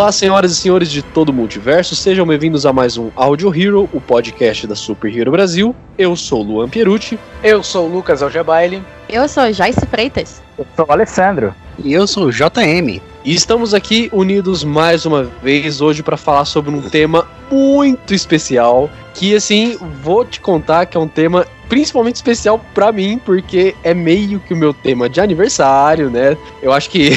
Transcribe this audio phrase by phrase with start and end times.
[0.00, 3.86] Olá, senhoras e senhores de todo o multiverso, sejam bem-vindos a mais um Audio Hero,
[3.92, 5.76] o podcast da Super Hero Brasil.
[5.98, 7.18] Eu sou Luan Pierucci.
[7.44, 8.82] Eu sou o Lucas Algebaile.
[9.10, 10.40] Eu sou Joyce Freitas.
[10.56, 11.54] Eu sou o Alessandro.
[11.84, 12.98] E eu sou o JM.
[13.22, 18.90] E estamos aqui unidos mais uma vez hoje para falar sobre um tema muito especial,
[19.14, 23.94] que assim, vou te contar que é um tema principalmente especial para mim, porque é
[23.94, 26.36] meio que o meu tema de aniversário, né?
[26.60, 27.10] Eu acho que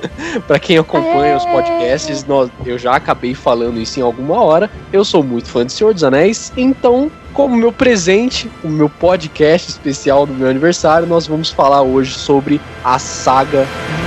[0.48, 4.70] para quem acompanha os podcasts, nós, eu já acabei falando isso em alguma hora.
[4.90, 9.70] Eu sou muito fã de Senhor dos Anéis, então como meu presente, o meu podcast
[9.70, 13.66] especial do meu aniversário, nós vamos falar hoje sobre a saga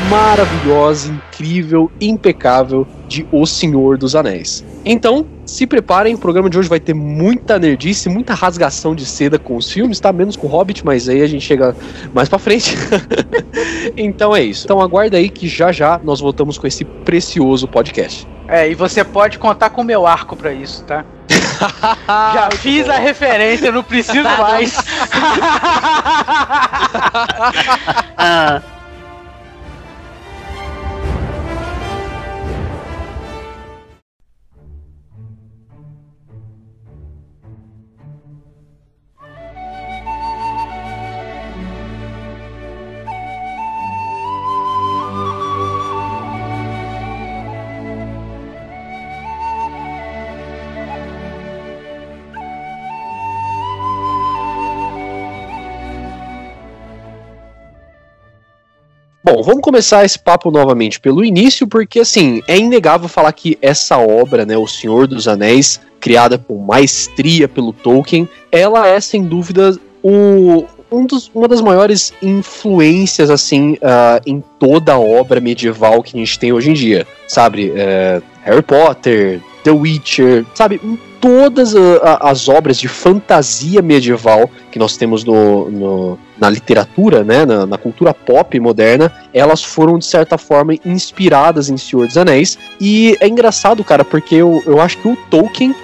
[0.09, 4.66] maravilhosa, incrível, impecável de O Senhor dos Anéis.
[4.83, 9.38] Então, se preparem, o programa de hoje vai ter muita nerdice, muita rasgação de seda
[9.38, 10.13] com os filmes, tá?
[10.13, 11.75] Menos com o Hobbit, mas aí a gente chega
[12.13, 12.77] mais pra frente.
[13.97, 14.66] então é isso.
[14.66, 18.25] Então aguarda aí que já já nós voltamos com esse precioso podcast.
[18.47, 21.03] É, e você pode contar com o meu arco para isso, tá?
[22.33, 24.75] Já fiz a referência, não preciso mais.
[28.23, 28.61] Ah,
[59.33, 63.97] Bom, vamos começar esse papo novamente pelo início, porque assim, é inegável falar que essa
[63.97, 69.80] obra, né, O Senhor dos Anéis, criada com maestria pelo Tolkien, ela é sem dúvida
[70.03, 76.17] o, um dos, uma das maiores influências assim uh, em toda a obra medieval que
[76.17, 77.70] a gente tem hoje em dia, sabe?
[77.70, 80.81] Uh, Harry Potter, The Witcher, sabe?
[81.21, 87.23] Todas a, a, as obras de fantasia medieval que nós temos no, no na literatura,
[87.23, 92.17] né, na, na, cultura pop moderna, elas foram de certa forma inspiradas em Senhor dos
[92.17, 92.58] Anéis.
[92.80, 95.76] E é engraçado, cara, porque eu, eu acho que o Tolkien,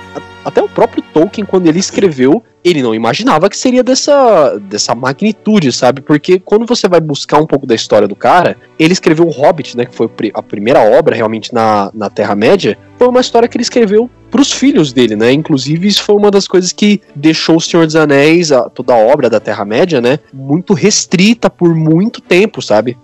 [0.43, 5.71] até o próprio Tolkien, quando ele escreveu, ele não imaginava que seria dessa, dessa magnitude,
[5.71, 6.01] sabe?
[6.01, 9.77] Porque quando você vai buscar um pouco da história do cara, ele escreveu o Hobbit,
[9.77, 9.85] né?
[9.85, 12.77] Que foi a primeira obra realmente na, na Terra-média.
[12.97, 15.31] Foi uma história que ele escreveu para os filhos dele, né?
[15.31, 18.97] Inclusive, isso foi uma das coisas que deixou o Senhor dos Anéis, a, toda a
[18.97, 20.19] obra da Terra-média, né?
[20.33, 22.97] Muito restrita por muito tempo, sabe?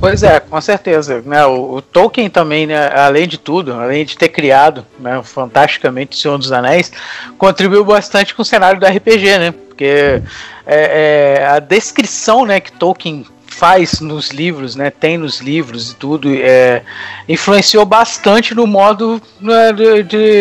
[0.00, 1.22] Pois é, com certeza.
[1.24, 6.16] Né, o, o, Tolkien também, né, além de tudo, além de ter criado né, fantasticamente
[6.16, 6.90] o Senhor dos Anéis,
[7.36, 9.52] contribuiu bastante com o cenário do RPG, né?
[9.52, 10.22] Porque
[10.66, 15.96] é, é, a descrição né, que Tolkien faz nos livros, né, tem nos livros e
[15.96, 16.82] tudo, é,
[17.28, 19.72] influenciou bastante no modo né,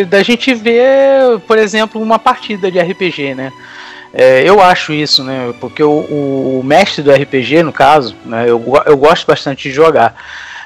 [0.08, 3.52] da gente ver, por exemplo, uma partida de RPG, né?
[4.14, 5.54] É, eu acho isso, né?
[5.60, 10.16] Porque o, o, mestre do RPG, no caso, né, eu, eu gosto bastante de jogar.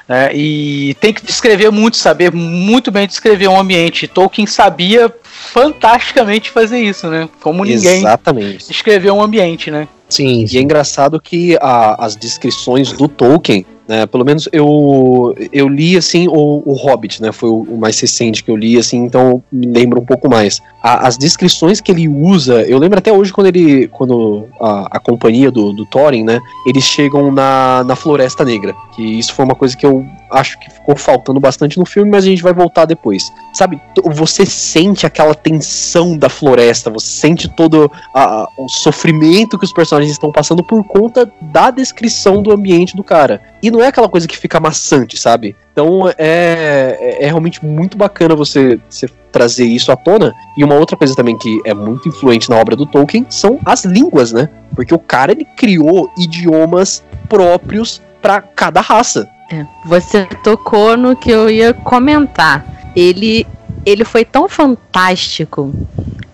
[0.07, 4.07] Né, e tem que descrever muito, saber muito bem descrever um ambiente.
[4.07, 7.27] Tolkien sabia fantasticamente fazer isso, né?
[7.41, 8.67] Como ninguém Exatamente.
[8.67, 9.87] descreveu um ambiente, né?
[10.13, 15.67] Sim, e é engraçado que a, as descrições do Tolkien, né, pelo menos eu, eu
[15.67, 18.97] li assim o, o Hobbit, né, foi o, o, mais recente que eu li, assim,
[18.97, 20.61] então me lembro um pouco mais.
[20.81, 24.99] A, as descrições que ele usa, eu lembro até hoje quando ele, quando a, a
[24.99, 29.55] companhia do, do Thorin, né, eles chegam na, na Floresta Negra, que isso foi uma
[29.55, 32.85] coisa que eu acho que ficou faltando bastante no filme, mas a gente vai voltar
[32.85, 33.31] depois.
[33.53, 39.73] Sabe, você sente aquela tensão da floresta, você sente todo a, o sofrimento que os
[39.73, 43.52] personagens estão passando por conta da descrição do ambiente do cara.
[43.63, 45.55] E não é aquela coisa que fica maçante, sabe?
[45.71, 50.33] Então é, é, é realmente muito bacana você, você trazer isso à tona.
[50.57, 53.85] E uma outra coisa também que é muito influente na obra do Tolkien são as
[53.85, 54.49] línguas, né?
[54.75, 59.29] Porque o cara ele criou idiomas próprios para cada raça.
[59.49, 62.91] É, você tocou no que eu ia comentar.
[62.95, 63.47] Ele,
[63.85, 65.73] ele foi tão fantástico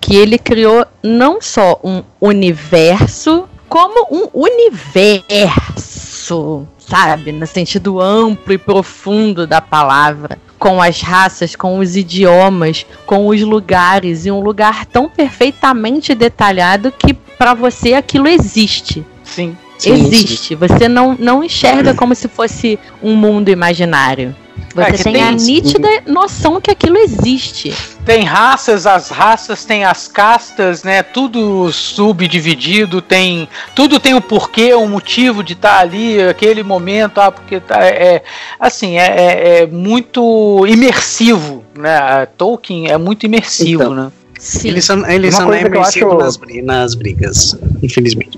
[0.01, 5.88] que ele criou não só um universo, como um universo,
[6.77, 7.31] sabe?
[7.31, 10.37] No sentido amplo e profundo da palavra.
[10.59, 16.91] com as raças, com os idiomas, com os lugares, e um lugar tão perfeitamente detalhado
[16.91, 19.05] que para você aquilo existe.
[19.23, 19.55] Sim.
[19.77, 20.55] Sim, existe.
[20.55, 24.35] Você não, não enxerga como se fosse um mundo imaginário.
[24.83, 27.73] É, Você que tem, tem a nítida noção que aquilo existe.
[28.05, 31.03] Tem raças, as raças têm as castas, né?
[31.03, 37.31] Tudo subdividido, tem tudo tem o porquê, o motivo de estar ali, aquele momento, ah,
[37.31, 38.23] porque tá, é
[38.59, 41.95] assim é, é- é muito imersivo, né?
[41.97, 43.93] A Tolkien é muito imersivo, Então.
[43.95, 44.11] né?
[44.39, 44.69] Sim.
[44.69, 48.37] Ele só, ele Uma é coisa que eu acho- nas, nas brigas, infelizmente.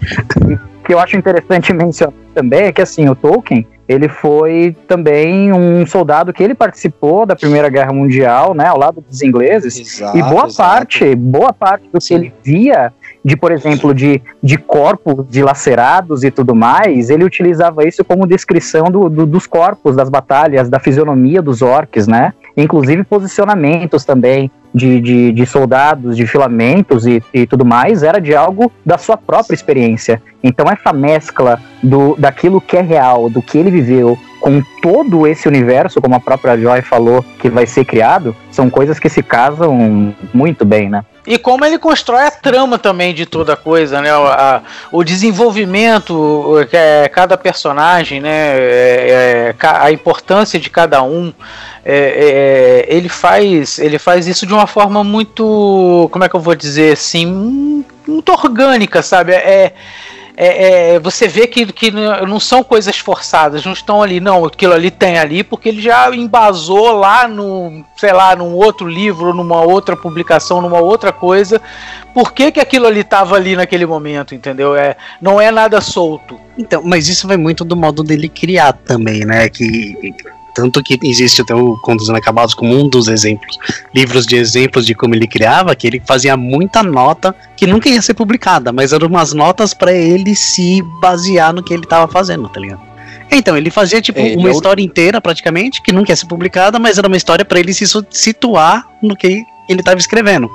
[0.83, 5.86] que eu acho interessante mencionar também é que assim, o Tolkien, ele foi também um
[5.86, 10.21] soldado que ele participou da Primeira Guerra Mundial, né, ao lado dos ingleses, Exato, e
[10.24, 10.56] boa exato.
[10.57, 12.15] parte, boa parte do que Sim.
[12.15, 12.92] ele via
[13.24, 18.86] de, por exemplo, de, de corpos dilacerados e tudo mais, ele utilizava isso como descrição
[18.86, 22.33] do, do- dos corpos, das batalhas, da fisionomia dos orcs, né?
[22.57, 28.35] Inclusive posicionamentos também de, de, de soldados, de filamentos e, e tudo mais, era de
[28.35, 30.21] algo da sua própria experiência.
[30.44, 35.47] Então essa mescla do, daquilo que é real, do que ele viveu, com todo esse
[35.47, 40.13] universo, como a própria Joy falou, que vai ser criado, são coisas que se casam
[40.33, 41.05] muito bem, né?
[41.27, 44.11] E como ele constrói a trama também de toda a coisa, né?
[44.17, 44.61] O, a-
[44.91, 48.29] o desenvolvimento, é, cada personagem, né?
[48.57, 51.31] É, é, a importância de cada um.
[51.85, 56.39] é, é, ele faz ele faz isso de uma forma muito como é que eu
[56.39, 59.73] vou dizer assim muito orgânica sabe é,
[60.43, 64.73] é, é, você vê que, que não são coisas forçadas, não estão ali, não, aquilo
[64.73, 69.61] ali tem ali, porque ele já embasou lá no, sei lá, num outro livro, numa
[69.61, 71.61] outra publicação, numa outra coisa.
[72.11, 74.75] Por que, que aquilo ali estava ali naquele momento, entendeu?
[74.75, 76.39] É, não é nada solto.
[76.57, 79.47] Então, mas isso vai muito do modo dele criar também, né?
[79.47, 79.95] Que
[80.53, 83.57] tanto que existe até o Contos Inacabados como um dos exemplos,
[83.94, 88.01] livros de exemplos de como ele criava, que ele fazia muita nota que nunca ia
[88.01, 92.48] ser publicada, mas eram umas notas pra ele se basear no que ele tava fazendo,
[92.50, 92.81] tá ligado?
[93.33, 96.15] Então, ele fazia tipo É, ele uma é o- história inteira praticamente, que nunca ia
[96.15, 100.50] ser publicada, mas era uma história pra ele se situar no que ele tava escrevendo.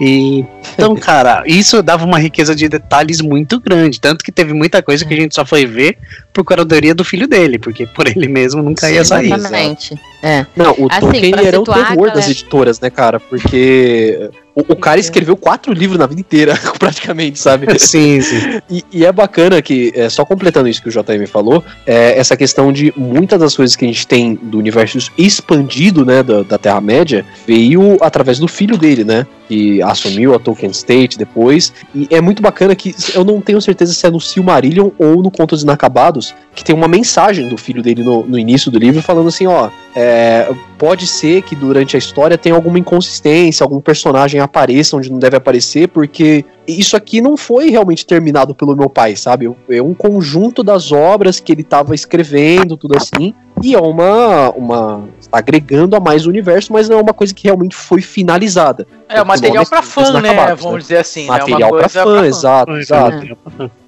[0.00, 4.00] E, então, cara, isso dava uma riqueza de detalhes muito grande.
[4.00, 5.98] Tanto que teve muita coisa que a gente só foi ver
[6.32, 9.32] por curadoria do filho dele, porque por ele mesmo nunca ia sair.
[9.32, 9.98] Exatamente.
[10.24, 10.46] É.
[10.56, 13.20] Não, o Assim, Tolkien ele era o terror das editoras, né, cara?
[13.20, 17.66] Porque o, o cara escreveu quatro livros na vida inteira, praticamente, sabe?
[17.78, 18.60] Sim, sim.
[18.70, 22.36] E, e é bacana que, é, só completando isso que o JM falou, é, essa
[22.36, 26.56] questão de muitas das coisas que a gente tem do universo expandido, né, da, da
[26.56, 29.26] Terra-média, veio através do filho dele, né?
[29.46, 31.70] Que assumiu a Tolkien State depois.
[31.94, 35.30] E é muito bacana que eu não tenho certeza se é no Silmarillion ou no
[35.30, 39.28] Contos Inacabados, que tem uma mensagem do filho dele no, no início do livro falando
[39.28, 44.96] assim: ó, é, pode ser que durante a história tenha alguma inconsistência, algum personagem apareça
[44.96, 49.54] onde não deve aparecer, porque isso aqui não foi realmente terminado pelo meu pai, sabe?
[49.68, 53.32] É um conjunto das obras que ele estava escrevendo, tudo assim.
[53.62, 55.08] E é uma, uma.
[55.30, 58.86] tá agregando a mais o universo, mas não é uma coisa que realmente foi finalizada.
[59.08, 60.54] É o material é fã, né?
[60.56, 60.78] Vamos né?
[60.80, 61.22] dizer assim.
[61.22, 61.38] né?
[61.38, 63.38] Material Uma pra coisa fã, exato, exato.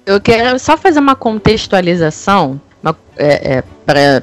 [0.05, 3.63] Eu quero só fazer uma contextualização uma- é,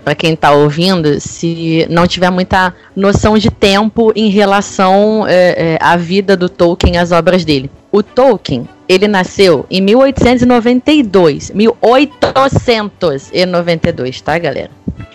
[0.01, 5.79] para quem está ouvindo, se não tiver muita noção de tempo em relação é, é,
[5.81, 7.71] à vida do Tolkien, às obras dele.
[7.91, 14.71] O Tolkien, ele nasceu em 1892, 1892, tá, galera?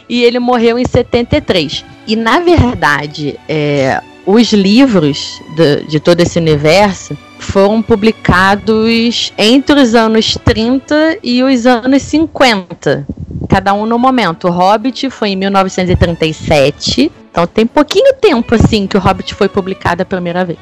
[0.08, 1.84] E ele morreu em 73.
[2.08, 9.96] E na verdade, é, os livros de, de todo esse universo foram publicados entre os
[9.96, 13.08] anos 30 e os anos 50.
[13.48, 14.48] Cada um no momento.
[14.48, 17.12] O Hobbit foi em 1937.
[17.32, 20.60] Então tem pouquinho tempo assim que o Hobbit foi publicado a primeira vez.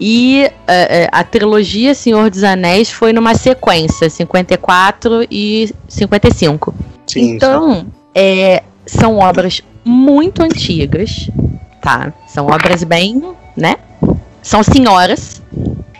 [0.00, 6.74] E é, é, a trilogia Senhor dos Anéis foi numa sequência, 54 e 55.
[7.06, 11.30] Sim, Então, é, são obras muito antigas,
[11.80, 12.12] tá?
[12.26, 13.22] São obras bem,
[13.56, 13.76] né?
[14.42, 15.42] São senhoras,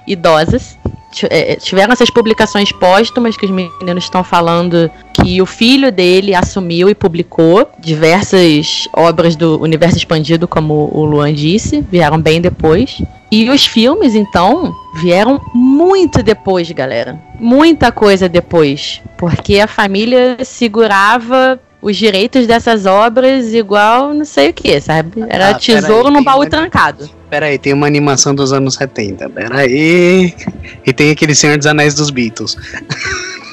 [0.07, 0.77] idosas.
[1.13, 6.35] Ti- é, Tiveram essas publicações póstumas que os meninos estão falando que o filho dele
[6.35, 13.01] assumiu e publicou diversas obras do universo expandido, como o Luan disse, vieram bem depois.
[13.31, 17.19] E os filmes, então, vieram muito depois, galera.
[17.39, 19.03] Muita coisa depois.
[19.19, 25.25] Porque a família segurava os direitos dessas obras igual não sei o que, sabe?
[25.29, 27.09] Era Ah, tesouro peraí, num baú uma- trancado.
[27.31, 29.29] Pera aí, tem uma animação dos anos 70.
[29.29, 30.35] Pera aí.
[30.87, 32.57] E tem aquele Senhor dos Anéis dos Beatles.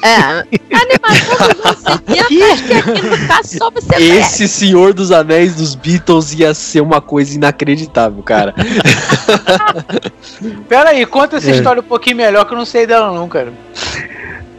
[0.02, 3.96] É, a animação dos anos 70, acho que aqui no caso só você.
[4.02, 8.54] Esse Senhor dos Anéis dos Beatles ia ser uma coisa inacreditável, cara.
[10.68, 11.54] Pera aí, conta essa É.
[11.56, 13.52] história um pouquinho melhor que eu não sei dela não, cara.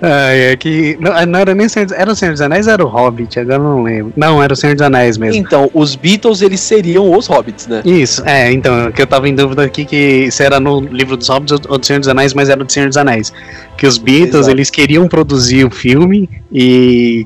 [0.02, 0.98] Ah, é que.
[1.00, 3.40] Não, não era nem o Senhor dos, Era o Senhor dos Anéis era o Hobbit?
[3.40, 4.14] Agora não lembro.
[4.16, 5.40] Não, era o Senhor dos Anéis mesmo.
[5.40, 7.82] Então, os Beatles, eles seriam os Hobbits, né?
[7.84, 11.28] Isso, é, então, que eu tava em dúvida aqui que se era no livro dos
[11.28, 13.34] Hobbits ou do Senhor dos Anéis, mas era do Senhor dos Anéis.
[13.78, 14.52] Que os Beatles, Exato.
[14.52, 17.26] eles queriam produzir o filme e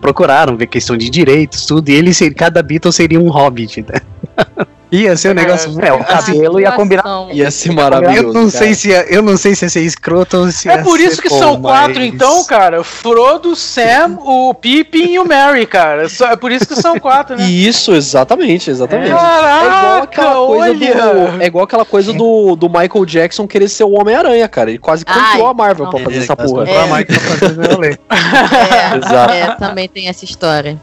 [0.00, 4.00] procuraram ver questão de direitos, tudo, e eles, cada Beatle seria um Hobbit, né?
[4.94, 5.70] Ia ser um negócio...
[5.80, 7.04] É, o cabelo ia combinar.
[7.32, 8.18] Ia ser maravilhoso.
[8.28, 8.64] Eu não, cara.
[8.64, 11.20] sei se ia, eu não sei se ia ser escroto ou se É por isso
[11.20, 12.84] que bom, são quatro, mas- então, cara.
[12.84, 16.08] Frodo, Sam, o Pippin e o Merry, cara.
[16.08, 17.44] Só- É por isso que são quatro, né?
[17.44, 19.08] Isso, exatamente, exatamente.
[19.08, 20.94] É igual Caraca, aquela coisa olha!
[21.34, 21.42] do.
[21.42, 24.70] É igual aquela coisa do, do Michael Jackson querer ser o Homem-Aranha, cara.
[24.70, 25.90] Ele quase comprou a Marvel não.
[25.92, 26.64] pra fazer Ele essa porra.
[26.64, 26.86] a É.
[26.86, 27.98] marca pra fazer.
[28.14, 29.32] É, Exato.
[29.32, 30.76] é, também tem essa história.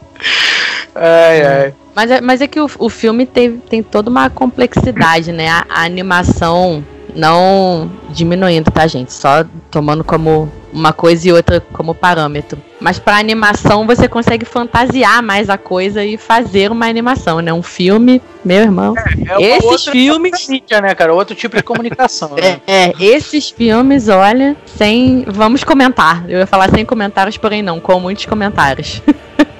[0.94, 1.74] Ai, ai.
[1.94, 5.48] Mas é, mas é que o, o filme teve, tem toda uma complexidade, né?
[5.48, 6.84] A, a animação
[7.14, 9.12] não diminuindo, tá, gente?
[9.12, 12.58] Só tomando como uma coisa e outra como parâmetro.
[12.80, 17.52] Mas pra animação você consegue fantasiar mais a coisa e fazer uma animação, né?
[17.52, 18.94] Um filme, meu irmão.
[18.96, 20.48] É uma Esses outra filmes.
[20.48, 21.12] mídia, né, cara?
[21.12, 22.30] Outro tipo de comunicação.
[22.40, 22.60] né?
[22.66, 25.24] É, é, esses filmes, olha, sem.
[25.28, 26.24] Vamos comentar.
[26.28, 29.02] Eu ia falar sem comentários, porém não, com muitos comentários.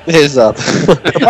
[0.08, 0.60] Exato.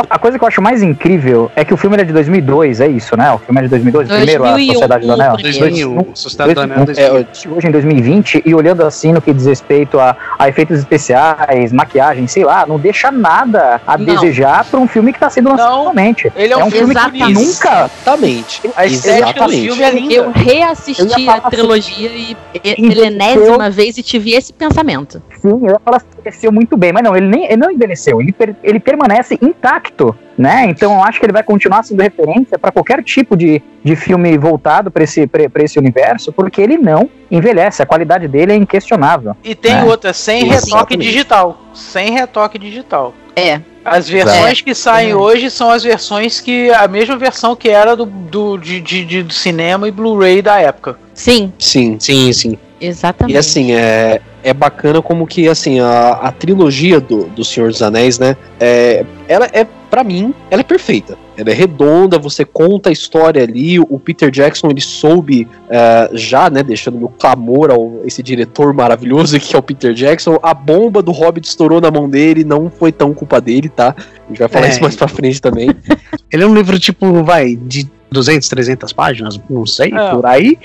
[0.08, 2.88] A coisa que eu acho mais incrível é que o filme é de 2002, é
[2.88, 3.30] isso, né?
[3.32, 5.32] O filme é de 2002, o primeiro, A 2001, Sociedade do Anel.
[5.32, 5.58] o primeiro.
[5.60, 7.56] 2001, Sociedade do Anel, É, 2001.
[7.56, 12.26] hoje em 2020 e olhando assim no que diz respeito a, a efeitos especiais, maquiagem,
[12.26, 14.04] sei lá, não deixa nada a Não.
[14.04, 16.32] desejar para um filme que está sendo lançado atualmente.
[16.34, 17.34] Ele é um, É um filme que Exatamente.
[17.34, 18.62] nunca Exatamente.
[18.76, 19.62] A estética do Exatamente.
[19.66, 20.14] filme é linda.
[20.14, 22.88] Eu Eu reassisti falar a trilogia e, e Envelheceu.
[22.88, 25.22] milenésima vez e tive esse pensamento.
[25.40, 28.20] Sim, eu ia falar que envelheceu muito bem, mas não, ele, nem, ele não envelheceu,
[28.20, 30.64] ele, per- ele permanece intacto, né?
[30.68, 34.36] Então eu acho que ele vai continuar sendo referência para qualquer tipo de, de filme
[34.38, 38.56] voltado para esse, pra- pra esse universo, porque ele não envelhece, a qualidade dele é
[38.56, 39.36] inquestionável.
[39.42, 39.84] E tem É.
[39.84, 41.06] outra, sem retoque Exatamente.
[41.06, 41.58] digital.
[41.74, 43.14] Sem retoque digital.
[43.34, 43.60] É.
[43.84, 45.16] As versões que saem É.
[45.16, 46.70] hoje são as versões que.
[46.70, 50.60] a mesma versão que era do, do, de, de- de- do cinema e Blu-ray da
[50.60, 50.96] época.
[51.14, 51.96] Sim, Sim.
[51.98, 52.58] Sim, sim.
[52.80, 53.34] exatamente.
[53.34, 57.82] E assim, é, é bacana como que assim, a, a trilogia do, do Senhor dos
[57.82, 58.36] Anéis, né?
[58.58, 61.18] É, ela é, para mim, ela é perfeita.
[61.34, 63.78] Ela é redonda, você conta a história ali.
[63.80, 66.62] O Peter Jackson ele soube é, já, né?
[66.62, 70.38] Deixando meu clamor ao esse diretor maravilhoso que é o Peter Jackson.
[70.42, 73.94] A bomba do Hobbit estourou na mão dele, não foi tão culpa dele, tá?
[73.98, 74.68] A gente vai falar É.
[74.70, 75.68] isso mais pra frente também.
[76.32, 80.10] Ele é um livro, tipo, vai, de 200, 300 páginas, não sei, É.
[80.14, 80.58] por aí.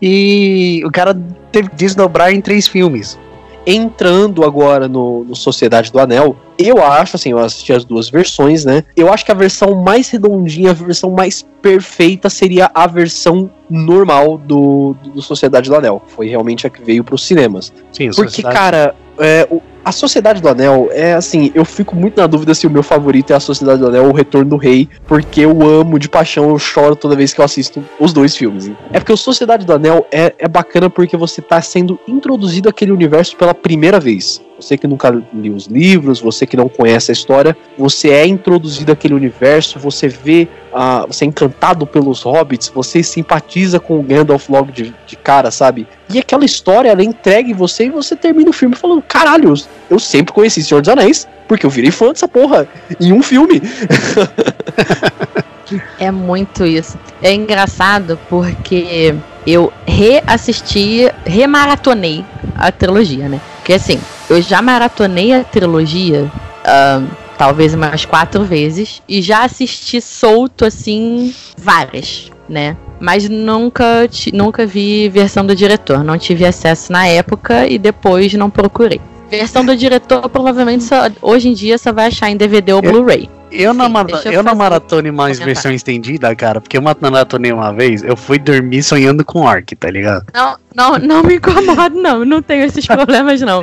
[0.00, 1.16] E o cara
[1.52, 3.18] teve que desdobrar em três filmes.
[3.64, 8.64] entrando agora no, no Sociedade do Anel, eu acho, assim, eu assisti as duas versões,
[8.64, 8.82] né?
[8.96, 14.36] Eu acho que a versão mais redondinha, a versão mais perfeita seria a versão normal
[14.36, 16.02] do, do Sociedade do Anel.
[16.08, 17.72] Foi realmente a que veio pros cinemas.
[17.92, 22.20] Sim, Porque, Sociedade- cara, é, o- a Sociedade do Anel é assim, eu fico muito
[22.20, 24.56] na dúvida se o meu favorito é a Sociedade do Anel ou o Retorno do
[24.56, 28.36] Rei, porque eu amo de paixão, eu choro toda vez que eu assisto os dois
[28.36, 28.70] filmes.
[28.92, 32.92] É porque o Sociedade do Anel é, é bacana porque você tá sendo introduzido àquele
[32.92, 34.40] universo pela primeira vez.
[34.62, 38.92] Você que nunca liu os livros, você que não conhece a história, você é introduzido
[38.92, 44.48] àquele universo, você vê, ah, você é encantado pelos hobbits, você simpatiza com o Gandalf
[44.48, 45.86] logo de, de cara, sabe?
[46.08, 49.52] E aquela história, ela é entregue em você e você termina o filme falando: caralho,
[49.90, 52.68] eu sempre conheci Senhor dos Anéis, porque eu virei fã dessa porra
[53.00, 53.60] em um filme.
[55.98, 56.98] É muito isso.
[57.22, 59.14] É engraçado porque
[59.46, 63.40] eu reassisti, remaratonei a trilogia, né?
[63.62, 66.28] Porque assim, eu já maratonei a trilogia
[66.66, 67.06] ahn,
[67.38, 72.76] talvez umas quatro vezes e já assisti solto assim várias, né?
[72.98, 78.50] Mas nunca, nunca vi versão do diretor, não tive acesso na época e depois não
[78.50, 79.00] procurei.
[79.32, 83.30] Versão do diretor provavelmente só, hoje em dia só vai achar em DVD ou Blu-ray.
[83.50, 88.02] Eu não, Sim, deixa eu maratone mais versão estendida, cara, porque eu maratonei uma vez,
[88.02, 90.26] eu fui dormir sonhando com Orc, tá ligado?
[90.34, 92.26] Não, não, não me incomodo, não.
[92.26, 93.62] Não tenho esses problemas, não.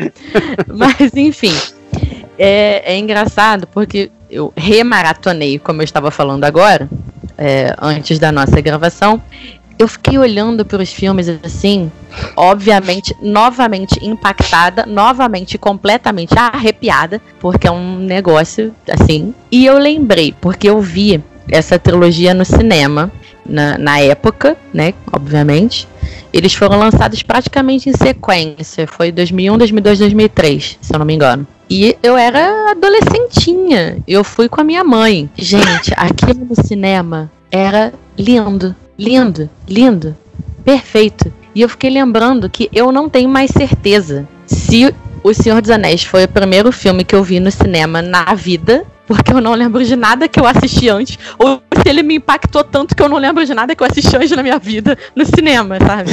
[0.68, 1.54] Mas, enfim.
[2.38, 6.90] É, é engraçado porque eu remaratonei, como eu estava falando agora,
[7.38, 9.22] é, antes da nossa gravação.
[9.80, 11.90] Eu fiquei olhando para os filmes assim,
[12.36, 19.34] obviamente, novamente impactada, novamente completamente arrepiada, porque é um negócio assim.
[19.50, 23.10] E eu lembrei, porque eu vi essa trilogia no cinema
[23.46, 24.94] na, na época, né?
[25.14, 25.88] Obviamente.
[26.32, 28.86] Eles foram lançados praticamente em sequência.
[28.86, 31.48] Foi 2001, 2002, 2003, se eu não me engano.
[31.70, 33.98] E eu era adolescentinha.
[34.08, 35.30] Eu fui com a minha mãe.
[35.38, 40.16] Gente, aquilo no cinema era lindo, lindo, lindo,
[40.64, 41.34] perfeito.
[41.56, 46.04] E eu fiquei lembrando que eu não tenho mais certeza se O Senhor dos Anéis
[46.04, 49.84] foi o primeiro filme que eu vi no cinema na vida, porque eu não lembro
[49.84, 53.18] de nada que eu assisti antes, ou se ele me impactou tanto que eu não
[53.18, 56.12] lembro de nada que eu assisti antes na minha vida no cinema, sabe?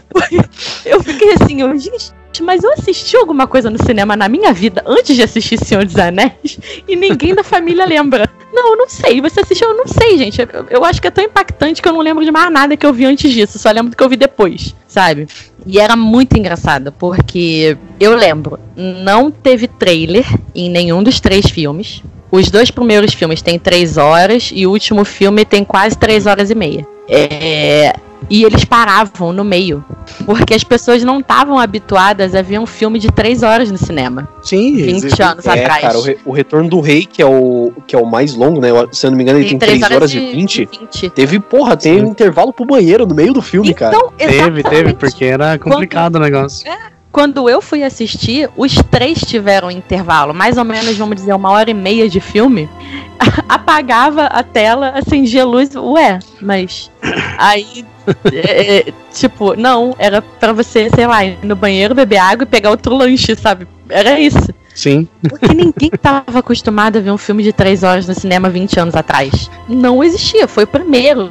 [0.86, 4.82] eu fiquei assim, eu, gente, mas eu assisti alguma coisa no cinema na minha vida
[4.86, 8.28] antes de assistir Senhor dos Anéis e ninguém da família lembra.
[8.52, 9.20] Não, eu não sei.
[9.20, 9.68] Você assistiu?
[9.68, 10.40] Eu não sei, gente.
[10.40, 12.86] Eu, eu acho que é tão impactante que eu não lembro de mais nada que
[12.86, 13.58] eu vi antes disso.
[13.58, 15.26] Só lembro do que eu vi depois, sabe?
[15.66, 22.02] E era muito engraçado, porque eu lembro, não teve trailer em nenhum dos três filmes.
[22.30, 26.50] Os dois primeiros filmes têm três horas e o último filme tem quase três horas
[26.50, 26.86] e meia.
[27.08, 27.94] É,
[28.30, 29.84] e eles paravam no meio.
[30.24, 34.28] Porque as pessoas não estavam habituadas a ver um filme de três horas no cinema.
[34.42, 35.80] Sim, 20 existe- anos É, atrás.
[35.82, 38.60] cara, o, re- o Retorno do Rei, que é o, que é o mais longo,
[38.60, 38.68] né?
[38.92, 40.68] Se eu não me engano, ele tem, três 3 horas e 20.
[40.80, 41.10] 20.
[41.10, 43.96] Teve, porra, tem um intervalo pro banheiro no meio do filme, cara.
[43.96, 44.68] Então, Teve, exatamente.
[44.70, 46.66] teve, porque era complicado o negócio.
[47.14, 51.70] Quando eu fui assistir, os três tiveram intervalo, mais ou menos, vamos dizer, uma hora
[51.70, 52.68] e meia de filme.
[53.48, 56.90] Apagava a tela, acendia a luz, ué, mas
[57.38, 57.84] aí,
[58.32, 62.46] é, é, tipo, não, era pra você, sei lá, ir no banheiro, beber água e
[62.46, 63.68] pegar outro lanche, sabe?
[63.88, 64.52] Era isso.
[64.74, 65.06] Sim.
[65.22, 68.96] Porque ninguém tava acostumado a ver um filme de três horas no cinema 20 anos
[68.96, 69.48] atrás.
[69.68, 71.30] Não existia, foi o primeiro,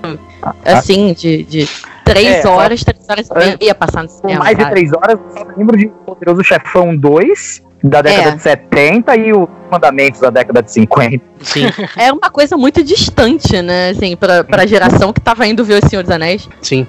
[0.64, 1.68] assim, de, de
[2.06, 4.44] três É, horas, três horas e meia passando no cinema.
[4.44, 4.76] mais de sabe?
[4.76, 8.36] três horas, eu só lembro de Poderoso Chefão 2, da década É.
[8.36, 11.24] de 70, e os Mandamentos da década de 50.
[11.42, 11.64] Sim,
[11.98, 13.90] é uma coisa muito distante, né?
[13.90, 16.48] Assim, pra, pra geração que tava indo ver O Senhor dos Anéis.
[16.62, 16.86] sim.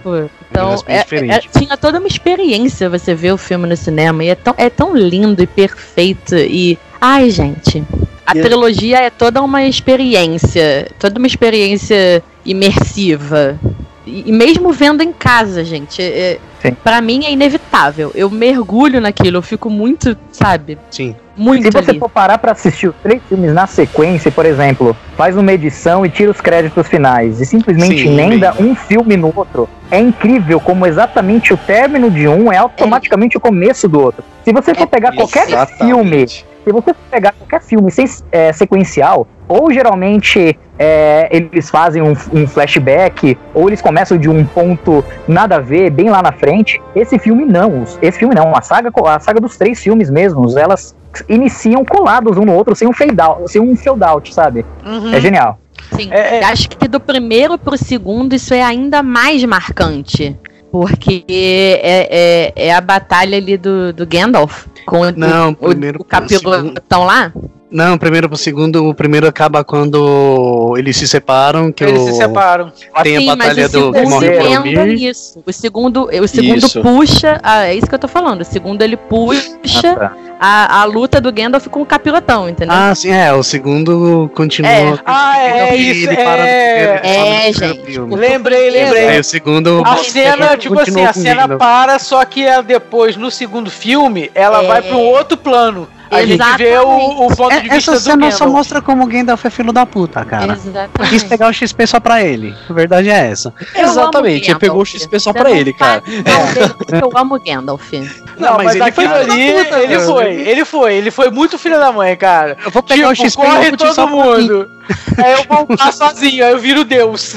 [0.50, 1.48] Então, é- diferente.
[1.52, 4.22] é- tinha toda uma experiência você ver o filme no cinema.
[4.22, 6.36] E é tão, é tão lindo e perfeito.
[6.36, 6.78] E.
[7.00, 7.82] Ai, gente.
[8.26, 10.88] A E- trilogia é toda uma experiência.
[10.98, 13.58] Toda uma experiência imersiva.
[14.06, 16.02] E, e mesmo vendo em casa, gente.
[16.02, 16.76] É, Sim.
[16.82, 18.10] pra mim é inevitável.
[18.14, 19.38] Eu mergulho naquilo.
[19.38, 20.78] Eu fico muito, sabe?
[20.90, 21.14] Sim.
[21.36, 21.98] Muito Se você ali.
[21.98, 26.08] for parar pra assistir os três filmes na sequência, por exemplo, faz uma edição e
[26.08, 28.66] tira os créditos finais e simplesmente Sim, emenda bem.
[28.70, 33.40] um filme no outro, é incrível como exatamente o término de um é automaticamente o
[33.40, 34.22] começo do outro.
[34.44, 36.24] Se você for pegar qualquer filme.
[36.64, 42.46] Se você pegar qualquer filme sem, é, sequencial, ou geralmente é, eles fazem um, um
[42.46, 46.80] flashback, ou eles começam de um ponto nada a ver, bem lá na frente.
[46.96, 47.82] Esse filme não.
[47.82, 48.56] os- Esse filme não.
[48.56, 50.96] A saga, a saga dos três filmes mesmos, elas
[51.28, 54.64] iniciam colados um no outro, sem um fade out, sem um fade out, sabe?
[54.84, 55.12] Uhum.
[55.14, 55.58] É genial.
[55.92, 56.08] Sim.
[56.10, 56.44] É, é.
[56.44, 60.36] Acho que do primeiro pro segundo isso é ainda mais marcante.
[60.74, 66.00] Porque é, é, é a batalha ali do, do Gandalf com o, Não, o, primeiro
[66.00, 66.50] o segundo.
[66.50, 67.32] capilotão lá.
[67.70, 72.06] Não, primeiro pro segundo, o primeiro acaba quando eles se separam, que Eles o...
[72.06, 72.72] se separam.
[73.02, 74.98] tem Sim, a batalha do Morrer, emenda Boromir.
[74.98, 75.42] nisso.
[75.46, 76.80] O segundo, o segundo Isso.
[76.82, 77.40] puxa.
[77.42, 78.40] ah, é isso que eu tô falando.
[78.40, 80.12] O segundo ele puxa Ah, tá.
[80.40, 82.74] a, a luta do Gandalf com o capilotão, entendeu?
[82.76, 84.70] Ah, sim, é, o segundo continua.
[84.70, 84.98] É.
[85.06, 86.10] Ah, é E isso.
[86.10, 87.48] ele para É...
[87.48, 87.98] É, gente.
[87.98, 89.08] Lembrei, lembrei.
[89.08, 89.82] Aí o segundo.
[89.84, 91.58] A cena, tipo assim, a cena Gandalf.
[91.58, 94.66] para, só que ela depois, no segundo filme, ela É.
[94.66, 95.88] vai para um outro plano.
[96.10, 99.04] A gente vê o, o ponto de É, vista essa do cena só mostra como
[99.04, 100.54] o Gandalf é filho da puta, cara.
[100.54, 101.24] Quis Exatamente.
[101.26, 102.54] pegar o XP só pra ele.
[102.68, 103.52] A verdade é essa.
[103.74, 104.84] Eu Exatamente, ele pegou o.
[104.84, 106.02] XP só Você pra ele, cara.
[106.06, 107.92] o porque Eu amo Gandalf.
[107.92, 111.10] Não, Não, mas, mas ele aquilo foi ali, da puta, ele foi, ele foi, ele
[111.10, 112.56] foi muito filho da mãe, cara.
[112.64, 114.68] Eu vou pegar o tipo, XP e corre todo mundo.
[115.16, 117.34] Aí eu vou voltar sozinho, aí eu viro Deus.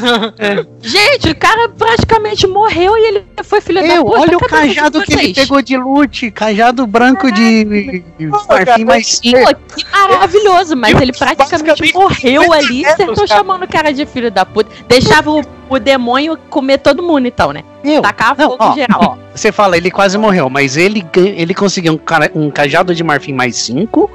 [0.82, 4.20] Gente, o cara praticamente morreu e ele foi filho da Eu, puta.
[4.20, 8.04] olha o cajado que ele pegou de loot, cajado branco de
[8.68, 13.28] marfim mais Pô, que maravilhoso, mas ele praticamente morreu ali acertou cara.
[13.28, 14.70] chamando o cara de filho da puta.
[14.88, 17.64] Deixava o, o demônio comer todo mundo, então, né?
[17.88, 18.02] Eu.
[18.02, 19.00] Tacar Não, fogo ó, geral.
[19.02, 23.04] ó, você fala, ele quase morreu, mas ele, ele conseguiu um, cara- um cajado de
[23.04, 24.10] marfim mais 5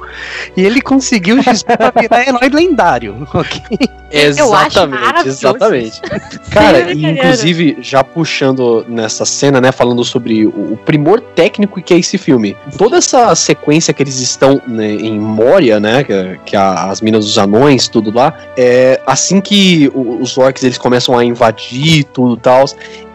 [0.57, 3.27] e ele conseguiu o XP pra virar herói lendário.
[3.33, 3.61] ok?
[4.11, 6.01] Exatamente, exatamente.
[6.51, 11.93] Cara, e inclusive, já puxando nessa cena, né, falando sobre o, o primor técnico que
[11.93, 12.55] é esse filme.
[12.77, 17.25] Toda essa sequência que eles estão né, em Moria, né, que, que a- as minas
[17.25, 22.35] dos anões, tudo lá, é assim que os orcs eles começam a invadir invadir tudo
[22.35, 22.65] e tal.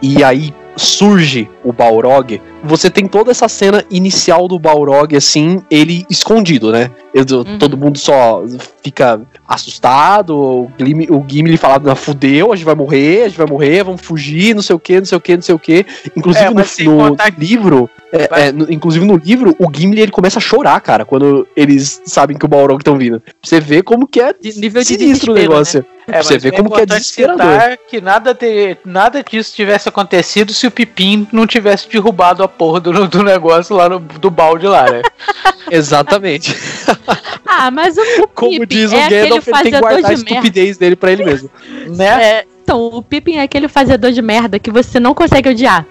[0.01, 0.48] E aí
[0.79, 6.91] surge o Balrog, você tem toda essa cena inicial do Balrog, assim, ele escondido, né?
[7.13, 7.57] Eu, Uhum.
[7.57, 8.43] Todo mundo só
[8.83, 13.37] fica assustado, o Gimli, o Gimli fala, "Não, fudeu, a gente vai morrer, a gente
[13.37, 15.59] vai morrer, vamos fugir, não sei o que, não sei o que, não sei o
[15.59, 15.85] que.
[16.15, 16.49] Inclusive É,
[16.83, 20.79] no, no livro, é, é, no- inclusive no livro, o Gimli ele começa a chorar,
[20.81, 23.21] cara, quando eles sabem que o Balrog estão vindo.
[23.43, 25.85] Você vê como que é De nível de sinistro o desespero, negócio.
[26.11, 27.77] É, você vê é como que é desesperador.
[27.87, 31.58] que nada, ter, nada disso tivesse acontecido se o Pipim não tivesse
[31.91, 35.01] derrubado a porra do, do negócio lá no, do balde lá, né?
[35.71, 36.55] Exatamente.
[37.51, 40.13] Ah, mas o, o Como Pippin diz o é Gandalf, ele tem que guardar a
[40.13, 40.31] de merda.
[40.31, 41.49] estupidez dele pra ele mesmo.
[41.97, 42.23] né?
[42.23, 45.85] É, então, o Pippin é aquele fazedor de merda que você não consegue odiar.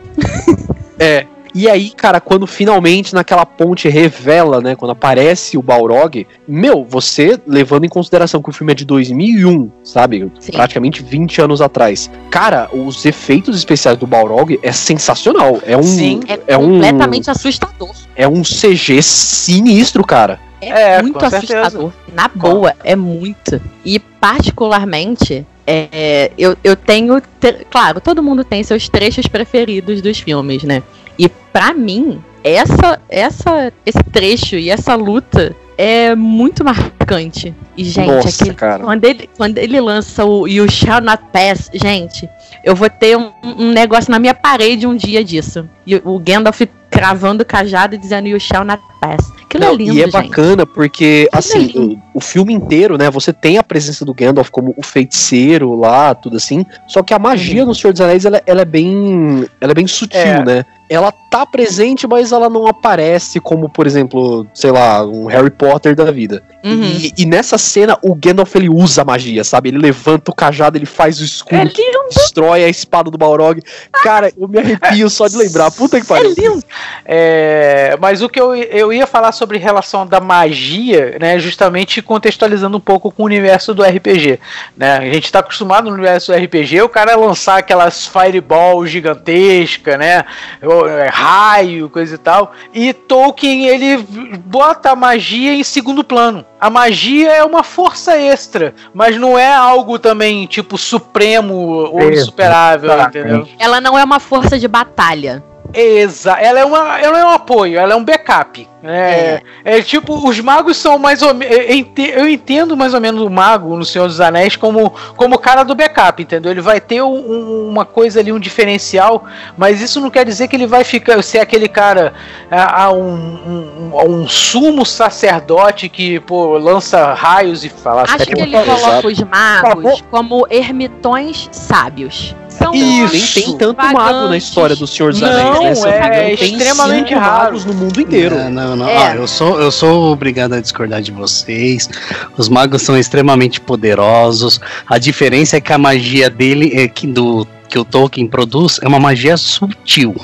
[0.98, 1.26] É.
[1.54, 7.38] E aí, cara, quando finalmente naquela ponte revela, né, quando aparece o Balrog, meu, você
[7.46, 10.30] levando em consideração que o filme é de 2001, sabe?
[10.40, 10.52] Sim.
[10.52, 12.10] Praticamente 20 anos atrás.
[12.30, 15.60] Cara, os efeitos especiais do Balrog é sensacional.
[15.66, 16.20] É um Sim.
[16.28, 17.90] É, É um- completamente assustador.
[18.14, 20.38] é um CG sinistro, cara.
[20.60, 21.60] É, É, muito com certeza.
[21.60, 21.92] assustador.
[22.12, 23.60] Na boa, é muito.
[23.84, 27.22] E particularmente, é, eu, eu tenho.
[27.70, 30.82] Claro, todo mundo tem seus trechos preferidos dos filmes, né?
[31.18, 37.54] E pra mim, essa, essa, esse trecho e essa luta é muito marcante.
[37.76, 38.82] E, gente, Nossa, aquele, cara.
[38.84, 42.28] quando, ele, quando ele lança o You Shall Not Pass, gente,
[42.64, 45.68] eu vou ter um, um negócio na minha parede um dia disso.
[45.86, 49.30] E o Gandalf cravando o cajado e dizendo You Shall Not Pass.
[49.44, 50.12] Aquilo Não, é lindo, e é gente.
[50.12, 52.02] bacana porque, Aquilo é assim, lindo.
[52.12, 56.14] o, o filme inteiro, né, você tem a presença do Gandalf como o feiticeiro lá,
[56.14, 59.70] tudo assim, só que a magia no Senhor dos Anéis, ela, ela é bem ela
[59.72, 60.44] é bem sutil, É.
[60.44, 60.64] né?
[60.88, 65.94] Ela tá presente, mas ela não aparece como, por exemplo, sei lá, um Harry Potter
[65.94, 66.42] da vida.
[66.64, 66.82] Uhum.
[66.82, 69.68] E, e nessa cena, o Gandalf, ele usa a magia, sabe?
[69.68, 73.62] Ele levanta o cajado, ele faz o É escudo, lindo, destrói a espada do Balrog.
[74.02, 75.70] Cara, eu me arrepio só de lembrar.
[75.70, 76.34] Puta que é pariu.
[76.36, 76.64] lindo.
[77.04, 82.76] É, mas o que eu, eu ia falar sobre relação da magia, né, justamente contextualizando
[82.76, 84.40] um pouco com o universo do RPG,
[84.76, 84.98] né?
[84.98, 90.24] A gente está acostumado no universo do RPG, o cara lançar aquelas fireball gigantesca, né?
[90.62, 92.52] é, Raio, coisa e tal.
[92.74, 93.98] E Tolkien ele
[94.44, 96.44] bota a magia em segundo plano.
[96.60, 103.00] A magia é uma força extra, mas não é algo também tipo supremo ou insuperável,
[103.00, 103.48] entendeu?
[103.58, 105.42] Ela não é uma força de batalha.
[105.74, 108.66] Exa ela é, uma, ela é um apoio, ela é um backup.
[108.82, 111.54] É, é tipo, os magos são mais ou menos.
[111.98, 115.64] Eu entendo mais ou menos o mago no Senhor dos Anéis como como o cara
[115.64, 116.52] do backup, entendeu?
[116.52, 119.24] Ele vai ter um- um- uma coisa ali, um diferencial,
[119.58, 122.14] mas isso não quer dizer que ele vai ficar ser aquele cara,
[122.50, 128.02] a, um, um, um- um sumo sacerdote que pô, lança raios e fala.
[128.02, 132.34] Acho que ele coloca os magos como ermitões sábios.
[132.58, 133.12] São Isso.
[133.12, 135.96] Nem tem tanto mago na história do Senhor dos Não, Anéis, né?
[135.96, 137.44] Eu não me é tem extremamente cinco raro.
[137.44, 138.36] magos no mundo inteiro.
[138.36, 138.88] Não, não, não.
[138.88, 139.08] É.
[139.08, 141.88] Ah, eu, sou, eu sou obrigado a discordar de vocês.
[142.36, 144.60] Os magos são extremamente poderosos.
[144.86, 148.88] A diferença é que a magia dele, é que, do, que o Tolkien produz, é
[148.88, 150.14] uma magia sutil.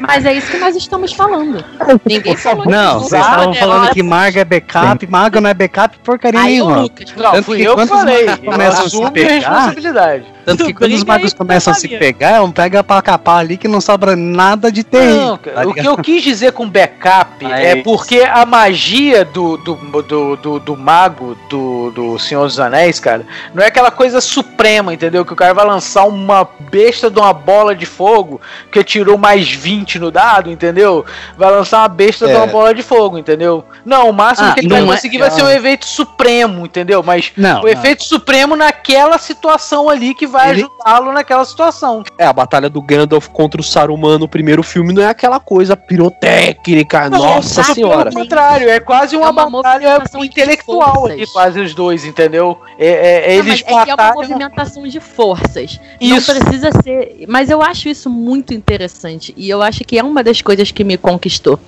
[0.00, 1.64] Mas é isso que nós estamos falando.
[2.04, 5.96] Ninguém falou Não, que vocês estavam falando que mago é backup, mago não é backup
[6.02, 6.82] porcaria Aí o nenhuma.
[6.82, 8.26] Lucas, Não, fui que eu que falei.
[8.26, 10.24] magos começam a responsabilidade.
[10.44, 13.38] Tanto que quando os magos com começam a se pegar, é um pega pra capar
[13.38, 15.26] ali que não sobra nada de terreno.
[15.26, 17.66] Não, cara, tá o que eu quis dizer com backup Aí.
[17.66, 22.98] é porque a magia do, do, do, do, do mago do, do Senhor dos Anéis,
[23.00, 23.24] cara,
[23.54, 25.24] não é aquela coisa suprema, entendeu?
[25.24, 29.50] Que o cara vai lançar uma besta de uma bola de fogo que tirou mais
[29.50, 31.04] 20 no dado, entendeu?
[31.36, 32.36] Vai lançar uma besta de É.
[32.36, 33.64] uma bola de fogo, entendeu?
[33.84, 35.54] Não, o máximo Ah, que ele vai não é- conseguir vai ser um ah.
[35.54, 37.02] efeito supremo, entendeu?
[37.02, 37.68] Mas Não, o não.
[37.68, 42.02] efeito supremo naquela situação ali que vai Ele- ajudá-lo naquela situação.
[42.18, 45.76] É, a batalha do Gandalf contra o Saruman no primeiro filme não é aquela coisa
[45.76, 47.74] pirotécnica, nossa exato.
[47.74, 48.10] senhora.
[48.10, 52.58] Pelo contrário, é quase uma, É uma batalha intelectual ali, quase os dois, entendeu?
[52.78, 55.78] É, é- é Não, eles mas é que é uma batalham- movimentação de forças.
[56.00, 56.32] Isso.
[56.34, 57.24] Não precisa ser.
[57.28, 59.34] Mas eu acho isso muito interessante.
[59.36, 61.58] E eu acho que é uma das coisas que me conquistou.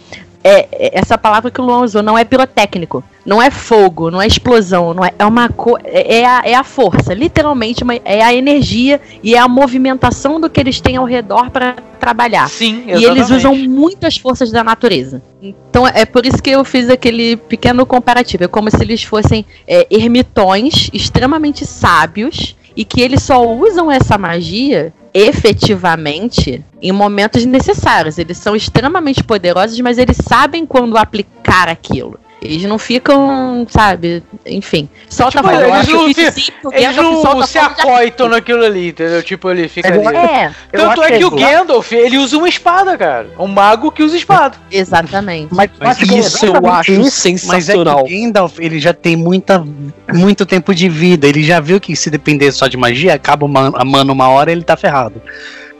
[0.46, 4.20] É, é essa palavra que o Luan usou, não é pirotécnico, não é fogo, não
[4.20, 7.94] é explosão, não é, é uma co é, é a, é a força, literalmente uma-
[8.04, 12.46] é a energia e é a movimentação do que eles têm ao redor para trabalhar.
[12.50, 13.32] Sim, E eles exatamente.
[13.32, 15.22] usam muitas forças da natureza.
[15.42, 18.44] Então é por isso que eu fiz aquele pequeno comparativo.
[18.44, 24.18] É como se eles fossem é, ermitões extremamente sábios e que eles só usam essa
[24.18, 28.18] magia efetivamente em momentos necessários.
[28.18, 32.18] Eles são extremamente poderosos, mas eles sabem quando aplicar aquilo.
[32.44, 34.86] Eles não ficam, sabe, enfim.
[35.08, 38.62] Solta Tipo, fogo de eles não fi- sim, o Eles não solta se acoitam naquilo
[38.62, 39.22] ali, entendeu?
[39.22, 40.16] Tipo, ele fica Eu ali.
[40.18, 43.28] É, Tanto é que o lá- Gandalf, ele usa uma espada, cara.
[43.38, 44.58] Um mago que usa espada.
[44.70, 45.48] exatamente.
[45.54, 47.00] Mas, eu Mas acho que é Isso eu acho isso.
[47.00, 48.04] Mas é que sensacional.
[48.04, 49.64] o Gandalf, ele já tem muita,
[50.12, 51.26] muito tempo de vida.
[51.26, 54.62] Ele já viu que se depender só de magia, acaba a mano uma hora ele
[54.62, 55.20] tá ferrado.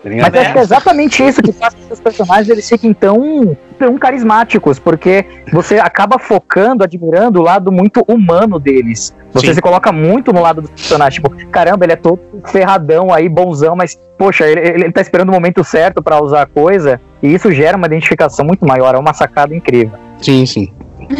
[0.04, 0.30] Tá?
[0.30, 3.56] Mas acho que é exatamente isso que faz com que os personagens eles fiquem tão,
[3.78, 9.14] tão carismáticos, porque você acaba focando, admirando o lado muito humano deles.
[9.32, 9.54] Você Sim.
[9.54, 13.74] se coloca muito no lado do personagem, tipo, caramba, ele é todo ferradão aí, bonzão,
[13.74, 17.50] mas, poxa, ele, ele tá esperando o momento certo pra usar a coisa, e isso
[17.50, 19.98] gera uma identificação muito maior, é uma sacada incrível.
[20.18, 20.70] Sim, sim.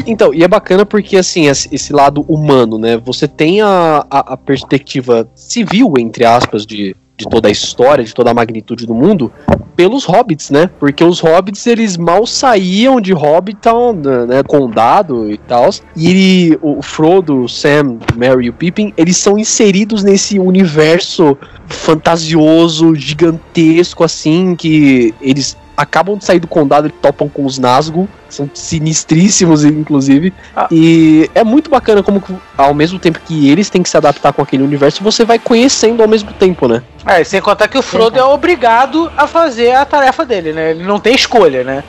[0.07, 2.97] Então, e é bacana porque, assim, esse esse lado humano, né?
[2.99, 8.13] Você tem a, a, a perspectiva civil, entre aspas, de, de toda a história, de
[8.13, 9.33] toda a magnitude do mundo,
[9.77, 10.69] pelos hobbits, né?
[10.81, 13.93] Porque os hobbits, eles mal saíam de Hobbiton,
[14.27, 14.43] né?
[14.43, 15.71] Condado e tal.
[15.97, 21.37] E o Frodo, o Sam, o Merry e o Pippin, eles são inseridos nesse universo
[21.67, 28.09] fantasioso, gigantesco, assim, que eles acabam de sair do condado e topam com os Nazgûl,
[28.29, 30.33] que são sinistríssimos, inclusive.
[30.57, 30.69] Ah.
[30.71, 32.23] E é muito bacana como,
[32.57, 36.03] ao mesmo tempo que eles têm que se adaptar com aquele universo, você vai conhecendo
[36.03, 36.83] ao mesmo tempo, né?
[37.07, 40.71] É, sem contar que o Frodo é obrigado a fazer a tarefa dele, né?
[40.71, 41.85] Ele não tem escolha, né?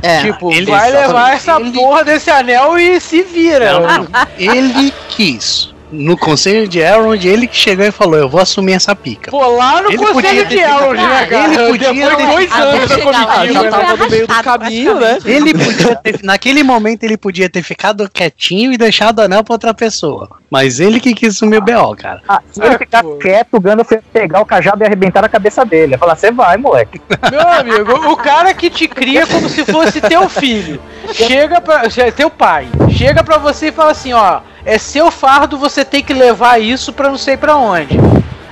[0.00, 0.22] É.
[0.22, 3.80] tipo, ele- vai levar essa Ele- porra desse anel e se vira.
[3.80, 4.06] Não,
[4.38, 5.73] ele quis.
[5.92, 9.30] No conselho de Elrond, ele que chegou e falou: Eu vou assumir essa pica.
[9.30, 11.44] Pô, lá no Ele conselho de Elrond, né, cara?
[11.44, 14.94] ele podia Depois ter- dois anos chegar lá, comitiva, já tava no meio do caminho,
[15.00, 15.18] né?
[15.24, 19.54] Ele podia ter, naquele momento, ele podia ter ficado quietinho e deixado o anel pra
[19.54, 20.28] outra pessoa.
[20.50, 22.22] Mas ele que quis sumir o BO, cara.
[22.28, 23.16] Ah, se ele É, ficar pô.
[23.16, 25.92] quieto, o Gandalf ia pegar o cajado e arrebentar a cabeça dele.
[25.92, 27.00] Ia falar, você vai, moleque.
[27.30, 30.80] Meu amigo, o cara que te cria como se fosse teu filho.
[31.12, 31.82] Chega pra.
[32.16, 32.66] Teu pai.
[32.90, 34.40] Chega pra você e fala assim, ó.
[34.64, 37.98] É seu fardo, você tem que levar isso pra não sei pra onde.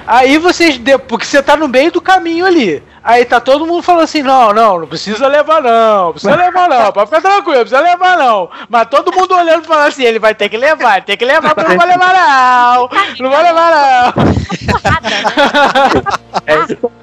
[0.07, 0.81] Aí vocês.
[1.09, 2.83] Porque você tá no meio do caminho ali.
[3.05, 6.93] Aí tá todo mundo falando assim: não, não, não precisa levar não, precisa levar não,
[6.93, 8.49] pode ficar tranquilo, precisa levar não.
[8.69, 11.53] Mas todo mundo olhando e falando assim: ele vai ter que levar, tem que levar,
[11.57, 14.23] mas não vai levar não, não vai levar não.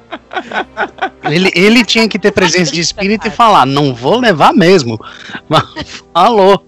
[1.24, 4.98] Ele, ele tinha que ter presença de espírito e falar: Não vou levar mesmo.
[5.48, 6.64] Mas falou.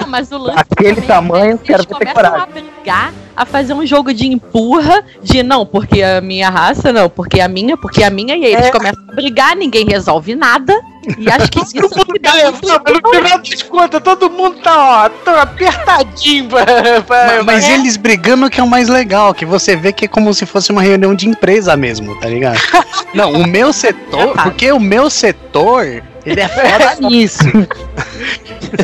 [0.00, 2.64] Não, mas o lance Aquele também tamanho, é que quero eles ter começam a coragem.
[2.74, 7.40] brigar, a fazer um jogo de empurra, de não, porque a minha raça, não, porque
[7.40, 8.70] a minha, porque a minha, e aí eles É.
[8.70, 10.72] começam a brigar, ninguém resolve nada.
[11.18, 15.42] E acho que isso que dá no final das contas, todo mundo tá, ó, tá
[15.42, 16.64] apertadinho pra,
[17.02, 17.74] pra- Mas, mas é.
[17.74, 20.72] eles brigando que é o mais legal, que você vê que é como se fosse
[20.72, 22.58] uma reunião de empresa mesmo, tá ligado?
[23.12, 24.44] Não, o meu setor, tá.
[24.44, 27.38] porque o meu setor, ele é foda nisso.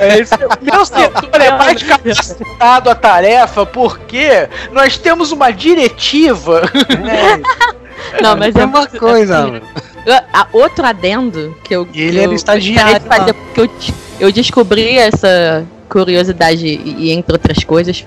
[0.00, 0.34] É isso.
[0.62, 6.62] Meu setor é mais capacitado a tarefa porque nós temos uma diretiva.
[8.22, 9.38] Não, mas é é uma muito- coisa.
[9.40, 9.62] assim, mano.
[10.32, 11.86] a- outro adendo que eu.
[11.92, 13.70] E ele que era eu estagiário fazer, porque eu,
[14.20, 18.06] eu descobri essa curiosidade, e, e entre outras coisas,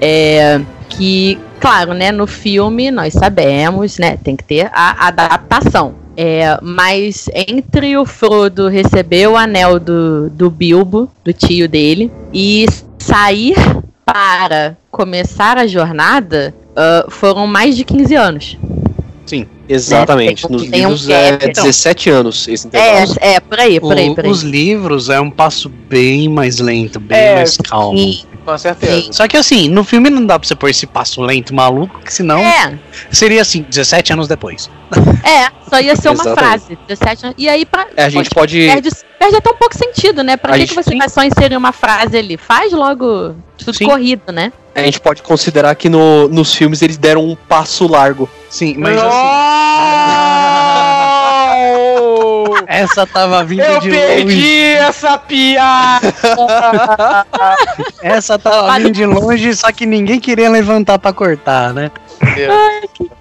[0.00, 5.94] é que, claro, né, no filme nós sabemos, né, tem que ter a adaptação.
[6.16, 12.66] É, mas entre o Frodo receber o anel do, do Bilbo, do tio dele, e
[12.98, 13.56] sair
[14.04, 18.58] para começar a jornada, ah, foram mais de 15 anos.
[19.74, 20.42] Exatamente.
[20.44, 21.52] Né, tem- Nos tem um livros é gap.
[21.52, 22.68] 17 anos esse É,
[23.02, 23.16] intervalo.
[23.20, 24.30] é, por aí, por aí, por aí.
[24.30, 27.98] os livros é um passo bem mais lento, bem É, mais calmo.
[27.98, 29.12] Sim, Com certeza.
[29.12, 32.12] Só que assim, no filme não dá pra você pôr esse passo lento maluco, que
[32.12, 32.76] senão É,
[33.10, 34.68] seria assim, 17 anos depois.
[35.24, 36.76] é, só ia ser uma frase.
[36.88, 37.34] 17 anos.
[37.38, 38.58] E aí, pra, É, a gente pode.
[38.66, 38.90] perde,
[39.22, 40.36] perde até um pouco sentido, né?
[40.36, 42.36] Pra que, gente- que você vai só inserir uma frase ali?
[42.36, 43.84] Faz logo tudo Sim.
[43.86, 44.52] corrido, né?
[44.74, 48.28] A gente pode considerar que no, nos filmes eles deram um passo largo.
[48.50, 49.06] Sim, mas assim,
[51.62, 52.42] Não!
[52.66, 54.62] essa tava vindo Eu de perdi longe.
[54.74, 56.14] essa piada!
[58.02, 61.90] Essa tava vindo de longe, só que ninguém queria levantar pra cortar, né?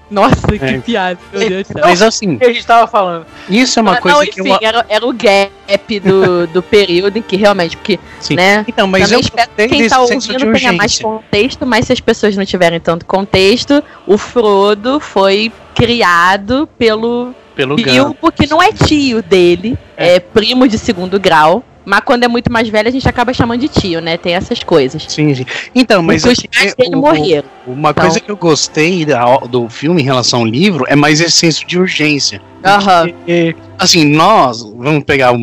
[0.10, 0.78] Nossa, que É.
[0.80, 1.82] piada, meu Deus do céu.
[1.86, 3.26] Mas assim, que a gente tava falando.
[3.50, 4.60] isso é uma Não, coisa que enfim, eu.
[4.62, 8.36] era, era o gap do, do período em que realmente, porque, Sim.
[8.36, 8.66] né?
[8.68, 12.00] Então, mas Também eu espero que quem tá ouvindo tenha mais contexto, mas se as
[12.02, 17.96] pessoas não tiverem tanto contexto, o Frodo foi criado pelo Pelo Gandalf.
[17.96, 20.20] Bilbo, que não é tio dele, é.
[20.20, 23.68] primo de segundo grau, Mas quando é muito mais velho, a gente acaba chamando de
[23.68, 24.18] tio, né?
[24.18, 25.04] Tem essas coisas.
[25.08, 25.46] Sim, sim.
[25.74, 27.48] Então, mas os pais é, dele o- morreram.
[27.66, 28.04] Uma Então.
[28.04, 31.66] coisa que eu gostei da- do filme em relação ao livro é mais esse senso
[31.66, 32.42] de urgência.
[32.64, 33.08] Aham.
[33.10, 35.34] Porque, assim, nós, vamos pegar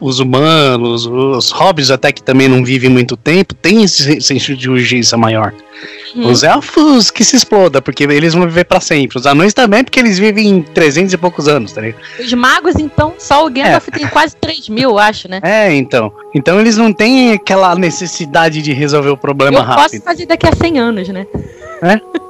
[0.00, 4.56] os humanos, os hobbits até que também não vivem muito tempo, tem esse sen- senso
[4.56, 5.52] de urgência maior.
[6.16, 6.28] Hum.
[6.30, 9.18] Os elfos que se exploda, porque eles vão viver pra sempre.
[9.18, 12.00] Os anões também, porque eles vivem 300 e poucos anos, tá ligado?
[12.18, 15.40] Os magos, então, só o Gandalf tem quase 3 mil, eu acho, né?
[15.42, 16.10] É, então.
[16.34, 20.02] Então eles não têm aquela necessidade de resolver o problema eu posso rápido.
[20.02, 21.26] fazer daqui a 100 anos, né?
[21.82, 22.00] Né?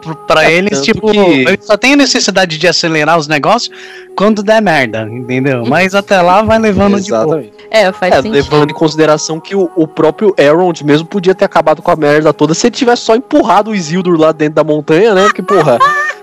[0.00, 3.74] Pr- Pra É, eles, tipo, que- eles só tem a necessidade de acelerar os negócios
[4.16, 5.64] quando der merda, entendeu?
[5.66, 7.22] Mas até lá vai levando de boa.
[7.22, 7.52] Exatamente.
[7.70, 8.32] É, faz É, sentido.
[8.32, 12.32] levando em consideração que o, o próprio Elrond mesmo podia ter acabado com a merda
[12.32, 15.24] toda se ele tivesse só empurrado o Isildur lá dentro da montanha, né?
[15.24, 15.78] Porque, porra,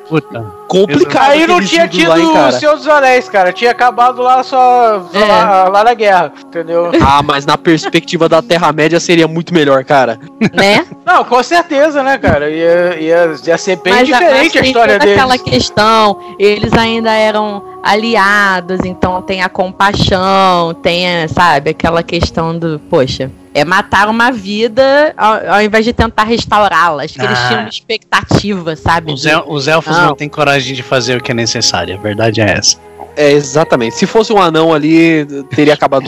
[0.09, 0.45] Puta.
[0.71, 1.31] Complicado.
[1.31, 2.51] Aí não tinha tido lá, o cara.
[2.53, 3.51] Senhor dos Anéis, cara.
[3.51, 5.19] Tinha acabado lá só, É.
[5.19, 6.91] lá, lá na guerra, entendeu?
[7.03, 10.17] Ah, mas na perspectiva da Terra-média seria muito melhor, cara.
[10.53, 10.85] Né?
[11.05, 12.49] Não, com certeza, né, cara?
[12.49, 15.19] Ia, ia, ia ser bem Mas diferente a história toda deles.
[15.21, 22.79] aquela questão, eles ainda eram aliados, então tem a compaixão, tem, sabe, aquela questão do,
[22.89, 27.03] poxa, é matar uma vida ao, ao invés de tentar restaurá-la.
[27.03, 27.47] Acho que eles Ah.
[27.47, 29.11] tinham uma expectativa, sabe?
[29.13, 30.07] Os, de- el- os elfos Não.
[30.07, 32.77] não têm coragem de fazer o que é necessário, a verdade é essa.
[33.17, 33.95] É, exatamente.
[33.97, 36.05] Se fosse um anão ali, teria acabado.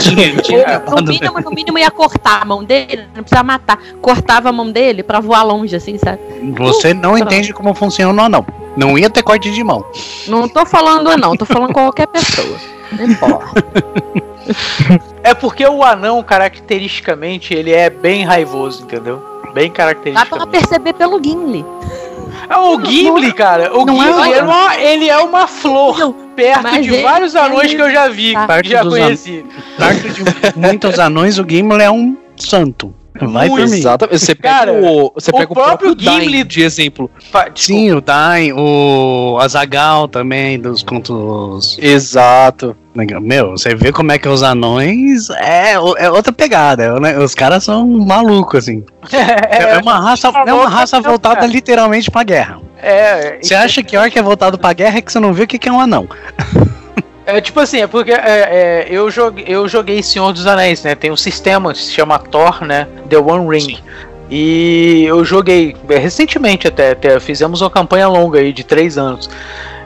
[0.00, 3.78] Tinha, tinha No acabado mínimo, no mínimo ia cortar a mão dele, não precisa matar.
[4.00, 6.18] Cortava a mão dele pra voar longe, assim, sabe?
[6.58, 8.44] Você não entende como funciona o anão.
[8.76, 9.84] Não ia ter corte de mão.
[10.26, 12.56] Não tô falando não, tô falando qualquer pessoa.
[12.98, 13.64] Não importa.
[15.24, 19.22] É porque o anão, caracteristicamente, ele é bem raivoso, entendeu?
[19.54, 19.70] Bem
[20.14, 21.64] Dá pra perceber pelo Gimli.
[22.48, 23.72] É o Gimli, cara.
[23.76, 27.36] O não é Gimli é uma, ele é uma flor perto mas de ele- vários
[27.36, 28.62] anões ele- que eu já vi, tá.
[28.62, 29.44] que já Perto dos conheci.
[29.78, 32.92] Perto de muitos anões, o Gimli é um santo.
[33.20, 33.64] Vai por mim.
[33.76, 34.18] Exatamente.
[34.18, 37.10] Você pega Cara, o, você o pega o próprio próprio Gimli- de exemplo.
[37.18, 37.50] Desculpa.
[37.54, 41.78] Sim, o Dain, o Azagal também, dos contos.
[41.80, 42.76] Exato.
[43.22, 46.98] Meu, você vê como é que os anões é, o- é outra pegada.
[47.00, 47.18] né?
[47.18, 48.82] Os caras são malucos, assim.
[49.12, 52.60] É, uma raça, é uma raça voltada literalmente pra guerra.
[52.82, 55.48] É, Você acha que orc é voltado pra guerra é que você não viu o
[55.48, 56.08] que é um anão.
[57.24, 60.94] É tipo assim, é porque é, é, eu, joguei, eu joguei Senhor dos Anéis, né?
[60.94, 62.88] Tem um sistema que se chama Thor, né?
[63.08, 63.78] The One Ring.
[64.28, 69.30] E eu joguei é, recentemente até, até fizemos uma campanha longa aí de três anos.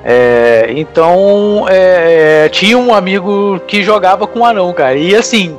[0.05, 4.97] É, então é, tinha um amigo que jogava com um anão, cara.
[4.97, 5.59] E assim,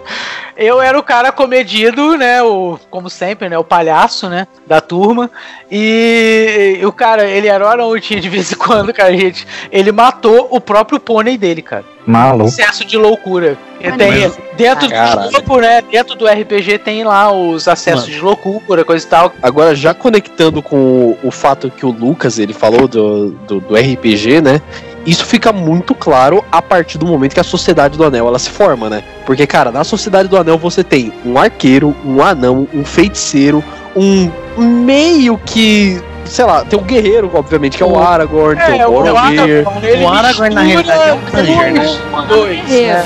[0.58, 2.42] eu era o cara comedido, né?
[2.42, 3.58] O, como sempre, né?
[3.58, 4.48] O palhaço, né?
[4.66, 5.30] Da turma.
[5.72, 9.48] E, o cara, ele era o e tinha de vez em quando, cara, gente.
[9.72, 11.86] Ele matou o próprio pônei dele, cara.
[12.06, 12.50] Maluco.
[12.50, 13.58] Excesso de loucura.
[13.80, 15.30] E tem, dentro Caralho.
[15.30, 15.82] do jogo, né?
[15.82, 18.14] Dentro do RPG tem lá os acessos Mano.
[18.14, 19.34] de loucura, coisa e tal.
[19.44, 23.76] Agora, já conectando com o, o fato que o Lucas ele falou do, do, do
[23.76, 24.62] RPG, né?
[25.08, 28.50] Isso fica muito claro a partir do momento que a Sociedade do Anel ela se
[28.50, 29.02] forma, né?
[29.26, 33.64] Porque, cara, na Sociedade do Anel você tem um arqueiro, um anão, um feiticeiro,
[33.96, 36.02] um meio que.
[36.26, 39.66] Sei lá, tem um guerreiro, obviamente, que é o Aragorn, tem o Boromir.
[39.82, 41.20] ele O Aragorn, na realidade, é um
[41.56, 42.00] Ranger, né?
[42.28, 43.06] dois, né?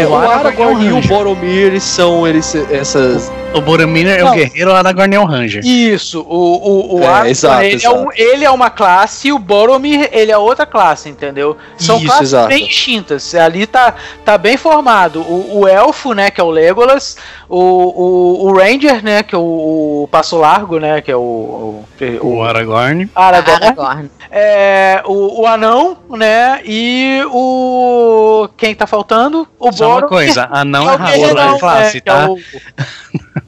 [0.00, 1.00] É, o Aragorn e o.
[1.08, 3.32] Boromir eles são eles, essas.
[3.54, 5.64] O Boromir é o guerreiro, o Aragorn é o Ranger.
[5.64, 9.32] Isso, o, o, o É, Aragorn, exato, ele, É um, ele é uma classe e
[9.32, 11.56] o Boromir, ele é outra classe, entendeu?
[11.76, 12.48] São Isso, classes exato.
[12.48, 13.34] bem distintas.
[13.34, 15.22] Ali tá, tá bem formado.
[15.22, 17.16] O, o Elfo, né, que é o Legolas,
[17.48, 21.20] o, o, o Ranger, né, que é o, o Passo Largo, né, que é o,
[21.20, 21.84] o,
[22.22, 23.08] O Aragorn.
[23.14, 24.10] Aragorn, Aragorn.
[24.30, 28.48] é, o, o Anão, né, e o...
[28.56, 29.48] quem tá faltando?
[29.58, 30.08] O Só uma Boromir.
[30.10, 32.28] coisa, anão é guerreirão, é classe, que é tá?
[32.30, 32.38] o-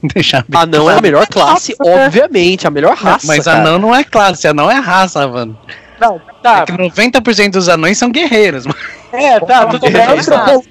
[0.13, 3.27] Deixa bem Anão é a melhor classe, obviamente, a melhor raça.
[3.27, 3.59] Mas cara.
[3.59, 5.57] anão não é classe, anão é raça, mano.
[5.99, 8.77] Não, tá, É que 90% dos anões são guerreiros, mano.
[9.13, 10.01] É, tá, tudo bem.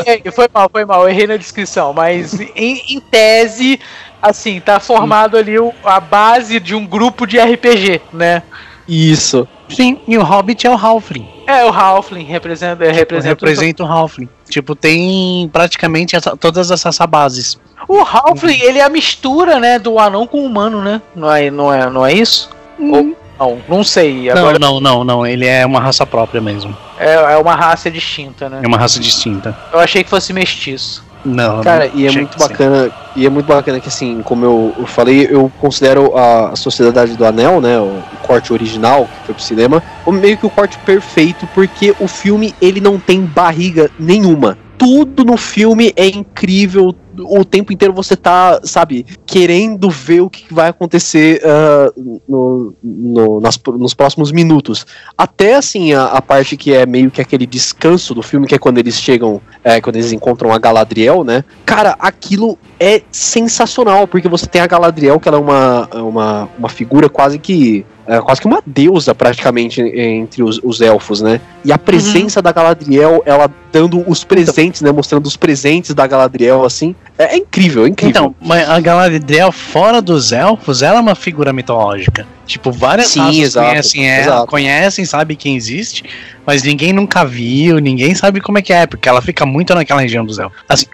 [0.07, 3.79] errei, foi mal, foi mal, errei na descrição, mas em, em tese,
[4.21, 8.41] assim, tá formado ali o- a base de um grupo de RPG, né?
[8.87, 9.47] Isso.
[9.75, 11.27] Sim, e o Hobbit é o Halfling.
[11.47, 14.29] É, o Halfling representa, representa, Representa o Halfling.
[14.49, 17.59] Tipo, tem praticamente essa- todas essas bases.
[17.87, 21.01] o Halfling, ele é a mistura, né, do anão com o humano, né?
[21.15, 22.49] Não é, não é, não é isso?
[22.79, 24.27] Ou, não, não sei.
[24.29, 25.27] Não, Agora não, não, não.
[25.27, 26.75] Ele é uma raça própria mesmo.
[26.97, 28.59] é, é uma raça distinta, né?
[28.63, 29.57] É uma raça distinta.
[29.73, 31.03] Eu achei que fosse mestiço.
[31.25, 31.61] Não.
[31.61, 32.49] Cara, não e é muito que sim.
[32.49, 36.55] bacana E é muito bacana que, assim, como eu, eu falei, eu considero a, a
[36.55, 40.45] Sociedade do Anel, né, o, o, corte original que foi pro cinema, como meio que
[40.45, 44.57] o corte perfeito, porque o filme, ele não tem barriga nenhuma.
[44.77, 50.53] Tudo no filme é incrível, o tempo inteiro você tá, sabe, querendo ver o que
[50.53, 54.85] vai acontecer uh, no, no, nas, nos próximos minutos.
[55.17, 58.59] Até assim, a, a, parte que é meio que aquele descanso do filme, que é
[58.59, 61.43] quando eles chegam, é, quando eles encontram a Galadriel, né?
[61.65, 66.69] Cara, aquilo é sensacional, porque você tem a Galadriel, que ela é uma, uma, uma
[66.69, 71.39] figura quase que é quase que uma deusa praticamente entre os, os elfos, né?
[71.63, 72.43] E a presença uhum.
[72.43, 74.91] da Galadriel, ela dando os presentes, né?
[74.91, 78.35] Mostrando os presentes da Galadriel, assim, é, é incrível, é incrível.
[78.39, 82.25] Então, a Galadriel, fora dos elfos, ela é uma figura mitológica.
[82.45, 84.47] Tipo, várias Sim, raças exato, conhecem ela, exato.
[84.47, 86.03] conhecem, sabem quem existe,
[86.45, 90.01] mas ninguém nunca viu, ninguém sabe como é que é, porque ela fica muito naquela
[90.01, 90.57] região dos elfos.
[90.67, 90.85] Assim,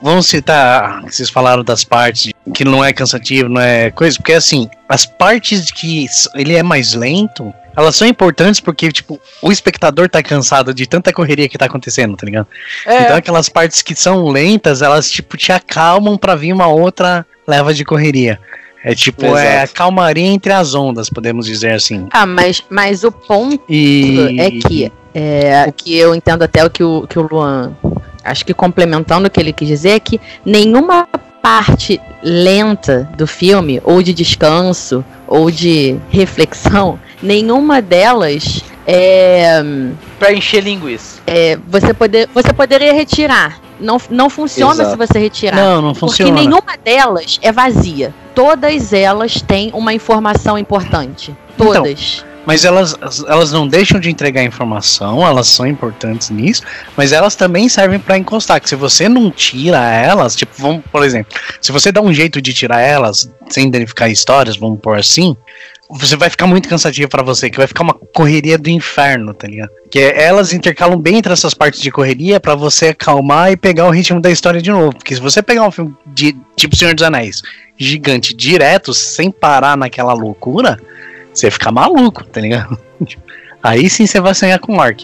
[0.00, 4.68] vamos citar, vocês falaram das partes que não é cansativo, não é coisa, porque assim,
[4.88, 10.22] as partes que ele é mais lento, elas são importantes porque, tipo, o espectador tá
[10.22, 12.46] cansado de tanta correria que tá acontecendo, tá ligado?
[12.86, 13.02] É.
[13.02, 17.74] Então aquelas partes que são lentas, elas, tipo, te acalmam para vir uma outra leva
[17.74, 18.38] de correria.
[18.84, 19.38] É tipo, Exato.
[19.38, 22.06] é a calmaria entre as ondas, podemos dizer assim.
[22.10, 24.38] Ah, mas, mas o ponto e...
[24.38, 27.74] é que, é, que eu entendo até o que o, que o Luan,
[28.22, 31.08] acho que complementando o que ele quis dizer, é que nenhuma
[31.40, 39.62] parte lenta do filme, ou de descanso, ou de reflexão, nenhuma delas é.
[40.18, 41.20] Pra encher linguiça.
[41.26, 43.60] É, você, poder, você poderia retirar.
[43.80, 44.90] Não, não funciona Exato.
[44.90, 45.56] se você retirar.
[45.56, 46.30] Não, não funciona.
[46.30, 48.14] Porque nenhuma delas é vazia.
[48.34, 51.34] Todas elas têm uma informação importante.
[51.56, 52.18] Todas.
[52.18, 52.94] Então, mas elas,
[53.26, 56.62] elas não deixam de entregar informação, elas são importantes nisso,
[56.96, 58.60] mas elas também servem para encostar.
[58.60, 62.42] Que se você não tira elas, tipo, vamos, por exemplo, se você dá um jeito
[62.42, 65.34] de tirar elas sem danificar histórias, vamos por assim,
[65.88, 69.46] você vai ficar muito cansativo para você, que vai ficar uma correria do inferno, tá
[69.46, 69.70] ligado?
[69.90, 73.86] Que é, elas intercalam bem entre essas partes de correria para você acalmar e pegar
[73.86, 74.94] o ritmo da história de novo.
[74.94, 77.42] Porque se você pegar um filme de tipo Senhor dos Anéis,
[77.76, 80.78] gigante, direto, sem parar naquela loucura,
[81.32, 82.78] você fica maluco, tá ligado?
[83.62, 85.00] Aí sim você vai sonhar com Mark.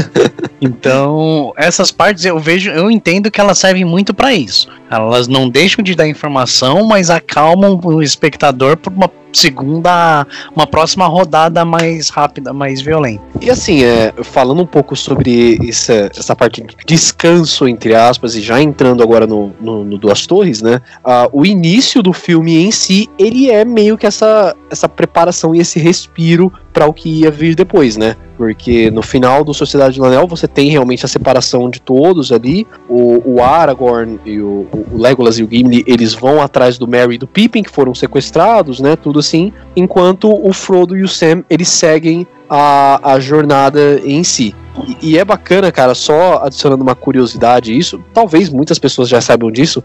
[0.58, 4.68] então, essas partes eu vejo, eu entendo que elas servem muito para isso.
[4.90, 11.06] Elas não deixam de dar informação, mas acalmam o espectador por uma segunda, uma próxima
[11.06, 13.22] rodada mais rápida, mais violenta.
[13.40, 18.40] E assim, é, falando um pouco sobre essa, essa parte de descanso, entre aspas, e
[18.40, 20.80] já entrando agora no, no, no Duas Torres, né?
[21.04, 25.60] Uh, o início do filme em si, ele é meio que essa, essa preparação e
[25.60, 28.16] esse respiro para o que ia vir depois, né?
[28.36, 32.66] Porque no final do Sociedade do Anel você tem realmente a separação de todos ali.
[32.88, 37.16] O, o Aragorn e o, o, Legolas e o Gimli, eles vão atrás do Merry
[37.16, 38.96] e do Pippin, que foram sequestrados, né?
[38.96, 39.52] Tudo assim.
[39.76, 44.54] Enquanto o Frodo e o Sam, eles seguem a, a jornada em si.
[45.02, 49.82] E, é bacana, cara, só adicionando uma curiosidade isso, talvez muitas pessoas já saibam disso,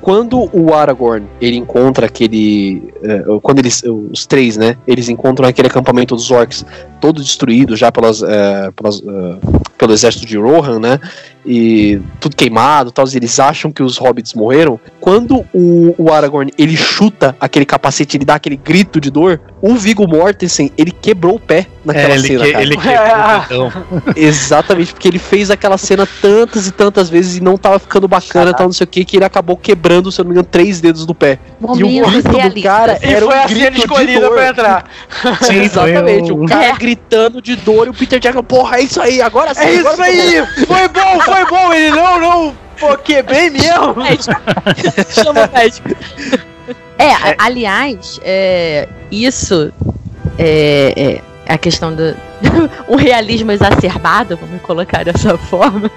[0.00, 2.82] quando o Aragorn, ele encontra aquele,
[3.26, 6.64] uh, quando eles, os três, né, eles encontram aquele acampamento dos orcs
[7.00, 9.38] todo destruído já pelas, uh, pelas uh,
[9.78, 11.00] pelo exército de Rohan, né,
[11.46, 14.78] e tudo queimado, tal, eles acham que os hobbits morreram.
[15.00, 19.74] Quando o, o Aragorn ele chuta aquele capacete, ele dá aquele grito de dor, o
[19.74, 22.44] Viggo Mortensen ele quebrou o pé naquela é, cena.
[22.44, 22.62] Que, cara.
[22.62, 23.72] Ele quebrou,
[24.16, 28.52] Exatamente, porque ele fez aquela cena tantas e tantas vezes e não tava ficando bacana,
[28.54, 30.80] tal, não sei o que, que ele acabou quebrando, se eu não me engano, três
[30.80, 31.38] dedos do pé.
[31.60, 34.84] Momentos e o grito do cara e era foi um a cena escolhida pra entrar.
[35.42, 36.32] Sim, exatamente.
[36.32, 39.60] O cara gritando de dor e o Peter Jackson, porra, é isso aí, agora sim.
[39.60, 40.66] É agora isso aí!
[40.66, 41.72] Foi bom, foi bom!
[41.72, 43.96] Ele não, não, pô, quebrei mesmo!
[45.10, 45.88] Chama o médico.
[46.98, 49.72] É, é, aliás, é, isso
[50.36, 52.14] é, é, a questão do
[52.88, 55.90] um realismo exacerbado, vamos colocar dessa forma.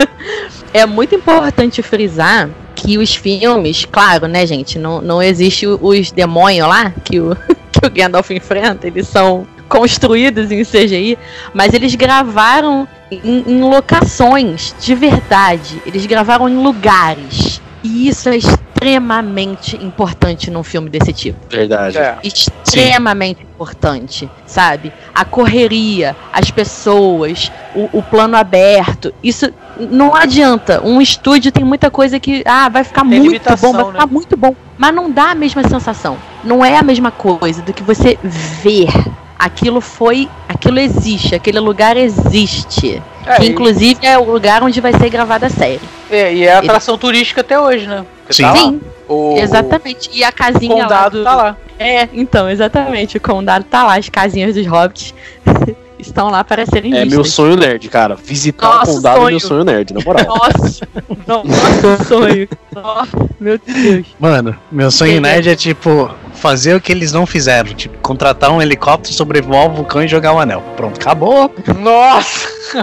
[0.74, 6.68] É muito importante frisar que os filmes, claro, né, gente, não, não existe os demônios
[6.68, 7.36] lá que o,
[7.72, 11.18] que o Gandalf enfrenta, eles são construídos em CGI,
[11.54, 17.62] mas eles gravaram em, em locações de verdade, eles gravaram em lugares.
[17.84, 18.38] E isso é
[18.82, 21.38] extremamente importante num filme desse tipo.
[21.48, 22.00] Verdade.
[22.00, 22.18] É.
[22.24, 23.48] Extremamente Sim.
[23.54, 24.92] importante, sabe?
[25.14, 29.14] A correria, as pessoas, o, o, plano aberto.
[29.24, 30.82] Isso não adianta.
[30.84, 34.12] Um estúdio tem muita coisa que ah, vai ficar tem muito bom, vai ficar né?
[34.12, 34.56] muito bom.
[34.80, 36.18] Mas não dá a mesma sensação.
[36.44, 38.90] Não é a mesma coisa do que você ver
[39.38, 40.28] aquilo foi.
[40.48, 43.02] Aquilo existe, aquele lugar existe.
[43.26, 44.06] É, que inclusive e...
[44.06, 45.82] é o lugar onde vai ser gravada a série.
[46.10, 47.02] É, e é atração Ele...
[47.02, 48.06] turística até hoje, né?
[48.32, 48.44] Porque Sim.
[48.44, 48.60] tá lá.
[48.60, 50.10] Sim, O, exatamente.
[50.14, 51.24] E a O casinha lá condado do...
[51.24, 51.58] tá lá.
[51.78, 53.18] É, então, exatamente.
[53.18, 55.14] O condado tá lá, as casinhas dos hobbits
[56.00, 57.14] estão lá para serem É vistas.
[57.14, 58.16] meu sonho nerd, cara.
[58.16, 59.30] Visitar Nossa, o condado é sonho.
[59.32, 60.26] meu sonho nerd, na moral.
[60.28, 60.88] Nossa,
[61.28, 62.48] nossa, sonho.
[62.74, 64.08] Nossa, meu Deus.
[64.20, 65.22] Mano, meu sonho Entendi.
[65.30, 69.74] nerd é tipo fazer o que eles não fizeram, tipo contratar um helicóptero, sobrevoar o
[69.74, 70.64] vulcão e jogar o anel.
[70.76, 71.54] Pronto, acabou.
[71.80, 72.50] Nossa!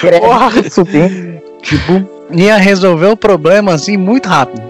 [0.00, 1.42] Querendo subir.
[1.62, 4.62] Tipo, ia resolver o problema assim muito rápido.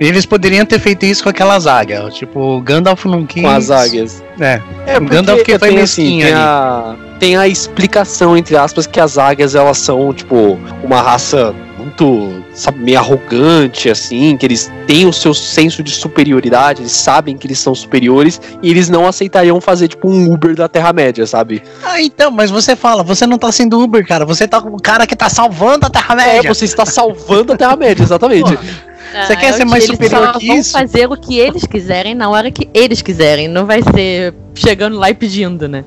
[0.00, 2.14] Eles poderiam ter feito isso com aquelas águias.
[2.14, 3.42] Tipo, Gandalf não quis.
[3.42, 4.22] Com as águias.
[4.38, 4.60] É.
[4.86, 9.18] É, Gandalf que foi tem, mesquinho tem a, tem a explicação, entre aspas, que as
[9.18, 11.52] águias, elas são, tipo, uma raça
[11.88, 17.36] muito, sabe, meio arrogante, assim, que eles têm o seu senso de superioridade, eles sabem
[17.36, 21.62] que eles são superiores, e eles não aceitariam fazer, tipo, um Uber da Terra-média, sabe?
[21.82, 24.24] Ah, então, mas você fala, você não tá sendo Uber, cara.
[24.26, 26.54] Você tá com o cara que tá salvando a É, Terra-média.
[26.54, 28.58] você está salvando a Terra-média, exatamente.
[29.12, 30.72] Você quer ser mais eles superior só que vão isso?
[30.72, 33.48] fazer o que eles quiserem na hora que eles quiserem.
[33.48, 35.84] Não vai ser chegando lá e pedindo, né?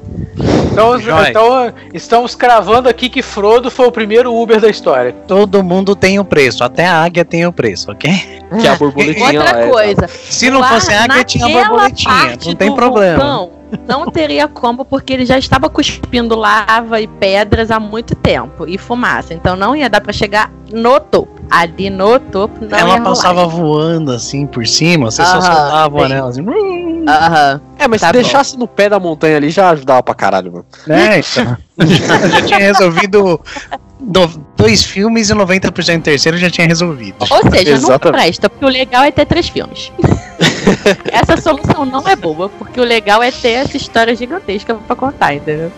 [0.71, 5.13] Então, então, estamos cravando aqui que Frodo foi o primeiro Uber da história.
[5.27, 8.11] Todo mundo tem o preço, até a águia tem o preço, ok?
[8.59, 10.07] Que a borboletinha Outra lá é, coisa.
[10.07, 12.37] Se não fosse a águia, tinha a borboletinha.
[12.45, 13.19] Não tem problema.
[13.19, 18.67] vulcão, não teria como, porque ele já estava cuspindo lava e pedras há muito tempo
[18.67, 19.33] e fumaça.
[19.33, 21.39] Então não ia dar pra chegar no topo.
[21.49, 23.55] Ali no topo não Ela ia passava rolar.
[23.55, 26.45] voando assim por cima, você só soltava anel assim.
[27.07, 27.61] Aham.
[27.77, 28.19] É, mas Tá se bom.
[28.21, 30.65] deixasse no pé da montanha ali, já ajudava pra caralho, mano.
[30.87, 31.19] Né?
[31.19, 31.57] Então,
[31.87, 33.41] já, já tinha resolvido
[34.01, 37.15] do- dois filmes e 90% do terceiro já tinha resolvido.
[37.19, 38.21] Ou seja, não Exatamente.
[38.23, 39.91] presta, porque o legal é ter três filmes.
[41.11, 45.35] essa solução não é boa, porque o legal é ter essa história gigantesca pra contar,
[45.35, 45.71] entendeu?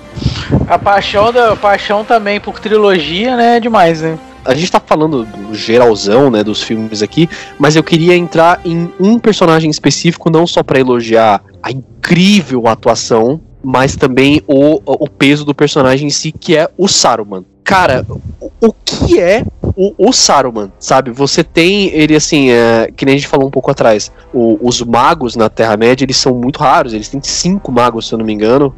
[0.68, 3.58] A paixão, da, a paixão também por trilogia, né?
[3.58, 4.18] É demais, né?
[4.46, 8.92] a gente tá falando do geralzão, né, dos filmes aqui, mas eu queria entrar em
[9.00, 15.46] um personagem específico, não só pra elogiar a incrível atuação, mas também o, o peso
[15.46, 17.46] do personagem em si, que é o Saruman.
[17.64, 18.06] Cara,
[18.42, 19.44] o, o que é
[19.76, 21.12] o, o Saruman, sabe?
[21.12, 24.82] Você tem ele assim, é, que nem a gente falou um pouco atrás, o- os
[24.82, 28.34] magos na Terra-média, eles são muito raros, eles têm cinco magos, se eu não me
[28.34, 28.74] engano,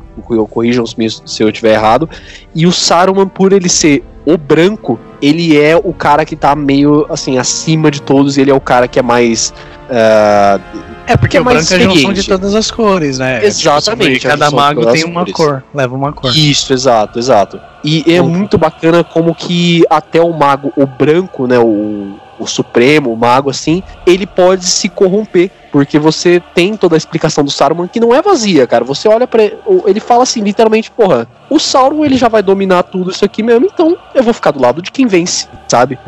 [0.49, 2.09] corrijam-me se eu estiver errado,
[2.53, 7.05] e o Saruman, por ele ser o branco, ele é o cara que tá meio
[7.09, 9.53] assim acima de todos, ele é o cara que é mais.
[9.89, 10.59] Ah,
[11.07, 13.45] É porque Que é o branco é a junção de todas as cores, né?
[13.45, 15.33] Exatamente, Tipo, cada mago tem uma cores.
[15.33, 16.35] cor, leva uma cor.
[16.35, 17.59] Isso, exato, exato.
[17.83, 18.29] E é Uhum.
[18.29, 23.49] muito bacana como que até o mago, o branco, né, o, o supremo, o mago
[23.51, 28.13] assim, ele pode se corromper, porque você tem toda a explicação do Saruman que não
[28.13, 28.83] é vazia, cara.
[28.83, 29.43] Você olha para
[29.85, 33.67] ele fala assim, literalmente, porra, o Sauron ele já vai dominar tudo isso aqui mesmo,
[33.71, 35.99] então eu vou ficar do lado de quem vence, sabe?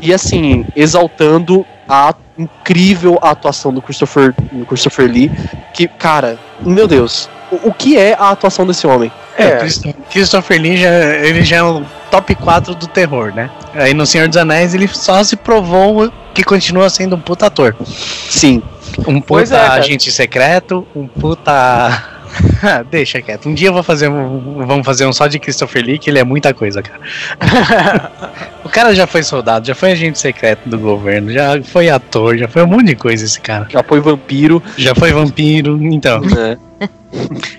[0.00, 5.30] E assim, exaltando a incrível atuação do Christopher, do Christopher Lee,
[5.72, 9.10] que, cara, meu Deus, o, o que é a atuação desse homem?
[9.36, 9.66] É, É.
[10.10, 13.50] Christopher Lee já, ele já é o top 4 do terror, né?
[13.74, 17.76] Aí no Senhor dos Anéis ele só se provou que continua sendo um puta ator.
[17.84, 18.62] Sim,
[19.06, 22.13] Um puta é, agente secreto, um puta.
[22.90, 23.48] Deixa quieto.
[23.48, 24.64] Um dia eu vou fazer um.
[24.66, 27.00] Vamos fazer um só de Christopher Lee, que ele é muita coisa, cara.
[28.64, 32.48] o cara já foi soldado, já foi agente secreto do governo, já foi ator, já
[32.48, 33.66] foi um monte de coisa esse cara.
[33.70, 36.20] já foi vampiro, Já foi vampiro, então.
[36.20, 36.56] né?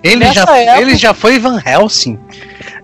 [0.04, 2.20] Ele Nessa já, época- ele já foi Van Helsing.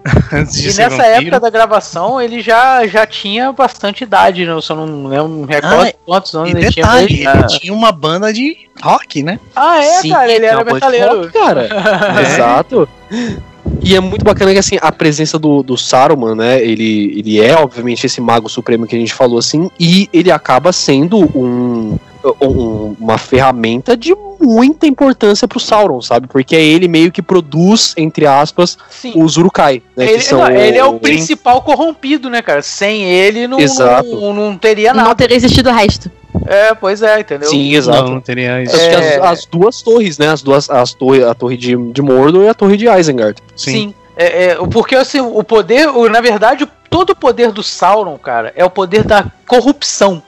[0.33, 1.21] Antes de E ser nessa vampiro.
[1.21, 4.51] época da gravação, ele já, já tinha bastante idade, né?
[4.51, 6.85] Eu só não, não me recordo Ah, quantos anos E ele tinha.
[6.85, 7.33] detalhe, Ah.
[7.37, 9.39] ele tinha uma banda de rock, né?
[9.55, 11.21] Ah, é, Sim, cara, ele é era metaleiro.
[11.21, 11.69] rock, cara.
[12.21, 12.89] Exato.
[13.83, 16.59] E é muito bacana que assim, a presença do, do Saruman, né?
[16.63, 20.71] Ele, ele é, obviamente, esse mago supremo que a gente falou assim, e ele acaba
[20.73, 21.97] sendo um,
[22.41, 26.27] um- uma ferramenta de muita importância pro Sauron, sabe?
[26.27, 29.13] Porque é ele meio que produz, entre aspas, Sim.
[29.15, 30.05] os Urukai, né?
[30.05, 32.61] Ele, que são não, ele é o o- principal corrompido, né, cara?
[32.61, 34.09] Sem ele não, Exato.
[34.09, 35.15] não, não teria Não nada.
[35.15, 36.11] teria existido o resto.
[36.47, 37.49] É, pois é, entendeu?
[37.49, 38.03] Sim, exato.
[38.03, 38.75] Não, não teria isso.
[38.75, 39.17] Acho que É.
[39.17, 40.29] as, as duas torres, né?
[40.29, 43.37] As duas, as torre, a torre de, de Mordor e a torre de Isengard.
[43.55, 43.93] Sim.
[44.15, 48.53] É, é, porque assim, o poder, o, na verdade, todo o poder do Sauron, cara,
[48.55, 50.21] é o poder da corrupção,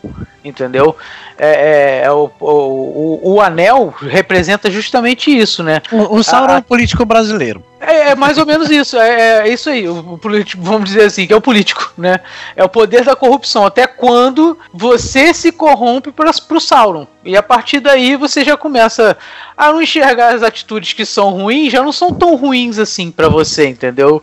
[0.44, 0.96] entendeu?
[1.38, 5.82] É, é, é o, o, o, anel representa justamente isso, né?
[5.92, 7.64] O, o Sauron é um político brasileiro.
[7.86, 10.20] É, é mais ou menos isso, é, é isso aí, o, o
[10.58, 12.20] vamos dizer assim, que é o político, né?
[12.56, 17.06] É o poder da corrupção, até quando você se corrompe para pro Sauron.
[17.26, 19.16] E a partir daí você já começa
[19.56, 23.30] a não enxergar as atitudes que são ruins, já não são tão ruins assim pra
[23.30, 24.22] você, entendeu?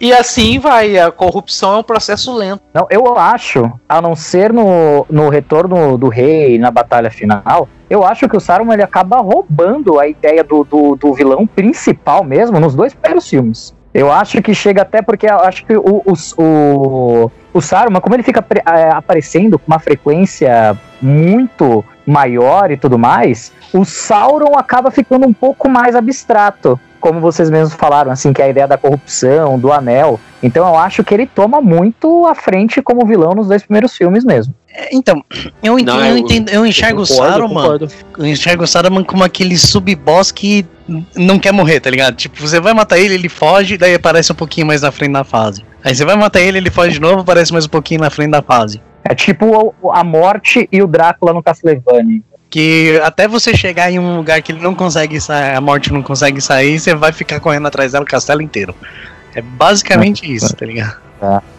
[0.00, 2.62] E assim vai, a corrupção é é um processo lento.
[2.74, 8.04] Não, eu acho, a não ser no, no retorno do rei, na batalha final, eu
[8.04, 12.60] acho que o Saruman ele acaba roubando a ideia do, do, do vilão principal mesmo
[12.60, 13.74] nos dois primeiros filmes.
[13.94, 16.12] Eu acho que chega até porque acho que o, o,
[16.42, 22.98] o, o Saruman, como ele fica é, aparecendo com uma frequência muito maior e tudo
[22.98, 26.78] mais, o Sauron acaba ficando um pouco mais abstrato.
[27.00, 30.18] Como vocês mesmos falaram, assim, que é a ideia da corrupção, do anel.
[30.42, 34.24] Então eu acho que ele toma muito à frente como vilão nos dois primeiros filmes
[34.24, 34.54] mesmo.
[34.72, 35.24] É, Então,
[35.62, 37.88] eu entendo, Não, eu, eu- entendo, eu enxergo o Concordo, Saruman, concordo.
[38.18, 40.66] eu enxergo o Saruman como aquele sub-boss que
[41.16, 42.16] não quer morrer, tá ligado?
[42.16, 45.24] Tipo, você vai matar ele, ele foge, daí aparece um pouquinho mais na frente da
[45.24, 45.62] fase.
[45.84, 48.30] Aí você vai matar ele, ele foge de novo, aparece mais um pouquinho na frente
[48.30, 48.80] da fase.
[49.04, 52.20] É tipo o- a morte e o Drácula no Castlevania.
[52.50, 56.02] Que até você chegar em um lugar que ele não consegue sair, a morte não
[56.02, 58.74] consegue sair, você vai ficar correndo atrás dela o castelo inteiro.
[59.34, 60.96] É basicamente isso, tá ligado?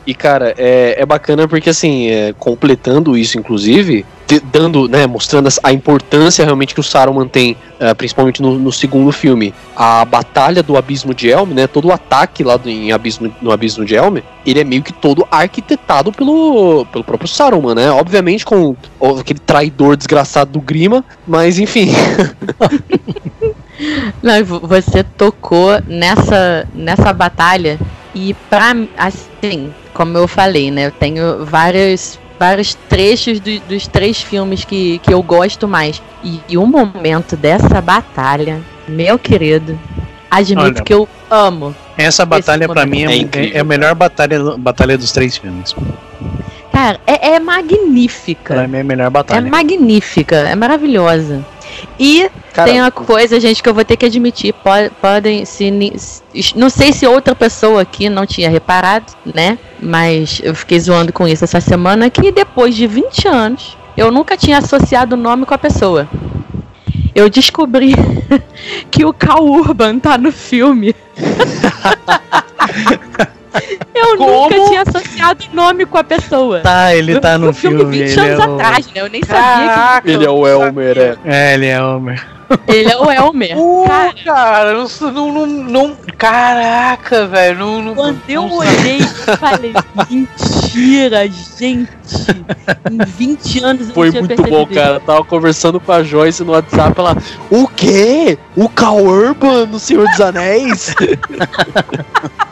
[0.05, 4.05] E, cara, é, é bacana porque, assim, é, completando isso, inclusive,
[4.51, 9.11] dando, né, mostrando a importância realmente que o Saruman tem, é, principalmente no, no segundo
[9.11, 9.53] filme.
[9.75, 13.51] A batalha do Abismo de Helm, né, todo o ataque lá do, em Abismo, no
[13.51, 17.91] Abismo de Helm, ele é meio que todo arquitetado pelo, pelo próprio Saruman, né?
[17.91, 18.75] Obviamente com
[19.19, 21.89] aquele traidor desgraçado do Grima, mas enfim.
[24.21, 27.79] Não, vo- você tocou nessa, nessa batalha
[28.13, 28.35] e
[28.75, 30.87] mim, assim, como eu falei, né?
[30.87, 36.01] Eu tenho vários, vários trechos do- dos três filmes que, que eu gosto mais.
[36.23, 39.77] E, e o momento dessa batalha, meu querido,
[40.31, 40.83] admito Olha.
[40.83, 41.75] que eu amo.
[41.97, 45.75] Essa batalha pra mim É é, incrível, é a melhor batalha, batalha dos três filmes.
[46.71, 48.53] Cara, é, é magnífica.
[48.53, 49.49] Pra mim é a melhor É batalha.
[49.49, 51.45] magnífica, é maravilhosa.
[51.99, 52.29] E
[52.59, 54.53] Cara, tem uma coisa, gente, que eu vou ter que admitir.
[54.53, 54.69] po-
[55.01, 55.71] Podem, se-
[56.55, 59.57] não sei se outra pessoa aqui não tinha reparado, né?
[59.81, 62.09] Mas eu fiquei zoando com isso essa semana.
[62.09, 66.07] Que depois de 20 anos, eu nunca tinha associado o nome com a pessoa.
[67.15, 67.93] Eu descobri
[68.91, 70.95] que o Cal Urban tá no filme.
[73.95, 74.49] eu Como?
[74.49, 76.59] nunca tinha associado o nome com a pessoa.
[76.61, 77.83] Tá, ele tá no filme.
[77.85, 78.55] 20 ele anos é o...
[78.55, 78.91] atrás, né?
[78.95, 81.17] Eu nem sabia Caraca, ele é o eu Elmer, é.
[81.25, 82.27] É, ele é Homer.
[82.65, 83.55] que ele é o Elmer.
[83.55, 87.59] Pô, Cara, cara, não, não, não, Caraca, velho.
[87.59, 89.73] Não, não, Quando eu não- olhei, eu falei,
[90.09, 91.89] mentira, gente.
[92.91, 94.99] Em 20 anos eu Foi não tinha muito percebido bom, cara.
[94.99, 97.15] Tava conversando com a Joyce no WhatsApp, ela.
[97.49, 98.37] O quê?
[98.55, 100.93] O Cal Urban no Senhor dos Anéis?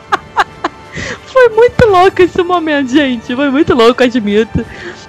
[1.38, 3.36] Foi muito louco esse momento, gente.
[3.36, 4.66] Foi muito louco, admito.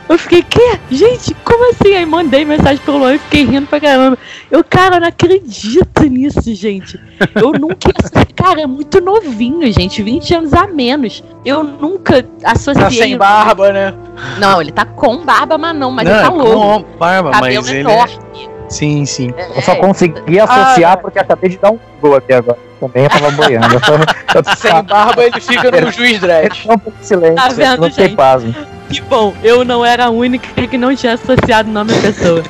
[0.06, 0.78] Eu fiquei, quê?
[0.90, 1.94] Gente, como assim?
[1.94, 4.18] Aí mandei mensagem pelo Luan e fiquei rindo pra caramba.
[4.50, 7.00] Eu, cara, eu não acredito nisso, gente.
[7.34, 7.88] Eu nunca.
[8.36, 10.00] Cara, é muito novinho, gente.
[10.00, 11.24] 20 anos a menos.
[11.44, 12.84] Eu nunca associei.
[12.84, 13.92] Tá sem barba, né?
[14.38, 16.84] Não, ele tá com barba, mas não, mas não, ele tá é louco.
[16.84, 17.80] com barba, Cabelo mas ele é...
[17.80, 18.18] enorme.
[18.68, 19.34] Sim, sim.
[19.56, 22.67] Eu só É, consegui associar Ah, porque acabei de dar um gol aqui agora.
[22.80, 23.74] Também eu tava boiando.
[23.74, 23.94] Eu, tô-
[24.38, 26.66] eu Sem barba ele fica no juiz dread.
[26.66, 28.14] Não por silêncio, Tá vendo, não gente?
[28.14, 28.54] pasmo.
[28.90, 32.42] Que bom, eu não era a única que não tinha associado o nome da pessoa.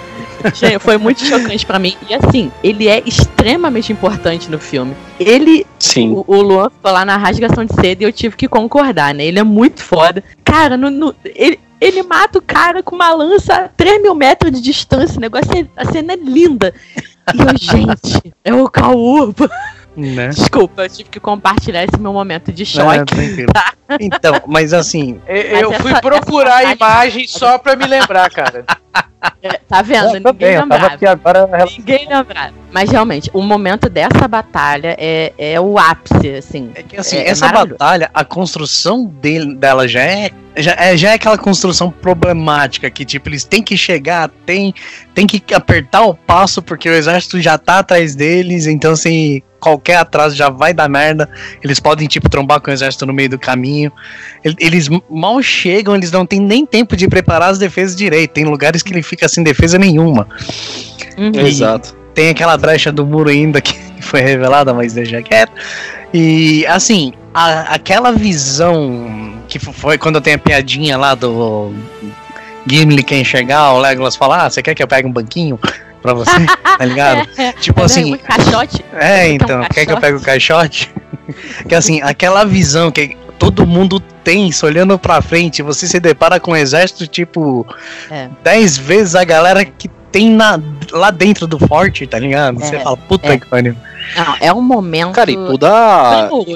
[0.55, 1.97] Gente, foi muito chocante pra mim.
[2.09, 4.95] E assim, ele é extremamente importante no filme.
[5.19, 6.13] Ele, Sim.
[6.13, 9.25] o, o Luan ficou lá na rasgação de seda e eu tive que concordar, né?
[9.25, 10.23] Ele é muito foda.
[10.45, 14.53] Cara, no, no- ele, ele mata o cara com uma lança a 3 mil metros
[14.53, 15.17] de distância.
[15.19, 16.73] O negócio é, a cena é linda.
[17.35, 19.49] E eu, gente, é o Urban.
[19.99, 20.29] Né?
[20.29, 23.05] Desculpa, eu tive que compartilhar esse meu momento de É, choque.
[23.05, 23.53] tranquilo.
[24.01, 28.31] Então, mas assim, Eu Mas fui essa- procurar essa a imagem só pra me lembrar,
[28.31, 28.65] cara.
[29.43, 30.15] É, tá vendo?
[30.17, 30.95] Eu também, Ninguém eu tava lembrava.
[30.95, 31.49] aqui agora.
[31.77, 32.53] Ninguém lembrava.
[32.71, 36.71] Mas realmente, o momento dessa batalha é, é o ápice, assim.
[36.75, 40.97] é que assim, É- é essa batalha, a construção dele, dela já é, já é
[40.97, 44.73] já é aquela construção problemática que tipo eles têm que chegar, tem
[45.15, 49.97] tem que apertar o passo porque o exército já tá atrás deles, então assim, qualquer
[49.97, 51.29] atraso já vai dar merda.
[51.63, 53.93] Eles podem tipo trombar com o exército no meio do caminho.
[54.45, 58.33] El- Eles mal chegam, eles não têm nem tempo de preparar as defesas direito.
[58.33, 60.27] Tem lugares que ele fica sem defesa nenhuma.
[61.17, 61.33] Uhum.
[61.47, 61.97] Exato.
[62.15, 65.53] tem aquela brecha do muro ainda que foi revelada, mas deixa quieto.
[66.13, 71.73] E assim, a- aquela visão que foi quando tem a piadinha lá do
[72.67, 75.59] Gimli quer enxergar, o Legolas fala: Ah, você quer que eu pegue um banquinho
[75.99, 76.31] pra você?
[76.79, 77.29] tá ligado?
[77.61, 78.85] Tipo É, assim, um caixote.
[78.93, 80.93] é, um então, quer que eu pegue o caixote?
[81.69, 86.41] que assim, aquela visão que todo mundo tem, se olhando pra frente, você se depara
[86.41, 87.67] com um exército tipo
[88.11, 88.29] É.
[88.43, 90.59] 10 vezes a galera que tem na,
[90.91, 92.59] lá dentro do forte, tá ligado?
[92.61, 93.39] Você É, fala, puta é.
[93.39, 93.77] que pariu.
[94.17, 95.13] Não, é um momento.
[95.13, 95.69] Cara, e toda,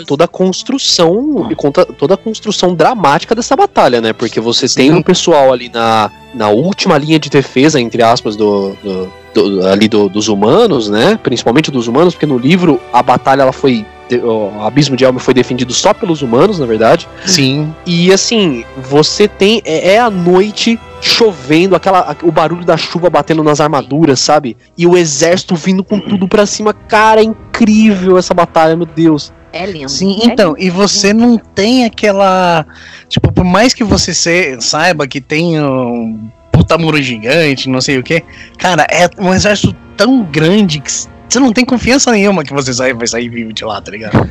[0.06, 4.12] toda a construção e conta, toda a construção dramática dessa batalha, né?
[4.12, 8.72] Porque você tem um pessoal ali na, na última linha de defesa, entre aspas, do,
[8.82, 11.18] do- do- ali do- dos humanos, né?
[11.22, 13.84] Principalmente dos humanos, porque no livro a batalha ela foi
[14.18, 17.08] o abismo de Helm foi defendido só pelos humanos, na verdade.
[17.26, 17.74] Sim.
[17.86, 19.62] E assim, você tem.
[19.64, 24.56] É, é a noite chovendo, aquela, o barulho da chuva batendo nas armaduras, sabe?
[24.78, 26.72] E o exército vindo com tudo pra cima.
[26.72, 29.32] Cara, é incrível essa batalha, meu Deus.
[29.52, 29.88] É lindo.
[29.90, 32.64] Sim, É então, e você não tem aquela.
[33.08, 37.98] Tipo, por mais que você se- saiba que tem um puta muro gigante, não sei
[37.98, 38.22] o que,
[38.58, 40.90] cara, é um exército tão grande que
[41.32, 44.28] você não tem confiança nenhuma que você sai, vai sair vivo de lá, tá ligado?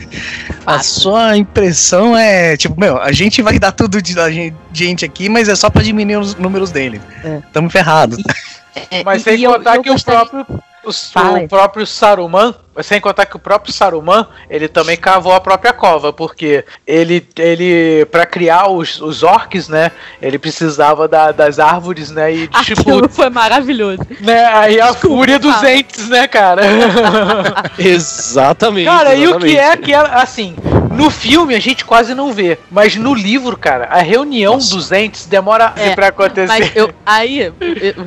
[0.65, 5.27] A sua impressão é, tipo, meu, a gente vai dar tudo de gen- gente aqui,
[5.27, 7.01] mas é só pra diminuir os números dele.
[7.23, 7.41] É.
[7.51, 8.17] Tamo ferrado.
[8.89, 10.63] É, Mas sem eu- contar eu que o gostaria- próprio.
[10.83, 15.31] O, Fala o próprio Saruman, mas sem contar que o próprio Saruman, ele também cavou
[15.33, 21.31] a própria cova, porque ele, ele para criar os, os orcs, né, ele precisava da-
[21.31, 23.99] das árvores, né, e tipo, Aquilo foi maravilhoso.
[24.21, 26.61] né, aí a Desculpa, fúria dos entes, né, cara?
[27.77, 28.85] Exatamente.
[28.85, 29.51] Cara, e o exatamente.
[29.53, 30.55] que é que é, assim,
[30.95, 35.25] no filme a gente quase não vê, mas no livro, cara, a reunião dos entes
[35.25, 36.47] demora É, pra acontecer.
[36.47, 37.53] Mas eu, aí, eu,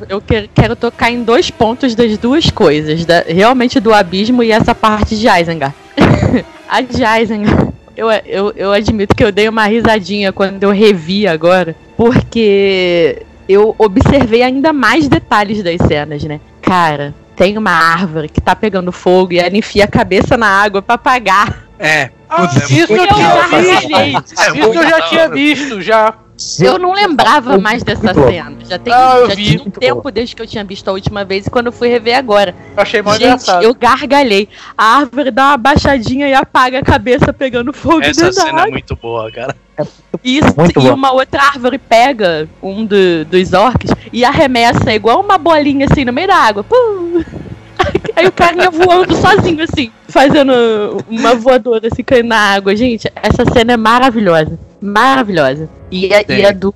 [0.08, 3.04] eu que- quero tocar em dois pontos das duas coisas.
[3.04, 5.74] Da, realmente do abismo e essa parte de Isengard.
[6.68, 11.26] a de Isengard, eu, eu, eu admito que eu dei uma risadinha quando eu revi
[11.26, 16.40] agora, porque eu observei ainda mais detalhes das cenas, né?
[16.62, 20.80] Cara, tem uma árvore que tá pegando fogo e ela enfia a cabeça na água
[20.80, 21.64] pra apagar.
[21.78, 22.10] É.
[22.36, 24.12] Ah, Puta, isso eu eu tinha gargalhei.
[24.12, 24.34] visto.
[24.34, 26.14] Isso eu já tinha visto, já.
[26.60, 28.52] Eu não lembrava mais dessa cena.
[28.68, 31.46] Já tem, Ah, já tinha um tempo desde que eu tinha visto a última vez
[31.46, 32.52] e quando eu fui rever agora.
[32.76, 33.62] Eu achei mais Gente, engraçado.
[33.62, 34.48] eu gargalhei.
[34.76, 38.96] A árvore dá uma baixadinha e apaga a cabeça pegando fogo Essa cena é muito
[38.96, 39.54] boa, cara.
[40.24, 40.94] Isso, Muito e bom.
[40.94, 46.12] uma outra árvore pega um do- dos orcs e arremessa igual uma bolinha assim no
[46.12, 46.64] meio da água.
[46.64, 47.22] Pum!
[48.14, 50.52] Aí o carinha voando sozinho, assim, fazendo
[51.08, 52.74] uma voadora assim, caindo na água.
[52.76, 54.58] Gente, essa cena é maravilhosa.
[54.80, 55.68] Maravilhosa.
[55.90, 56.74] E a, e a do.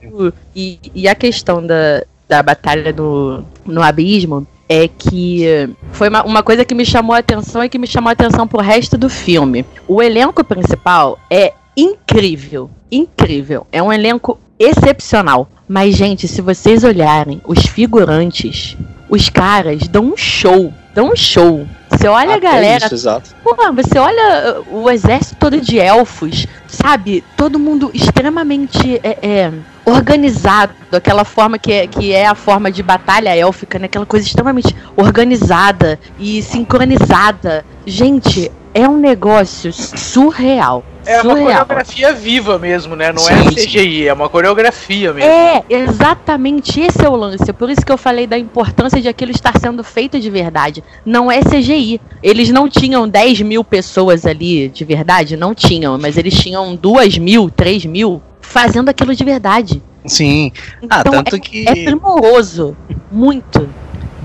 [0.55, 5.45] E, e a questão da, da batalha no, no abismo é que
[5.93, 8.47] foi uma, uma coisa que me chamou a atenção e que me chamou a atenção
[8.47, 9.64] pro resto do filme.
[9.87, 12.70] O elenco principal é incrível.
[12.91, 13.66] Incrível.
[13.72, 15.49] É um elenco excepcional.
[15.66, 18.76] Mas, gente, se vocês olharem os figurantes,
[19.09, 20.72] os caras dão um show.
[20.94, 21.66] Dão um show.
[21.90, 23.30] Você olha a Até galera Isso, exato.
[23.42, 27.24] Pô, você olha uh, o exército todo de elfos, sabe?
[27.36, 29.52] Todo mundo extremamente é, é,
[29.84, 33.86] organizado, aquela forma que é, que é a forma de batalha élfica, né?
[33.86, 37.64] Aquela coisa extremamente organizada e sincronizada.
[37.86, 40.85] Gente, é um negócio surreal.
[41.07, 41.64] É uma surreal.
[41.64, 43.11] coreografia viva mesmo, né?
[43.12, 43.51] Não Sim, é.
[43.51, 45.31] CGI, é uma coreografia mesmo.
[45.31, 47.51] É, exatamente esse é o lance.
[47.53, 50.85] Por isso que eu falei da importância de aquilo estar sendo feito de verdade.
[51.05, 52.01] Não é CGI.
[52.23, 57.16] Eles não tinham 10 mil pessoas ali de verdade, não tinham, mas eles tinham 2
[57.19, 59.83] mil, 3 mil fazendo aquilo de verdade.
[60.05, 60.53] Sim.
[60.91, 61.69] Ah, Então tanto é, que.
[61.69, 62.77] é primoroso.
[63.11, 63.69] Muito.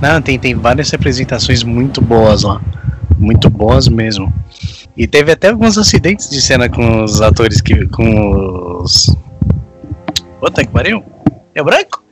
[0.01, 2.61] Não, tem, tem várias representações muito boas lá.
[3.17, 4.33] Muito boas mesmo.
[4.95, 7.87] E teve até alguns acidentes de cena com os atores que.
[7.87, 9.15] com os.
[10.39, 11.03] Puta que pariu!
[11.55, 12.03] É branco?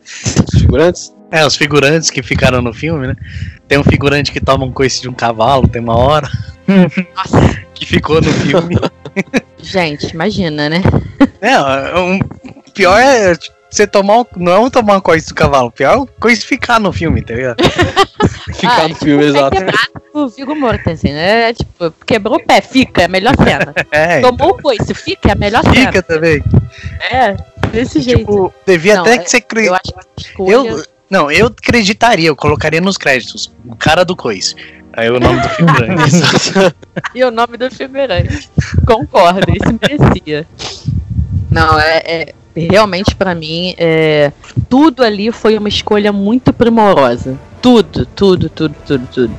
[0.53, 1.13] Os figurantes.
[1.31, 3.15] É, os figurantes que ficaram no filme, né?
[3.67, 6.29] Tem um figurante que toma um coice de um cavalo, tem uma hora.
[7.73, 8.75] que ficou no filme.
[9.61, 10.81] Gente, imagina, né?
[11.39, 11.57] É,
[11.97, 12.19] um,
[12.73, 15.97] pior é tipo, você tomar um, não é tomar um coice do cavalo, pior é
[15.97, 17.57] o coice ficar no filme, tá ligado?
[18.53, 19.55] Ficar Ah, no filme, é exato.
[20.13, 21.49] o Viggo Mortensen, né?
[21.49, 23.73] É, tipo, quebrou o pé, fica, é a melhor cena.
[23.91, 25.73] É, Tomou o coice, fica, é a melhor cena.
[25.75, 26.43] fica também.
[27.09, 27.35] É,
[27.71, 28.19] desse jeito.
[28.19, 29.65] Tipo, devia Não, até é- que você cre...
[29.67, 30.51] eu acho que escolha...
[30.51, 34.55] Eu, não, eu acreditaria, eu colocaria nos créditos o cara do coice.
[34.93, 36.11] Aí o nome do figurante.
[37.15, 38.15] E o nome do filme era.
[38.85, 40.45] Concordo, isso merecia.
[41.49, 44.31] Não, é, é- realmente pra mim, é,
[44.69, 47.37] tudo ali foi uma escolha muito primorosa.
[47.61, 49.33] Tudo, tudo, tudo, tudo, tudo.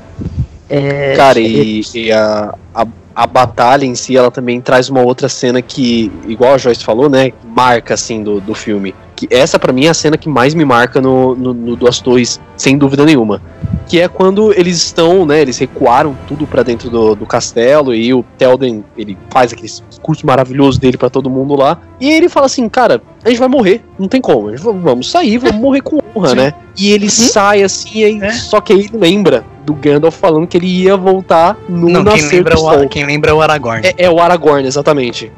[0.68, 5.28] É, Cara, e, e a, a, a batalha em si, ela também traz uma outra
[5.28, 7.32] cena que, igual a Joyce falou, né?
[7.44, 8.94] Marca, assim, do, do filme.
[9.22, 12.00] Que essa, pra mim, é a cena que mais me marca no, no, no Duas
[12.00, 13.40] Torres, sem dúvida nenhuma.
[13.86, 15.40] Que é quando eles estão, né?
[15.40, 20.26] Eles recuaram tudo pra dentro do, do castelo e o Telden, ele faz aquele discurso
[20.26, 21.78] maravilhoso dele pra todo mundo lá.
[22.00, 24.50] E ele fala assim, cara, a gente vai morrer, não tem como.
[24.56, 26.36] Vamos sair, vamos morrer com honra, Sim.
[26.36, 26.54] né?
[26.76, 28.32] E ele sai assim, aí, É.
[28.32, 32.26] só que aí ele lembra do Gandalf falando que ele ia voltar no Não, quem
[32.26, 33.86] lembra, do o, quem lembra é o Aragorn.
[33.86, 35.30] É, é o Aragorn, exatamente.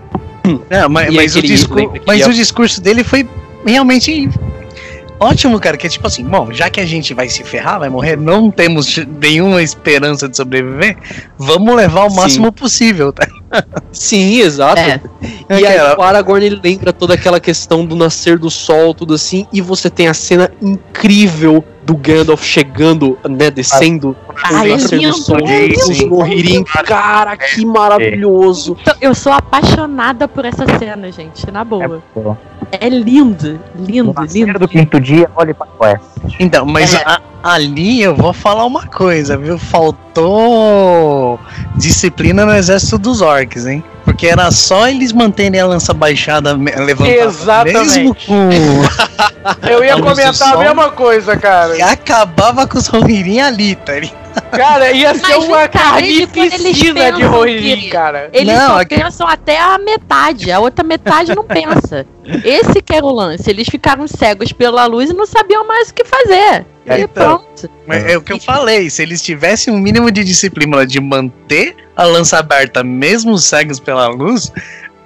[0.70, 1.40] Não, mas, mas o,
[2.06, 3.26] mas o discurso dele foi
[3.64, 4.28] realmente
[5.18, 5.76] ótimo, cara.
[5.76, 8.50] Que é tipo assim, bom, já que a gente vai se ferrar, vai morrer, não
[8.50, 10.96] temos nenhuma esperança de sobreviver,
[11.38, 12.16] vamos levar o Sim.
[12.16, 13.26] máximo possível, tá?
[13.92, 14.80] Sim, exato.
[14.80, 15.00] É.
[15.50, 19.46] E aí o Aragorn ele lembra toda aquela questão do nascer do sol, tudo assim,
[19.52, 24.16] e você tem a cena incrível do Gandalf chegando, né, descendo
[24.52, 26.72] do é nascer do sol, é os.
[26.86, 28.76] Cara, que maravilhoso.
[28.80, 32.02] Então, Eu sou apaixonada por essa cena, gente, na boa.
[32.12, 32.36] Pô,
[32.72, 34.58] É lindo, lindo, nascer lindo.
[34.58, 36.04] do quinto dia, olhe para o oeste.
[36.40, 37.02] Então, mas É.
[37.04, 39.58] a- ali eu vou falar uma coisa, viu?
[39.58, 41.38] Faltou
[41.76, 43.82] disciplina no exército dos orcs, hein?
[44.04, 47.08] Porque era só eles manterem a lança baixada levantada.
[47.10, 47.74] Exatamente.
[47.76, 48.48] Mesmo com.
[49.68, 51.76] Eu ia comentar a mesma coisa, cara.
[51.76, 54.23] E acabava com os Rohirrim ali, tá ligado?
[54.50, 57.22] Cara, ia ser Mas uma carnificina de
[57.80, 58.30] que- cara.
[58.32, 62.06] Eles Não, só é que- pensam até a metade, a outra metade não pensa.
[62.44, 63.48] Esse que era o lance.
[63.50, 66.64] Eles ficaram cegos pela luz e não sabiam mais o que fazer.
[66.86, 67.38] É, E então.
[67.38, 67.70] pronto.
[67.88, 72.04] É o que eu falei, se eles tivessem um mínimo de disciplina de manter a
[72.04, 74.52] lança aberta, mesmo cegos pela luz,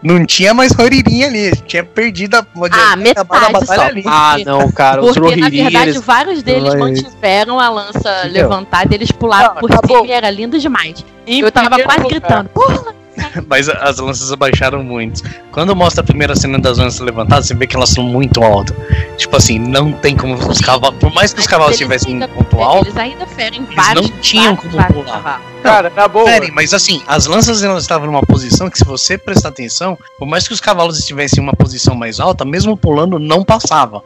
[0.03, 1.57] não tinha mais Rohirrim ali.
[1.67, 2.47] Tinha perdido a.
[2.71, 3.83] Ah, metade só.
[3.83, 4.03] ali.
[4.07, 6.01] Ah, não, cara, os Porque, na verdade, eles...
[6.03, 8.43] vários deles Mas- mantiveram a lança Entendeu?
[8.43, 11.05] levantada, eles pularam Não, por tá cima e era lindo demais.
[11.27, 12.49] Em Eu tava quase lugar, gritando.
[12.51, 12.95] Porra!
[13.49, 15.23] Mas as lanças abaixaram muito.
[15.53, 18.77] Quando mostra a primeira cena das lanças levantadas, você vê que elas são muito altas.
[19.17, 20.99] Tipo assim, não tem como os cavalos.
[20.99, 23.75] Por mais que os cavalos eles estivessem em ainda- ponto alto, Eles ainda ferem Eles
[23.75, 24.11] vários.
[24.11, 25.43] não tinham vários, como vários pular.
[25.63, 26.25] Cara, na boa.
[26.25, 30.27] Peraí, mas assim, as lanças elas estavam numa posição que, se você prestar atenção, por
[30.27, 34.03] mais que os cavalos estivessem em uma posição mais alta, mesmo pulando, não passava.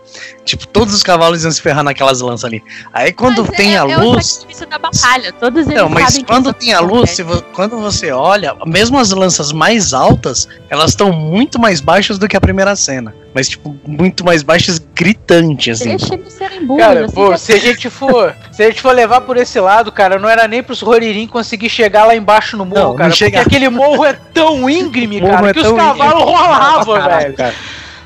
[0.46, 2.62] Tipo, todos os cavalos iam se ferrar naquelas lanças ali.
[2.92, 4.26] Aí quando Mas tem é, a é luz.
[4.26, 5.30] sacrifício da batalha.
[5.32, 7.16] Todos eles Não, mas quando tem a luz, acontece.
[7.16, 9.21] se vo- quando você olha, mesmo as lanças
[9.52, 13.14] mais altas, elas estão muito mais baixas do que a primeira cena.
[13.34, 15.96] Mas, tipo, muito mais baixas, gritante, assim.
[15.96, 16.82] Deixa eles serem burros.
[16.84, 19.58] Cara, assim pô, é- se a gente for, se a gente for levar por esse
[19.58, 22.96] lado, cara, não era nem pros Rohirrim conseguir chegar lá embaixo no morro, Não, não
[22.96, 23.38] cara, chega.
[23.42, 27.34] porque aquele morro é tão íngreme, cara, é que os cavalos rolavam, velho.
[27.34, 27.54] cara.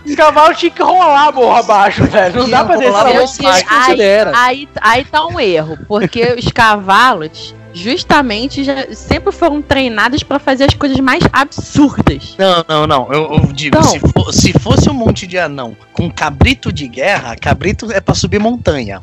[0.05, 2.43] Os cavalos tinham que rolar morro abaixo, velho.
[2.43, 3.45] Não dá pra descer.
[3.69, 4.01] Aí,
[4.33, 10.65] aí, aí tá um erro, porque os cavalos justamente já sempre foram treinados pra fazer
[10.65, 12.35] as coisas mais absurdas.
[12.39, 13.13] Não, não, não.
[13.13, 13.83] Eu, eu digo, Então.
[13.91, 18.15] se, fo- se fosse um monte de anão com cabrito de guerra, cabrito é pra
[18.15, 19.01] subir montanha.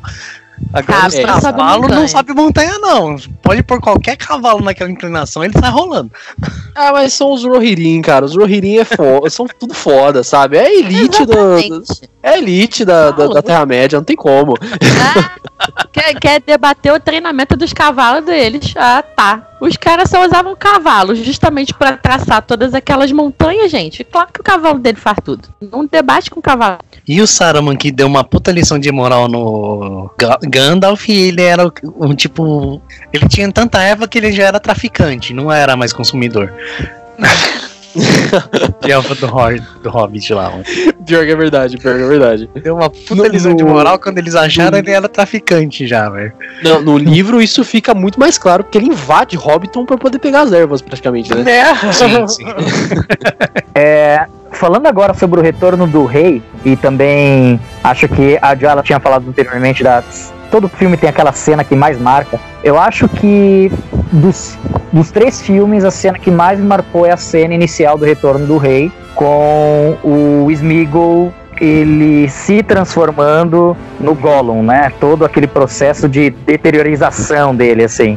[0.72, 3.16] Agora os Cabrito sobe cavalos não sabem montanha, não.
[3.42, 6.10] Pode pôr qualquer cavalo naquela inclinação, ele sai rolando.
[6.76, 8.24] Ah, mas são os Rohirrim, cara.
[8.24, 10.56] Os Rohirrim é foda, são tudo foda, sabe?
[10.56, 12.10] É elite, do, Exatamente.
[12.20, 14.54] é elite da, da, da Terra-média, não tem como.
[14.60, 18.74] Ah, quer, quer debater o treinamento dos cavalos deles?
[18.76, 19.53] Ah, tá.
[19.60, 24.04] Os caras só usavam cavalos justamente pra traçar todas aquelas montanhas, gente.
[24.04, 25.48] Claro que o cavalo dele faz tudo.
[25.72, 26.78] Não debate com o cavalo.
[27.06, 31.70] E o Saruman que deu uma puta lição de moral no Ga- Gandalf, ele era
[31.98, 32.80] um tipo.
[33.12, 36.52] Ele tinha tanta erva que ele já era traficante, não era mais consumidor.
[38.82, 39.26] De elfa do,
[39.82, 40.50] do Hobbit lá.
[40.50, 40.64] mano.
[41.06, 42.50] Pior que é verdade, pior que é verdade.
[42.62, 46.08] Deu uma puta No- lição de no- moral quando eles acharam ele era traficante já,
[46.10, 46.32] velho.
[46.62, 50.42] Não, no livro isso fica muito mais claro, porque ele invade Hobbiton pra poder pegar
[50.42, 51.42] as ervas, praticamente, né?
[51.42, 51.92] Né?
[51.92, 52.44] Sim, sim.
[53.74, 59.00] É, falando agora sobre o retorno do rei, e também acho que a Jala tinha
[59.00, 60.32] falado anteriormente das.
[60.50, 62.38] Todo filme tem aquela cena que mais marca.
[62.62, 63.72] Eu acho que
[64.12, 64.56] dos,
[64.94, 68.46] dos três filmes, a cena que mais me marcou é a cena inicial do retorno
[68.46, 74.92] do rei, com o Smeagol ele se transformando no Gollum, né?
[75.00, 78.16] Todo aquele processo de deteriorização dele, assim.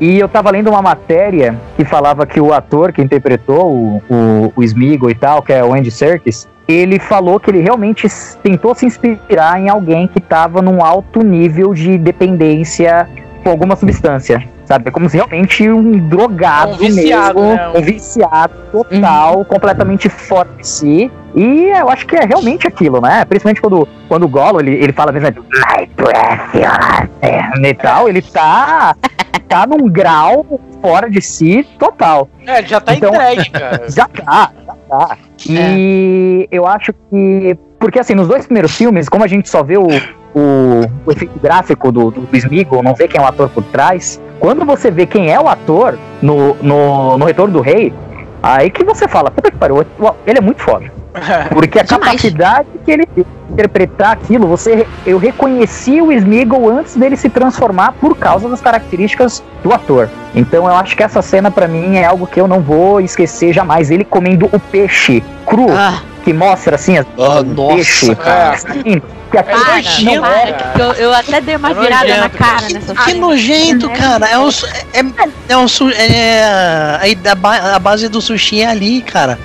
[0.00, 4.52] E eu tava lendo uma matéria que falava que o ator que interpretou o, o,
[4.56, 8.08] o Smeagol e tal, que é o Andy Serkis, ele falou que ele realmente
[8.42, 13.08] tentou se inspirar em alguém que tava num alto nível de dependência
[13.44, 14.42] com alguma substância.
[14.70, 14.88] Sabe?
[14.88, 17.72] É como se realmente um drogado Um viciado, mesmo, né?
[17.74, 21.10] um viciado total, completamente fora de si.
[21.34, 23.24] E eu acho que é realmente aquilo, né?
[23.24, 27.10] Principalmente quando, quando o Golo, ele, ele fala mesmo, My precious,
[27.68, 28.94] e tal, ele tá,
[29.48, 30.46] tá num grau
[30.80, 32.28] fora de si total.
[32.46, 33.90] É, ele já tá Então- entregue, cara.
[33.90, 35.18] Já tá, já tá.
[35.48, 37.58] E eu acho que.
[37.80, 39.88] Porque assim, nos dois primeiros filmes, como a gente só vê o,
[40.32, 43.64] o, o efeito gráfico do, do, do Smeagol, não vê quem é o ator por
[43.64, 47.92] trás, quando você vê quem é o ator no, no, no Retorno do Rei,
[48.42, 49.84] aí que você fala, puta que pariu,
[50.26, 50.90] ele é muito foda.
[51.52, 52.04] Porque a Demais.
[52.06, 57.28] capacidade que ele tem de interpretar aquilo, você, eu reconheci o Smeagol antes dele se
[57.28, 60.08] transformar por causa das características do ator.
[60.34, 63.52] Então eu acho que essa cena pra mim é algo que eu não vou esquecer
[63.52, 63.90] jamais.
[63.90, 66.00] Ele comendo o peixe cru, Ah,
[66.30, 68.14] que mostra assim as do nossa, peixe.
[68.14, 68.50] cara.
[68.54, 72.38] Assim, que aquele para, é- que eu, eu até dei uma É virada na nojento,
[72.38, 72.72] cara cara.
[72.72, 74.26] nessa Que nojento, cara.
[74.28, 75.04] É, o, su- é,
[75.48, 79.38] é, o su- é a, a ba- a base do sushi é ali, cara.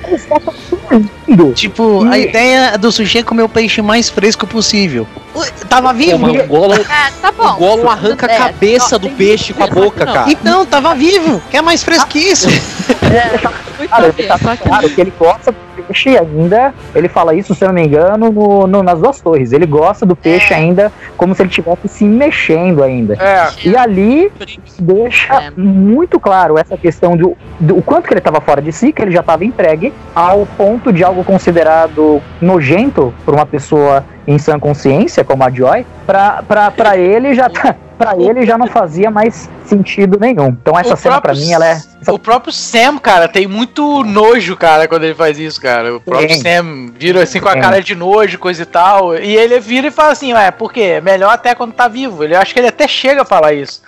[1.56, 5.08] Tipo, a ideia do sushi é comer o peixe mais fresco possível.
[5.34, 6.20] Ui, Tava vivo?
[6.20, 7.48] Pô, mas o Gollum, É, tá bom.
[7.48, 10.14] o Gollum arranca a É, cabeça do peixe com a boca, não.
[10.14, 10.32] cara.
[10.32, 11.42] Então, tava vivo.
[11.52, 12.48] Quer mais fresco que isso?
[12.48, 15.54] Muito Claro, tá claro que ele gosta
[15.86, 16.74] peixe ainda.
[16.94, 19.52] Ele fala isso, se eu não me engano, no, no- nas duas torres.
[19.52, 20.58] Ele gosta do peixe É.
[20.58, 23.16] ainda como se ele estivesse se mexendo ainda.
[23.20, 24.32] É, E ali
[24.80, 25.52] deixa É.
[25.56, 29.12] muito claro essa questão do, do quanto que ele estava fora de si, que ele
[29.12, 35.24] já estava entregue, ao ponto de algo considerado nojento por uma pessoa em sã consciência,
[35.24, 37.76] como a Joy, pra, pra, pra ele já tá.
[37.98, 40.48] Pra ele já não fazia mais sentido nenhum.
[40.48, 41.82] Então essa O cena pra próprio mim ela é.
[42.10, 45.96] O próprio Sam, cara, tem muito nojo, cara, quando ele faz isso, cara.
[45.96, 46.42] O próprio Tem.
[46.42, 47.62] Sam vira assim com a Tem.
[47.62, 49.16] cara de nojo, coisa e tal.
[49.18, 50.82] E ele vira e fala assim, ué, por quê?
[50.98, 52.22] É melhor até quando tá vivo.
[52.22, 53.82] Ele acho que ele até chega a falar isso.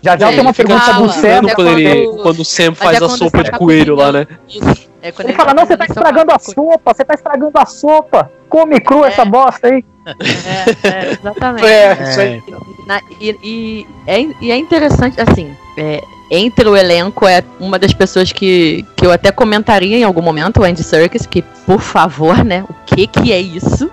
[0.00, 1.20] Já já Ele tem uma fica pergunta do Sam.
[1.40, 4.12] Quando, é quando, ele, quando- o Sam Mas faz é a sopa de coelho lá,
[4.12, 4.26] né?
[4.48, 4.88] Isso.
[5.02, 8.30] É quando Ele fala, não, você tá estragando a sopa, você tá estragando a sopa.
[8.48, 9.84] Come cru essa bosta aí.
[10.06, 11.66] É, é, exatamente.
[11.66, 12.42] É, isso aí.
[12.86, 17.92] Na- e, e é, e é interessante, assim, é, entre o elenco é uma das
[17.92, 22.44] pessoas que, que eu até comentaria em algum momento, o Andy Serkis, que, por favor,
[22.44, 23.90] né, o que que é isso?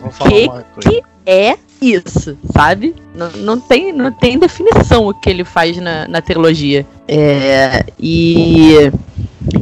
[0.00, 1.02] Vou falar Que- coisa.
[1.28, 2.94] É isso, sabe?
[3.12, 6.86] Não, não, tem, não tem definição o que ele faz na, na trilogia.
[7.08, 8.92] É, e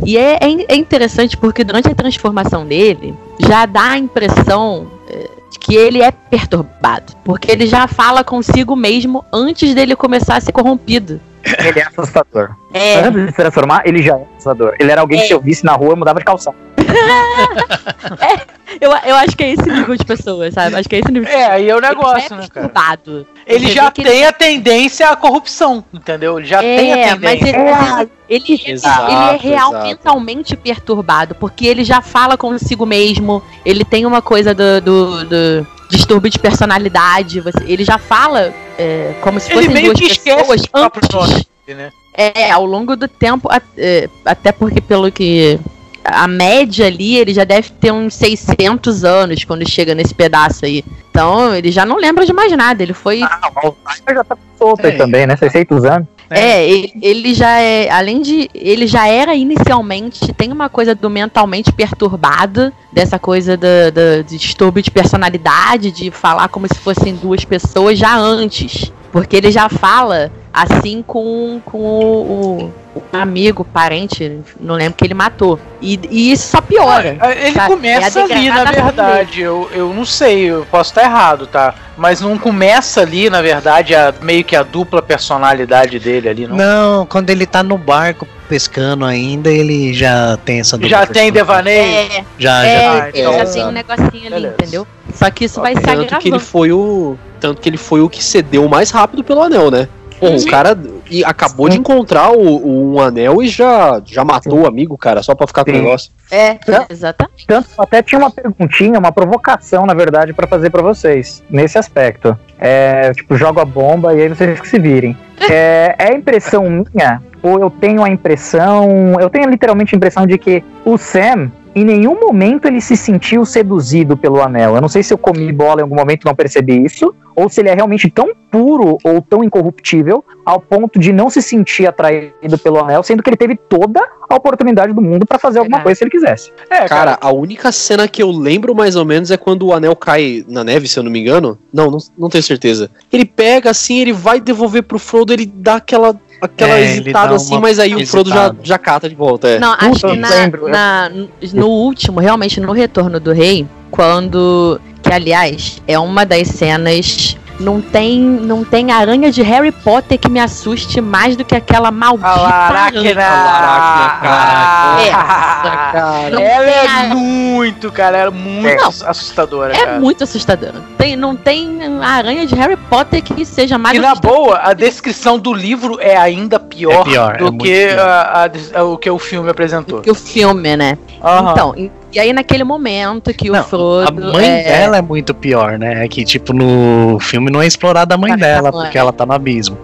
[0.04, 5.28] e é, é, é interessante porque durante a transformação dele, já dá a impressão é,
[5.50, 7.14] de que ele é perturbado.
[7.24, 11.20] Porque ele já fala consigo mesmo antes dele começar a ser corrompido.
[11.58, 12.50] Ele é assustador.
[12.72, 14.74] É, Antes de se transformar, ele já é assustador.
[14.80, 16.56] Ele era alguém que se eu visse na rua, mudava de calçado.
[18.80, 20.76] eu, eu acho que é esse nível de pessoa, sabe?
[20.76, 22.68] Acho que é esse nível de É, aí é o Ele negócio, é né, cara?
[22.68, 23.26] perturbado.
[23.46, 26.38] Ele já tem a tendência à corrupção, entendeu?
[26.38, 27.48] Ele já tem a É, mas tendência.
[27.48, 29.86] ele, mas ele, ele, Exato, ele é real exato.
[29.86, 35.66] mentalmente perturbado, porque ele já fala consigo mesmo, ele tem uma coisa do, do, do
[35.90, 40.06] distúrbio de personalidade, você- ele já fala é, como se Ele fossem meio duas que
[40.12, 41.08] esquece pessoas antes.
[41.12, 41.90] nome, né?
[42.16, 45.58] É, ao longo do tempo, a- é, até porque pelo que
[46.04, 50.84] a média ali, ele já deve ter uns 600 anos quando chega nesse pedaço aí.
[51.10, 54.36] Então, ele já não lembra de mais nada, ele foi Ah, o Alzheimer já tá
[54.58, 54.96] solto aí É.
[54.96, 55.36] também, né?
[55.36, 56.08] 600 anos.
[56.30, 61.08] É, ele, ele já é, além de, ele já era inicialmente, tem uma coisa do
[61.10, 67.14] mentalmente perturbado, dessa coisa do, do- de distúrbio de personalidade, de falar como se fossem
[67.14, 68.90] duas pessoas já antes.
[69.12, 75.12] Porque ele já fala assim com, com o, o amigo, parente, não lembro que ele
[75.12, 75.58] matou.
[75.82, 77.16] E, e isso só piora.
[77.18, 77.68] Ah, Ele sabe?
[77.68, 79.40] começa É ali, na verdade.
[79.40, 81.74] Eu, eu não sei, eu posso estar errado, tá?
[81.96, 86.56] Mas não começa ali, na verdade, a, meio que a dupla personalidade dele ali, não?
[86.56, 91.32] Não, quando ele tá no barco pescando ainda, ele já tem essa dupla Já tem
[91.32, 92.10] devaneio?
[92.12, 92.92] É, Já, é, já.
[92.92, 94.54] Ah, ele então, já tem um negocinho ali, Beleza.
[94.60, 94.86] entendeu?
[95.12, 97.16] Só que isso vai se Tanto que ele foi o.
[97.40, 99.88] Tanto que ele foi o que cedeu mais rápido pelo anel, né?
[100.20, 100.78] Pô, o cara
[101.10, 105.22] e acabou de encontrar o, o- um anel e já, já matou o amigo, cara,
[105.22, 105.80] só pra ficar com o Sim.
[105.80, 106.10] negócio.
[106.30, 106.86] É, Não.
[106.88, 107.46] exatamente.
[107.46, 112.38] Tanto até tinha uma perguntinha, uma provocação, na verdade, pra fazer pra vocês, nesse aspecto.
[112.58, 115.16] É, tipo, jogo a bomba e aí vocês que se virem.
[115.50, 119.16] É, é impressão minha, ou eu tenho a impressão.
[119.20, 121.50] Eu tenho literalmente a impressão de que o Sam.
[121.74, 124.76] Em nenhum momento ele se sentiu seduzido pelo anel.
[124.76, 127.48] Eu não sei se eu comi bola em algum momento e não percebi isso, ou
[127.48, 131.86] se ele é realmente tão puro ou tão incorruptível ao ponto de não se sentir
[131.86, 135.78] atraído pelo anel, sendo que ele teve toda a oportunidade do mundo pra fazer alguma
[135.78, 135.84] Verdade.
[135.84, 136.52] coisa se ele quisesse.
[136.70, 139.96] É, Cara, a única cena que eu lembro mais ou menos é quando o anel
[139.96, 141.58] cai na neve, se eu não me engano.
[141.72, 142.90] Não, não, não tenho certeza.
[143.12, 147.58] Ele pega assim, ele vai devolver pro Frodo, ele dá aquela, aquela É, hesitada assim,
[147.58, 148.58] mas aí o Frodo já, hesitada.
[148.62, 149.48] já cata de volta.
[149.48, 149.58] É.
[149.58, 150.28] Não, acho que na,
[150.68, 151.10] na-
[151.52, 154.80] no último, realmente, no Retorno do Rei, quando.
[155.02, 157.36] Que, aliás, é uma das cenas.
[157.60, 161.92] Não tem, não tem aranha de Harry Potter que me assuste mais do que aquela
[161.92, 163.14] maldita a Laracna.
[163.14, 168.88] Laracna, Ah, Não Ela é muito, cara, ela é muito Não.
[168.88, 170.00] assustadora, É cara.
[170.00, 170.74] muito assustadora.
[170.98, 175.38] Tem, não tem aranha de Harry Potter que seja mais E na boa, a descrição
[175.38, 177.98] do livro é ainda pior, É pior, é do muito que pior.
[178.00, 178.44] a-
[178.74, 180.00] a- a- o que o filme apresentou.
[180.00, 180.98] que o filme, né?
[181.22, 181.52] Aham.
[181.52, 181.74] Então,
[182.14, 184.28] E aí, naquele momento que Não, o Frodo.
[184.28, 186.04] A mãe é, dela é muito pior, né?
[186.04, 189.26] É que, tipo, no filme não é explorada a mãe Cara, dela, porque ela tá
[189.26, 189.76] no abismo.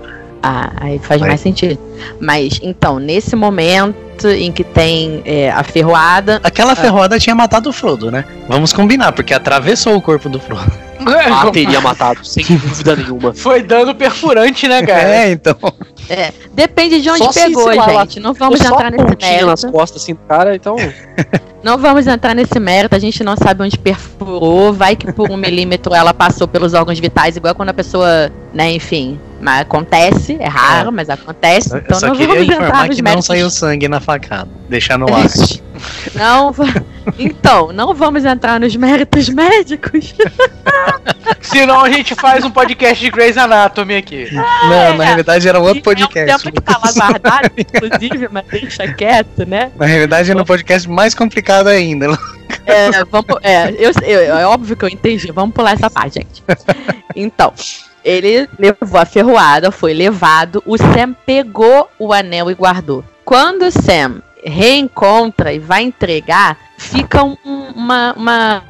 [0.43, 1.29] Ah, aí faz Aí.
[1.29, 1.79] mais sentido.
[2.19, 6.41] Mas, então, nesse momento em que tem é, a ferroada.
[6.43, 8.25] Aquela ferroada tinha matado o Frodo, né?
[8.49, 10.71] Vamos combinar, porque atravessou o corpo do Frodo.
[11.07, 13.33] Ah, teria matado, sem dúvida nenhuma.
[13.33, 15.09] Foi dano perfurante, né, cara?
[15.09, 15.57] É, então.
[16.53, 18.21] Depende de onde Só se, pegou, gente.
[18.21, 19.79] Não vamos entrar nesse pontinha nas mérito.
[19.79, 20.77] costas assim do cara, então.
[21.63, 22.97] Não vamos entrar nesse mérito.
[22.97, 24.73] A gente não sabe onde perfurou.
[24.73, 28.73] Vai que por um milímetro ela passou pelos órgãos vitais, igual quando a pessoa, né,
[28.73, 29.21] enfim.
[29.41, 31.73] Mas acontece, é raro, mas acontece.
[31.73, 34.49] Eu Então só não queria vamos entrar informar que não saiu sangue na facada.
[34.69, 35.25] Deixar no ar.
[36.15, 36.55] Não,
[37.19, 40.15] então, não vamos entrar nos méritos médicos.
[41.41, 44.29] Senão a gente faz um podcast de Grey's Anatomy aqui.
[44.31, 46.45] Não, na realidade era outro É um podcast.
[46.45, 49.73] tempo que tá lá guardado, inclusive, mas deixa quieto, né?
[49.77, 52.09] Na realidade era um podcast mais complicado ainda.
[52.67, 55.33] É, vamos, é, eu, eu- é óbvio que eu entendi.
[55.33, 56.43] Vamos pular essa parte, gente.
[57.17, 57.55] Então,
[58.05, 60.63] ele levou a ferroada, foi levado.
[60.67, 63.05] O Sam pegou o anel e guardou.
[63.25, 67.37] Quando o Sam reencontra e vai entregar, fica um-
[67.75, 68.63] uma, uma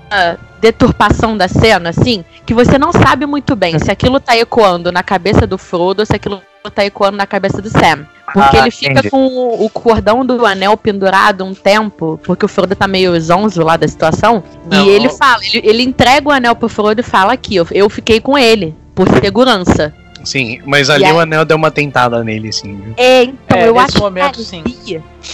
[0.61, 5.03] deturpação da cena, assim, que você não sabe muito bem se aquilo tá ecoando na
[5.03, 6.43] cabeça do Frodo ou se aquilo
[6.75, 8.07] tá ecoando na cabeça do Sam.
[8.33, 9.11] Porque Ah, ele fica entendi.
[9.11, 13.63] com o, o cordão do anel pendurado um tempo, porque o Frodo tá meio zonzo
[13.63, 14.43] lá da situação.
[14.71, 17.67] Não, e ele fala, ele, ele entrega o anel pro Frodo e fala aqui, eu,
[17.73, 19.95] eu fiquei com ele, por segurança.
[20.23, 22.77] Sim, mas ali E o anel deu uma tentada nele, assim.
[22.77, 22.95] viu?
[22.97, 24.63] É, então É, eu nesse acho momento, que sim.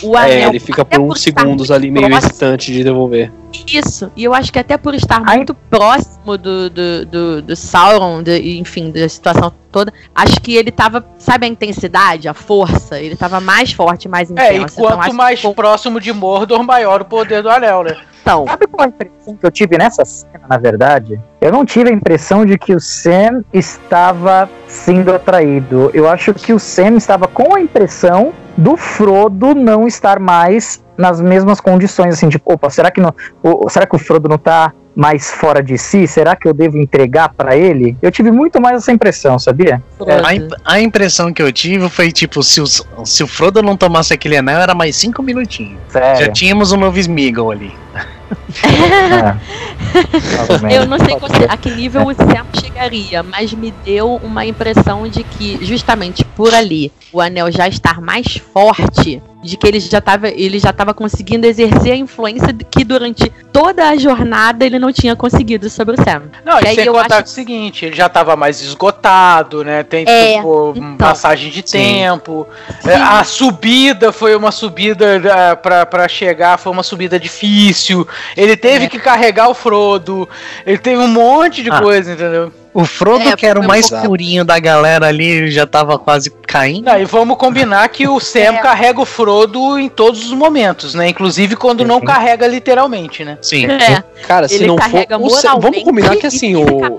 [0.03, 0.31] O anel.
[0.31, 3.33] É, ele fica por uns segundos ali meio próximo- hesitante de devolver.
[3.67, 5.37] Isso, e eu acho que até por estar Ai.
[5.39, 10.71] muito próximo do, do, do, do Sauron, do- enfim, da situação toda, acho que ele
[10.71, 14.49] tava, sabe a intensidade, a força, ele tava mais forte, mais intenso.
[14.51, 17.83] É, e então quanto acho mais que próximo de Mordor, maior o poder do anel,
[17.85, 17.97] né?
[18.21, 21.19] então, Sabe qual a impressão que eu tive nessa cena, na verdade?
[21.41, 25.91] Eu não tive a impressão de que o Sam estava sendo atraído.
[25.95, 31.21] Eu acho que o Sam estava com a impressão do Frodo não estar mais nas
[31.21, 34.73] mesmas condições, assim, tipo, opa, será que, não, o- será que o Frodo não tá
[34.95, 36.07] mais fora de si?
[36.07, 37.95] Será que eu devo entregar pra ele?
[38.01, 39.83] Eu tive muito mais essa impressão, sabia?
[40.25, 43.77] A, imp- a impressão que eu tive foi, tipo, se o, se o Frodo não
[43.77, 45.79] tomasse aquele anel, era mais cinco minutinhos.
[45.93, 46.33] Já Sério.
[46.33, 47.75] tínhamos um novo Smeagol ali.
[48.63, 50.77] É.
[50.77, 51.17] Eu não sei
[51.49, 56.55] a que nível o Sam chegaria, mas me deu uma impressão de que, justamente por
[56.55, 60.93] ali, o anel já estar mais forte, de que ele já estava ele já tava
[60.93, 65.95] conseguindo exercer a influência de- que durante toda a jornada ele não tinha conseguido sobre
[65.95, 66.23] o Sam.
[66.45, 69.83] Não, e sem contar acho- o seguinte, ele já tava mais esgotado, né?
[69.83, 70.97] Tem É, tipo, então.
[70.97, 71.79] passagem de Sim.
[71.79, 72.47] tempo.
[72.85, 75.21] É, A subida foi uma subida
[75.63, 78.07] pra, pra chegar, foi uma subida difícil.
[78.37, 78.89] Ele teve É.
[78.89, 80.29] que carregar o Frodo.
[80.67, 81.81] Ele teve um monte de Ah.
[81.81, 82.53] coisa, entendeu?
[82.79, 86.31] O Frodo, É, que era o mais um- purinho da galera ali, já tava quase
[86.47, 86.85] caindo.
[86.85, 88.59] Não, e vamos combinar que o Sam É.
[88.59, 91.09] carrega o Frodo em todos os momentos, né?
[91.09, 93.39] Inclusive quando não carrega literalmente, né?
[93.41, 93.65] Sim.
[93.67, 94.83] É, Cara, se ele não for.
[94.83, 96.99] carrega o Sam- vamos combinar que assim, o.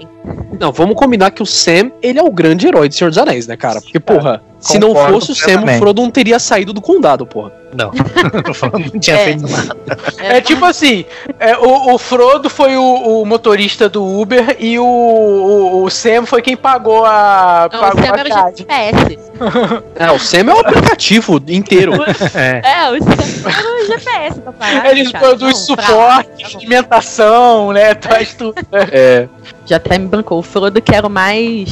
[0.59, 3.45] Não, vamos combinar que o Sam, ele é o grande herói de Senhor dos Anéis,
[3.47, 3.79] né, cara?
[3.79, 5.77] Porque, porra, se não fosse o Sam, o.
[5.77, 7.51] Frodo não teria saído do condado, porra.
[7.75, 7.91] Não.
[8.49, 9.23] O Frodo não tinha É.
[9.25, 9.75] feito nada.
[10.19, 11.05] É tipo assim,
[11.39, 16.25] é, o, o Frodo foi o, o motorista do Uber e o, o, o Sam
[16.25, 17.69] foi quem pagou a.
[17.71, 18.57] Não, o pagou Sam a era o.
[18.57, 19.19] GPS.
[19.99, 21.93] É, o Sam é o aplicativo inteiro.
[22.33, 22.61] É.
[22.63, 24.89] É, o Sam era o GPS pra parar.
[24.91, 27.93] Eles produzem suporte, alimentação, né?
[27.93, 28.55] Traz tudo.
[28.71, 28.87] né?
[28.91, 29.27] É.
[29.67, 30.39] Já até me bancou.
[30.39, 31.69] O Frodo que era o mais.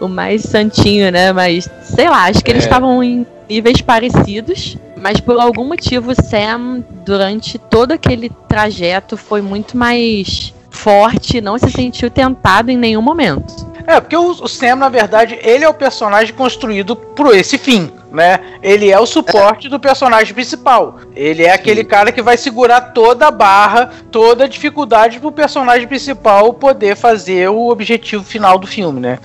[0.00, 1.32] O mais santinho, né?
[1.32, 2.66] Mas, sei lá, acho que eles É.
[2.66, 4.76] estavam em níveis parecidos.
[4.96, 11.58] Mas por algum motivo o Sam, durante todo aquele trajeto, foi muito mais forte, não
[11.58, 13.66] se sentiu tentado em nenhum momento.
[13.86, 17.90] É, porque o, o Sam, na verdade, ele é o personagem construído por esse fim,
[18.10, 18.40] né?
[18.62, 20.96] Ele é o suporte do personagem principal.
[21.14, 25.86] Ele é aquele cara que vai segurar toda a barra, toda a dificuldade pro personagem
[25.86, 29.18] principal poder fazer o objetivo final do filme, né?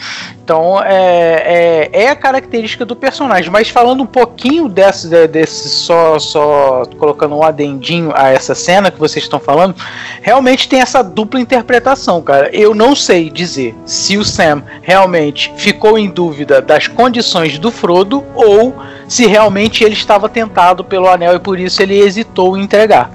[0.44, 3.50] Então é, é, é a característica do personagem.
[3.50, 8.92] Mas falando um pouquinho desse, de- desse só, só colocando um adendinho a essa cena
[8.92, 9.76] que vocês estão falando,
[10.22, 12.50] realmente tem essa dupla interpretação, cara.
[12.54, 18.24] Eu não sei dizer se o Sam realmente ficou em dúvida das condições do Frodo
[18.36, 18.73] ou
[19.08, 23.12] se realmente ele estava tentado pelo anel e por isso ele hesitou em entregar.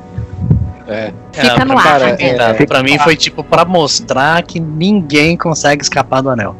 [0.87, 1.13] É.
[1.33, 2.63] Fica pra no ar, foi tentado.
[2.63, 2.67] É.
[2.67, 6.57] Pra mim foi tipo pra mostrar que ninguém consegue escapar do anel.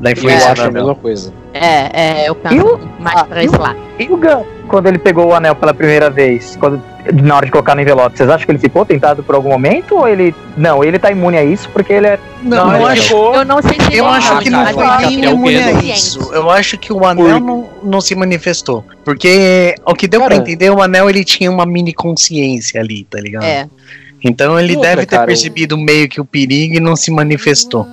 [0.00, 1.32] Da Eu influência acho do a mesma coisa.
[1.52, 3.78] É, é, eu penso mais ah, pra esse lado.
[3.98, 6.82] E o Gun, quando ele pegou o anel pela primeira vez, quando,
[7.12, 9.96] na hora de colocar no envelope, vocês acham que ele ficou tentado por algum momento?
[9.96, 10.34] Ou ele.
[10.56, 12.18] Não, ele tá imune a isso porque ele é.
[12.42, 13.14] Não, Não, eu acho.
[13.14, 15.20] Eu não sei se eu ele acho é que imune, não foi eu acho nem
[15.20, 16.32] que é imune a isso.
[16.32, 18.82] Eu acho que o anel Por- não, não se manifestou.
[19.04, 20.40] Porque, o que deu pra Cara.
[20.40, 23.44] entender, o anel ele tinha uma mini consciência ali, tá ligado?
[23.44, 23.68] É,
[24.22, 27.10] Então ele outra, deve ter cara, o- percebido meio que o perigo e não se
[27.10, 27.86] manifestou.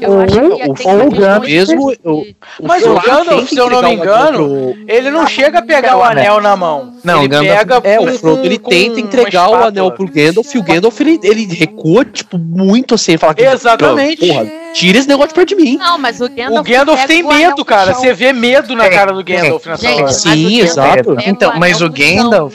[0.00, 2.26] eu acho que o- o de- mesmo, eu-
[2.62, 5.62] Mas Eu o Gandalf, se eu não me o engano, pro- ele não chega a
[5.62, 6.92] pegar o anel na mão.
[7.02, 10.54] Não, ele o Gandalf- pega É, o Frodo ele tenta entregar o anel pro Gandalf
[10.54, 13.12] e o Gandalf ele, ele recua, tipo, muito assim.
[13.12, 14.26] Ele fala que, Exatamente.
[14.26, 15.76] Porra, tira esse negócio de perto de mim.
[15.78, 16.60] Não, mas o Gandalf.
[16.60, 17.94] O Gandalf tem o medo, cara.
[17.94, 20.12] Você vê medo na É, cara do Gandalf nessa Gente, hora.
[20.12, 21.16] Sim, o Gandalf exato.
[21.26, 22.52] Então, mas o no chão.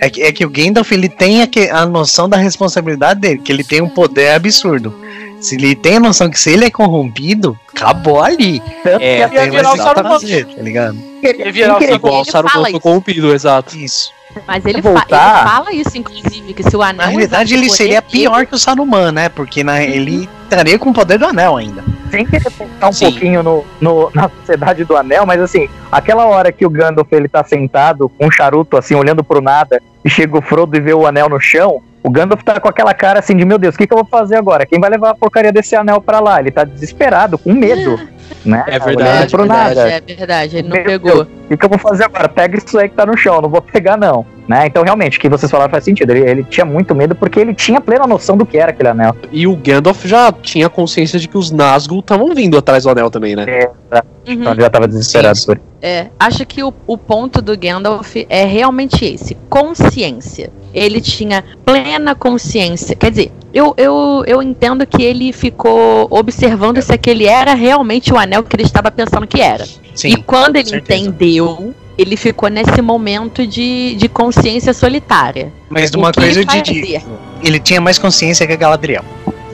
[0.00, 3.38] É que, é que o Gandalf ele tem a, que- a noção da responsabilidade dele,
[3.38, 4.94] que ele tem um poder absurdo.
[5.40, 8.60] Se ele tem a noção que se ele é corrompido, acabou ali.
[8.82, 10.18] Tanto É, que ia Tem virar o Saruman.
[10.20, 10.98] tá ligado?
[11.22, 13.76] Ia virar o Ele- Igual o ele Saruman foi corrompido, exato.
[13.76, 14.10] Isso.
[14.48, 16.96] Mas ele, fa- ele fala isso, inclusive, que se o anel.
[16.96, 19.28] Na realidade, ele seria pior que o Saruman, né?
[19.28, 21.84] Porque na, ele estaria com o poder do anel ainda.
[22.16, 23.10] Sem querer pensar um Sim.
[23.10, 27.28] pouquinho no, no- na sociedade do anel, mas assim, aquela hora que o Gandalf ele
[27.28, 30.94] tá sentado com um charuto assim, olhando pro nada, e chega o Frodo e vê
[30.94, 33.78] o anel no chão, o Gandalf tá com aquela cara assim de, meu Deus, o
[33.78, 34.66] que, que eu vou fazer agora?
[34.66, 36.38] Quem vai levar a porcaria desse anel pra lá?
[36.38, 37.98] Ele tá desesperado, com medo,
[38.44, 38.64] né?
[38.66, 39.90] É verdade, pro Verdade, nada.
[39.90, 41.22] é verdade, ele não Meu pegou.
[41.50, 42.28] O que, eu vou fazer agora?
[42.28, 44.26] Pega isso aí que tá no chão, não vou pegar não.
[44.46, 44.66] Né?
[44.66, 46.10] Então, realmente, o que vocês falaram faz sentido.
[46.10, 49.16] Ele, ele tinha muito medo porque ele tinha plena noção do que era aquele anel.
[49.32, 53.10] E o Gandalf já tinha consciência de que os Nazgûl estavam vindo atrás do anel
[53.10, 53.44] também, né?
[53.44, 54.00] Uhum.
[54.26, 55.46] Então, ele já tava desesperado Sim.
[55.46, 60.50] por É, acho que o, o ponto do Gandalf é realmente esse: consciência.
[60.72, 62.96] Ele tinha plena consciência.
[62.96, 68.18] Quer dizer, eu, eu, eu entendo que ele ficou observando se aquele era realmente o
[68.18, 69.64] anel que ele estava pensando que era.
[69.64, 70.16] e Sim.
[70.26, 71.00] quando ele certeza.
[71.00, 75.52] entendeu, ele ficou nesse momento de, de consciência solitária.
[75.70, 77.02] Mas de uma coisa eu digo.
[77.42, 79.04] Ele tinha mais consciência que a Galadriel.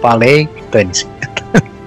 [0.01, 1.06] Falei, dane-se.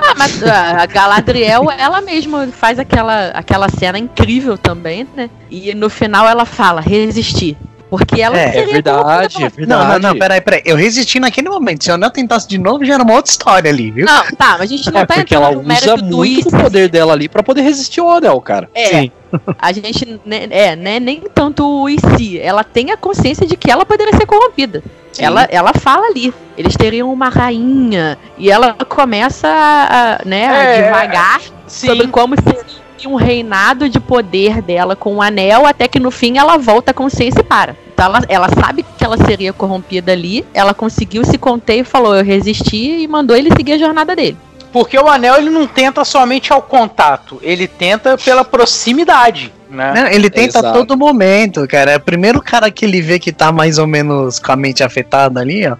[0.05, 5.29] Ah, mas a Galadriel, ela mesma faz aquela, aquela cena incrível também, né?
[5.49, 7.57] E no final ela fala, resistir.
[7.95, 9.67] Porque ela É, É seria verdade, é verdade.
[9.67, 10.63] Não, não, não, peraí, peraí.
[10.65, 11.83] Eu resisti naquele momento.
[11.83, 14.07] Se o anel tentasse de novo, já era uma outra história ali, viu?
[14.07, 17.13] Não, tá, mas a gente não É, tá porque ela usa muito o poder dela
[17.13, 18.67] ali pra poder resistir ao anel, cara.
[18.73, 19.11] É, Sim.
[19.59, 21.87] a gente, né, é, né, nem tanto o
[22.17, 22.39] se.
[22.39, 24.81] Ela tem a consciência de que ela poderia ser corrompida.
[25.11, 25.25] Sim.
[25.25, 26.33] Ela, ela fala ali.
[26.57, 28.17] Eles teriam uma rainha.
[28.39, 31.87] E ela começa a, a, né, a É, devagar Sim.
[31.89, 36.37] sobre como seria um reinado de poder dela com o anel, até que no fim
[36.37, 37.75] ela volta à consciência e para.
[37.93, 42.15] Então ela, ela sabe que ela seria corrompida ali, ela conseguiu se conter e falou,
[42.15, 44.37] eu resisti e mandou ele seguir a jornada dele.
[44.71, 49.93] Porque o anel ele não tenta somente ao contato, ele tenta pela proximidade, né?
[49.95, 50.79] Não, ele tenta a Exato.
[50.79, 51.91] todo momento, cara.
[51.91, 54.83] É o primeiro cara que ele vê que tá mais ou menos com a mente
[54.83, 55.75] afetada ali, ó.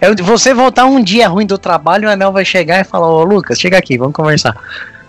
[0.00, 3.22] É você voltar um dia ruim do trabalho, o anel vai chegar e falar, ô
[3.22, 4.56] Lucas, chega aqui, vamos conversar.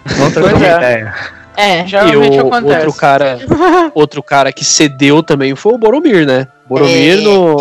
[0.06, 0.78] Vamos trocar é.
[0.78, 1.16] ideia.
[1.56, 2.86] É, E Geralmente o acontece.
[2.86, 3.40] outro cara,
[3.94, 6.48] outro cara que cedeu também foi o Boromir, né?
[6.68, 7.22] Boromir, É.
[7.22, 7.58] no,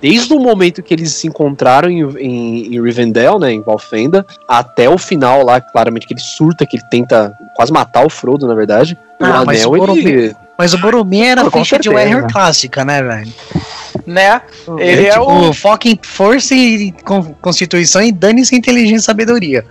[0.00, 4.88] desde o momento que eles se encontraram em, em, em Rivendell, né, em Valfenda, até
[4.90, 8.54] o final lá, claramente que ele surta, que ele tenta quase matar o Frodo, na
[8.54, 8.98] verdade.
[9.20, 10.36] O Ah, mas anel, o Boromir- ele...
[10.60, 11.94] Mas o Boromir era Com ficha de certeza.
[12.10, 13.32] Warrior clássica, né, velho?
[14.06, 14.42] né?
[14.78, 19.64] Ele é, tipo, o foca em força e con- constituição e dane-se inteligência e sabedoria.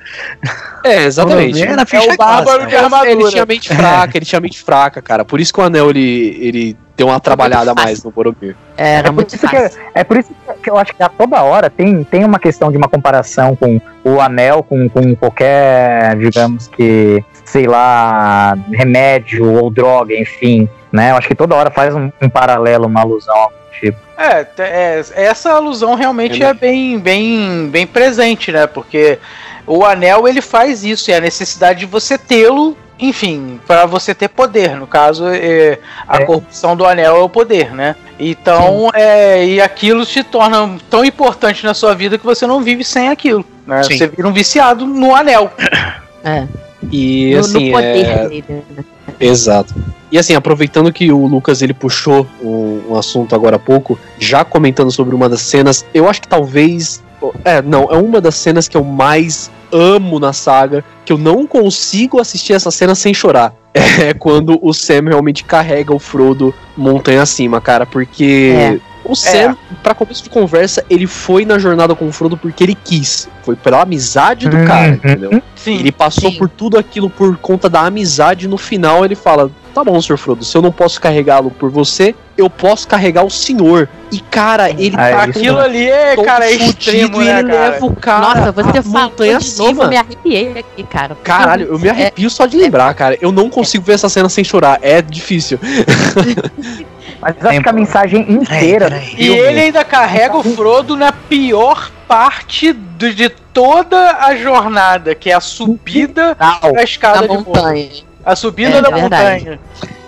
[0.83, 1.61] É, exatamente.
[1.61, 2.67] Era é ficha o bárbaro clássica.
[2.67, 3.11] de armadura.
[3.11, 5.23] Ele tinha mente fraca, ele tinha mente fraca, cara.
[5.25, 7.83] Por isso que o anel, ele, ele deu uma trabalhada fácil.
[7.83, 8.55] mais no Boromir.
[8.77, 9.79] era É por, muito isso que, fácil.
[9.93, 10.31] é por isso
[10.63, 13.79] que eu acho que a toda hora tem, tem uma questão de uma comparação com
[14.03, 20.69] o anel, com, com qualquer, digamos que, sei lá, remédio ou droga, enfim.
[20.91, 21.11] Né?
[21.11, 23.49] Eu acho que toda hora faz um, um paralelo, uma alusão
[23.79, 23.97] tipo.
[24.17, 28.67] É, é, essa alusão realmente é bem, bem, bem presente, né?
[28.67, 29.17] Porque
[29.65, 34.27] o anel ele faz isso, é a necessidade de você tê-lo, enfim, para você ter
[34.27, 34.75] poder.
[34.75, 36.25] No caso, é, a É.
[36.25, 37.95] corrupção do anel é o poder, né?
[38.19, 42.83] Então, é, e aquilo se torna tão importante na sua vida que você não vive
[42.83, 43.45] sem aquilo.
[43.65, 43.81] Né?
[43.83, 43.97] Sim.
[43.97, 45.51] Você vira um viciado no anel.
[46.21, 46.45] É,
[46.91, 48.27] E no, assim, no poder é...
[48.29, 48.45] dele.
[48.47, 48.83] né?
[49.19, 49.75] Exato.
[50.11, 54.43] E assim, aproveitando que o Lucas ele puxou um, um assunto agora há pouco, já
[54.43, 57.03] comentando sobre uma das cenas, eu acho que talvez.
[57.43, 61.45] É, não, é uma das cenas que eu mais amo na saga, que eu não
[61.45, 63.53] consigo assistir essa cena sem chorar.
[63.99, 68.79] É quando o Sam realmente carrega o Frodo montanha acima, cara, porque É.
[69.09, 72.75] O Sam, pra começo de conversa, ele foi na jornada com o Frodo porque ele
[72.75, 73.27] quis.
[73.43, 74.93] Foi pela amizade do cara, Uhum.
[74.93, 75.43] entendeu?
[75.55, 75.79] Sim.
[75.79, 76.37] Ele passou Sim.
[76.37, 78.47] por tudo aquilo por conta da amizade.
[78.47, 80.17] No final, ele fala: Tá bom, Sr.
[80.17, 83.87] Frodo, se eu não posso carregá-lo por você, eu posso carregar o senhor.
[84.11, 87.39] E, cara, ele Ah, tá com Aquilo ali é, todo cara, é extremo, e né,
[87.39, 87.69] ele cara?
[87.71, 89.83] leva o cara Nossa, você montanha de novo, acima.
[89.83, 91.15] eu me arrepiei aqui, cara.
[91.23, 93.17] Caralho, eu me É, arrepio só de lembrar, cara.
[93.21, 94.79] Eu não consigo ver essa cena sem chorar.
[94.81, 95.59] É difícil.
[97.21, 99.15] Mas acho que a mensagem inteira peraí.
[99.17, 105.29] E ele ainda carrega o Frodo na pior parte do- de toda a jornada, que
[105.29, 107.43] é a subida Não, da escada na de morro.
[107.47, 107.89] montanha.
[108.25, 109.39] A subida É da verdade.
[109.45, 109.59] montanha.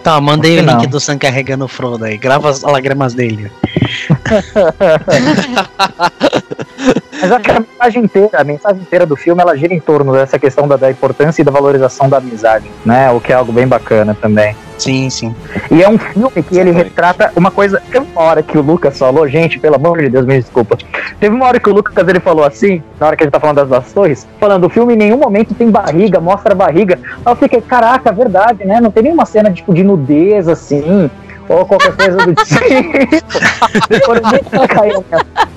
[0.04, 2.18] Tá, mandei o link do Sam carregando o Frodo aí.
[2.18, 3.52] Grava as lágrimas dele.
[7.22, 10.12] Mas acho que a mensagem inteira, a mensagem inteira do filme, ela gira em torno
[10.14, 13.12] dessa questão da, da importância e da valorização da amizade, né?
[13.12, 14.56] O que é algo bem bacana também.
[14.82, 15.36] Sim, sim.
[15.70, 17.80] E é um filme que ele retrata uma coisa.
[17.92, 20.76] Teve uma hora que o Lucas falou, gente, pelo amor de Deus, me desculpa.
[21.20, 23.40] Teve uma hora que o Lucas ele falou assim, na hora que a gente tá
[23.40, 26.98] falando das, das torres, falando: o filme em nenhum momento tem barriga, mostra a barriga.
[27.24, 28.82] Aí eu fiquei, caraca, é verdade, né?
[28.82, 31.12] Não tem nenhuma cena tipo, de nudez assim,
[31.48, 33.22] ou qualquer coisa do tipo.
[33.88, 34.42] Depois nem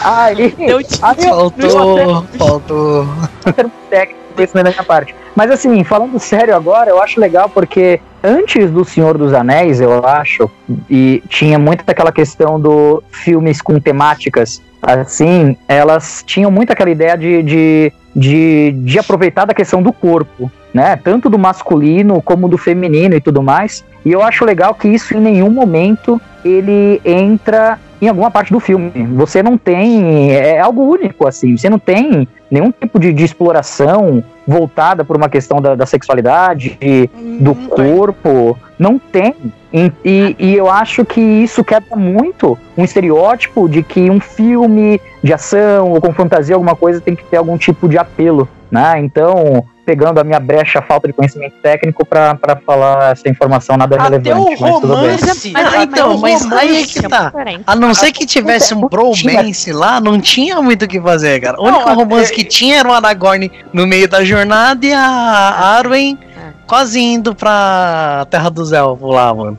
[0.00, 0.36] caiu.
[0.36, 3.06] Aí, Deu aí eu- Faltou, faltou.
[3.54, 5.14] termo técnico isso não é da minha parte.
[5.34, 10.04] Mas assim, falando sério agora, eu acho legal porque antes do Senhor dos Anéis, eu
[10.06, 10.50] acho,
[10.88, 17.16] e tinha muito aquela questão do filmes com temáticas assim, elas tinham muito aquela ideia
[17.16, 20.96] de, de, de, de aproveitar da questão do corpo, né?
[20.96, 23.84] Tanto do masculino como do feminino e tudo mais.
[24.04, 28.60] E eu acho legal que isso em nenhum momento ele entra em alguma parte do
[28.60, 28.90] filme.
[29.14, 30.32] Você não tem.
[30.32, 31.56] É algo único, assim.
[31.56, 36.78] Você não tem nenhum tipo de, de exploração voltada por uma questão da, da sexualidade,
[36.80, 37.08] de-
[37.40, 37.68] do tem.
[37.68, 38.58] corpo.
[38.78, 39.34] Não tem.
[39.72, 45.00] E, e- e eu acho que isso quebra muito um estereótipo de que um filme
[45.22, 48.48] de ação ou com fantasia, alguma coisa, tem que ter algum tipo de apelo.
[48.70, 49.00] Né?
[49.00, 54.04] Então, pegando a minha brecha, falta de conhecimento técnico para falar essa informação nada Até
[54.04, 54.54] relevante.
[54.56, 55.10] o mas tudo bem.
[55.16, 55.50] romance.
[55.52, 57.32] Mas, Ah, então, o mas romance aí é que é tá.
[57.66, 61.60] A não ser que tivesse um bromance lá, não tinha muito o que fazer, cara.
[61.60, 64.92] O Não, único romance é- que tinha era o Aragorn no meio da jornada e
[64.92, 66.52] a Arwen É.
[66.68, 69.58] quase indo pra Terra dos Elfos lá, mano.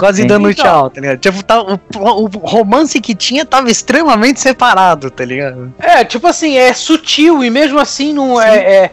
[0.00, 0.28] Quase Sim.
[0.28, 0.64] dando Então.
[0.64, 1.18] tchau, tá ligado?
[1.18, 5.74] Tipo, tá, o, o romance que tinha tava extremamente separado, tá ligado?
[5.78, 8.56] É, tipo assim, é sutil e mesmo assim não é.
[8.56, 8.90] é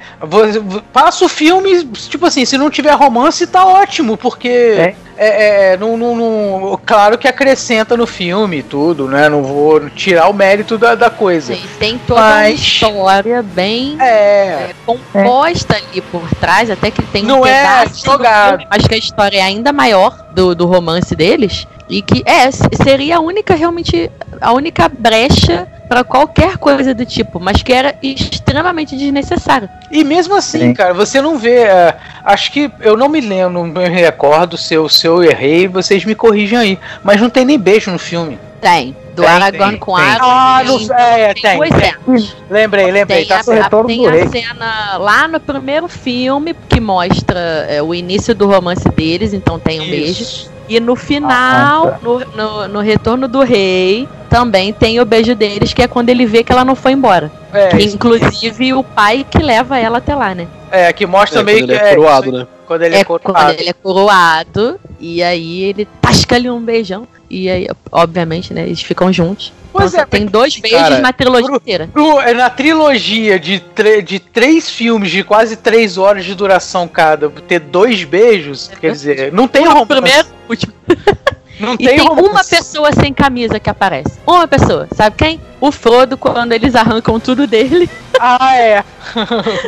[0.91, 4.49] passa o filme, tipo assim, se não tiver romance, tá ótimo, porque.
[4.49, 4.95] É.
[5.18, 9.27] É, é, não, não- não- claro que acrescenta no filme tudo, né?
[9.27, 11.56] Não vou tirar o mérito da, da coisa.
[11.56, 17.02] Sim, tem toda uma Mas- história bem É, é, composta ali por trás, até que
[17.02, 18.49] tem Não um é jogado.
[18.60, 21.68] filme, mas que a história é ainda maior do, do romance deles.
[21.89, 24.11] E que é, seria a única, realmente,
[24.41, 29.69] a única brecha pra qualquer coisa do tipo, mas que era extremamente desnecessário.
[29.89, 30.73] E mesmo assim, Sim.
[30.73, 31.59] cara, você não vê.
[31.59, 31.95] é,
[32.26, 36.03] acho que eu não me lembro, não me recordo se eu, se eu errei, vocês
[36.03, 36.80] me corrigem aí.
[37.03, 38.38] Mas não tem nem beijo no filme.
[38.59, 38.95] Tem.
[39.18, 40.06] Do Tem, Aragorn tem, com tem.
[40.06, 40.31] Aragorn.
[40.31, 41.80] Ah, não sei, é, tem, tem, duas tem.
[41.80, 42.35] cenas.
[42.52, 43.26] Lembrei, lembrei.
[43.26, 44.27] Tem, Tá a, tem do a Rei.
[44.27, 49.81] cena lá no primeiro filme que mostra é, o início do romance deles, então tem
[49.81, 50.22] um beijo.
[50.22, 50.52] Isso.
[50.69, 51.99] E no final, Ah, tá.
[52.03, 56.26] no, no, no Retorno do Rei, também tem o beijo deles, que é quando ele
[56.27, 57.31] vê que ela não foi embora.
[57.52, 60.48] É, Que, inclusive o pai que leva ela até lá, né?
[60.69, 61.64] é, que mostra É, meio que.
[61.64, 62.48] ele é coroado, isso, né?
[62.68, 63.34] Quando ele é, É coroado.
[63.34, 67.07] quando ele é coroado, e aí ele tasca-lhe um beijão.
[67.29, 69.51] E aí, obviamente, né, eles ficam juntos.
[69.73, 71.89] Pois Então, é, tem dois beijos cara, na trilogia inteira.
[71.91, 73.61] Pro- é, na trilogia de,
[74.03, 79.33] de três filmes de quase três horas de duração cada, ter dois beijos, quer dizer,
[79.33, 79.85] não tem romance.
[79.87, 80.73] primeiro, último.
[81.59, 84.19] Não E tem, tem uma pessoa sem camisa que aparece.
[84.27, 85.41] Uma pessoa, sabe quem?
[85.59, 87.89] O Frodo, quando eles arrancam tudo dele.
[88.19, 88.83] Ah, é.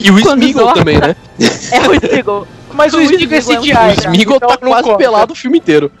[0.00, 1.14] E o Smeagol também, né?
[1.72, 2.46] É o Smeagol.
[2.78, 4.06] Mas o O Smeagol é Smeagol é um- CGI.
[4.06, 4.16] O né?
[4.22, 4.96] Então tá não quase conta.
[4.96, 5.92] pelado o filme inteiro.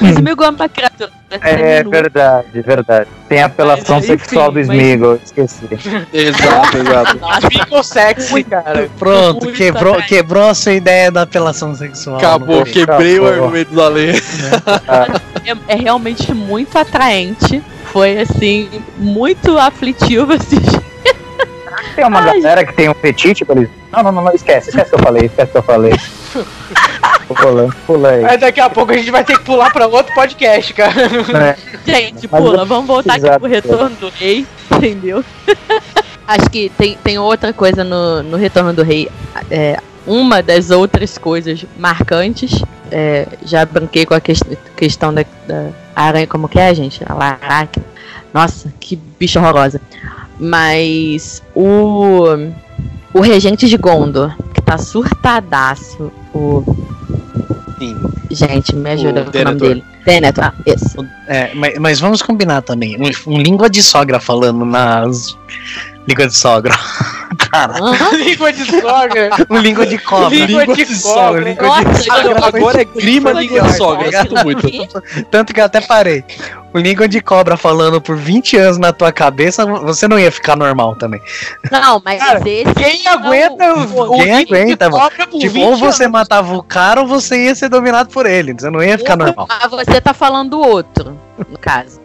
[0.00, 1.10] O Smeagol é uma criatura.
[1.30, 1.38] É
[1.78, 1.90] seminu.
[1.90, 3.06] verdade, verdade.
[3.28, 5.68] Tem a apelação Mas, enfim, sexual do mas- Smeagol, esqueci.
[6.10, 7.18] Exato, exato.
[7.52, 8.88] Smeagol sexy, cara.
[8.98, 10.08] Pronto, quebrou, atrás.
[10.08, 12.16] quebrou a sua ideia da apelação sexual.
[12.16, 13.44] Acabou, quebrei o Acabou.
[13.44, 14.12] argumento da lei.
[15.44, 17.62] É, é realmente muito atraente.
[17.92, 20.80] Foi assim, muito aflitivo assistir.
[21.98, 22.40] Tem uma Ai.
[22.40, 23.68] galera que tem um fetiche pra eles.
[23.90, 25.92] Não, não, não, não, esquece, esquece que eu falei, esquece que eu falei.
[27.26, 28.24] Pula, pula aí.
[28.24, 30.92] Aí daqui a pouco a gente vai ter que pular pra outro podcast, cara.
[31.02, 35.24] É, Gente, Mas pula, eu- vamos voltar aqui pro retorno do rei, entendeu?
[36.26, 39.08] Acho que tem, tem outra coisa no, no retorno do rei.
[39.50, 42.62] É, uma das outras coisas marcantes
[42.92, 44.32] é, já brinquei com a que-
[44.76, 47.02] questão da, da aranha, como que é, gente?
[47.06, 47.82] A laraca.
[48.32, 49.80] Nossa, que bicho horrorosa.
[50.38, 52.24] Mas o.
[53.14, 56.12] O regente de Gondor, que tá surtadaço.
[56.34, 56.62] O.
[57.78, 57.96] Sim.
[58.30, 59.84] Gente, me ajuda O com o nome dele.
[60.04, 61.06] Denethor, ah, isso.
[61.26, 62.96] É, mas, mas vamos combinar também.
[62.96, 65.36] Um, um língua de sogra falando nas.
[66.06, 66.74] Língua de sogra.
[67.50, 67.78] Cara.
[68.12, 69.30] Língua de sogra.
[69.50, 70.28] um língua de cobra.
[70.28, 71.40] Língua de cobra.
[71.40, 75.24] língua de Nossa, Agora, agora é grima Língua língua de de sogra, eu sinto muito.
[75.30, 76.24] Tanto que eu até parei.
[76.72, 80.54] O língua de cobra falando por 20 anos na tua cabeça, você não ia ficar
[80.54, 81.20] normal também.
[81.72, 82.74] Não, mas Cara, esse.
[82.74, 85.10] Quem não- aguenta o, o Quem de aguenta, mano?
[85.10, 86.12] Tipo, 20 ou você anos?
[86.12, 88.52] matava o cara ou você ia ser dominado por ele.
[88.52, 89.46] Você não ia ficar normal.
[89.48, 91.18] Ah, você tá falando do outro,
[91.48, 92.00] no caso.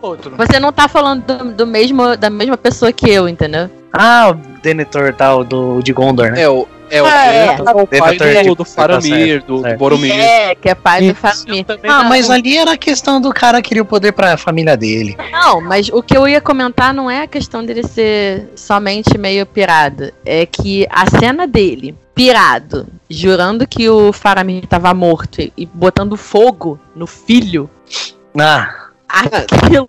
[0.00, 0.34] Outro.
[0.36, 3.68] Você não tá falando do, do mesmo, da mesma pessoa que eu, entendeu?
[3.92, 6.42] Ah, o Denethor tal, do, de Gondor, né?
[6.42, 6.66] É o.
[6.90, 7.46] É o, É.
[7.46, 9.78] é, o pai do, do Faramir, do, do certo.
[9.78, 10.12] Boromir.
[10.12, 11.14] É, que é pai do.
[11.14, 11.64] Faramir.
[11.84, 15.16] Ah, mas ali era a questão do cara que queria o poder pra família dele.
[15.30, 19.46] Não, mas o que eu ia comentar não é a questão dele ser somente meio
[19.46, 20.12] pirado.
[20.26, 26.16] É que a cena dele, pirado, jurando que o Faramir tava morto e, e botando
[26.16, 27.70] fogo no filho,
[28.36, 29.88] Ah, aquilo.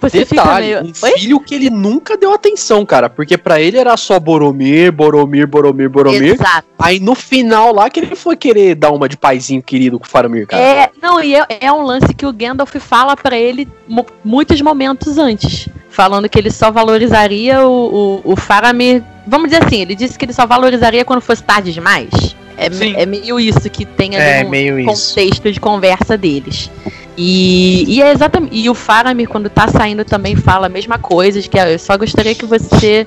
[0.00, 0.82] Você fica Detalhe, meio.
[0.84, 3.10] um filho que ele nunca deu atenção, cara.
[3.10, 6.34] Porque pra ele era só Boromir, Boromir, Boromir, Boromir.
[6.34, 6.66] Exato.
[6.78, 10.08] Aí no final lá que ele foi querer dar uma de paizinho querido com o
[10.08, 10.62] Faramir, cara.
[10.62, 14.60] É, não, e é, é um lance que o Gandalf fala pra ele mu- muitos
[14.60, 15.68] momentos antes.
[15.90, 19.02] Falando que ele só valorizaria o, o, o Faramir.
[19.26, 22.34] Vamos dizer assim, ele disse que ele só valorizaria quando fosse tarde demais.
[22.56, 22.66] É,
[23.02, 24.88] é meio isso que tem ali é no meio isso.
[25.14, 26.70] contexto de conversa deles.
[27.16, 28.56] E, e é exatamente.
[28.56, 31.78] E o Faramir, quando tá saindo, também fala a mesma coisa, de que ah, eu
[31.78, 33.06] só gostaria que você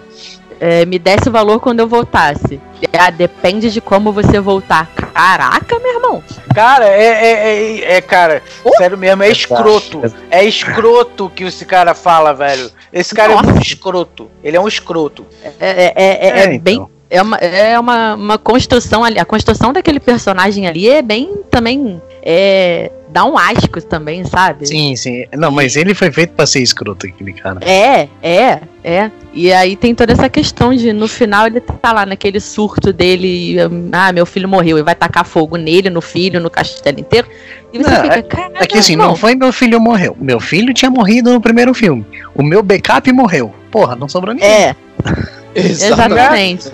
[0.60, 2.60] é, me desse o valor quando eu voltasse.
[2.98, 4.88] Ah, depende de como você voltar.
[5.14, 6.24] Caraca, meu irmão.
[6.54, 8.42] Cara, é, é, é, é, cara,
[8.78, 10.02] sério mesmo, é escroto.
[10.30, 12.70] É escroto que esse cara fala, velho.
[12.94, 13.50] Esse cara Nossa.
[13.50, 14.30] é muito escroto.
[14.44, 15.26] Ele é um escroto.
[15.44, 16.76] É, é, é, é É, bem.
[16.76, 16.96] então.
[17.08, 19.20] É uma, é uma, uma construção ali.
[19.20, 22.02] A construção daquele personagem ali é bem também.
[22.28, 24.66] É, dá um asco também, sabe?
[24.66, 25.26] Sim, sim.
[25.38, 27.60] Não, mas ele foi feito pra ser escroto, aquele cara.
[27.62, 29.12] É, é, é.
[29.32, 33.58] E aí tem toda essa questão de no final ele tá lá naquele surto dele,
[33.92, 37.28] ah, meu filho morreu, e vai tacar fogo nele, no filho, no castelo inteiro.
[37.72, 40.18] E você Não, fica, caraca, É que assim, não irmão, foi meu filho morreu.
[40.20, 42.04] Meu filho tinha morrido no primeiro filme.
[42.34, 43.54] O meu backup morreu.
[43.70, 44.50] Porra, não sobrou ninguém.
[44.50, 44.76] É,
[45.54, 46.72] exatamente.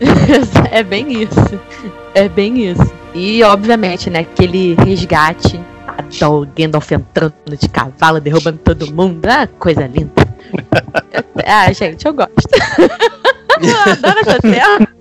[0.72, 1.60] é bem isso.
[2.14, 3.03] É bem isso.
[3.14, 5.60] E obviamente, né, aquele resgate.
[5.96, 9.24] Adoro Gandalf entrando de cavalo, derrubando todo mundo.
[9.26, 10.10] Ah, coisa linda.
[11.46, 12.32] ah, gente, eu gosto.
[13.62, 14.93] eu adoro essa cena.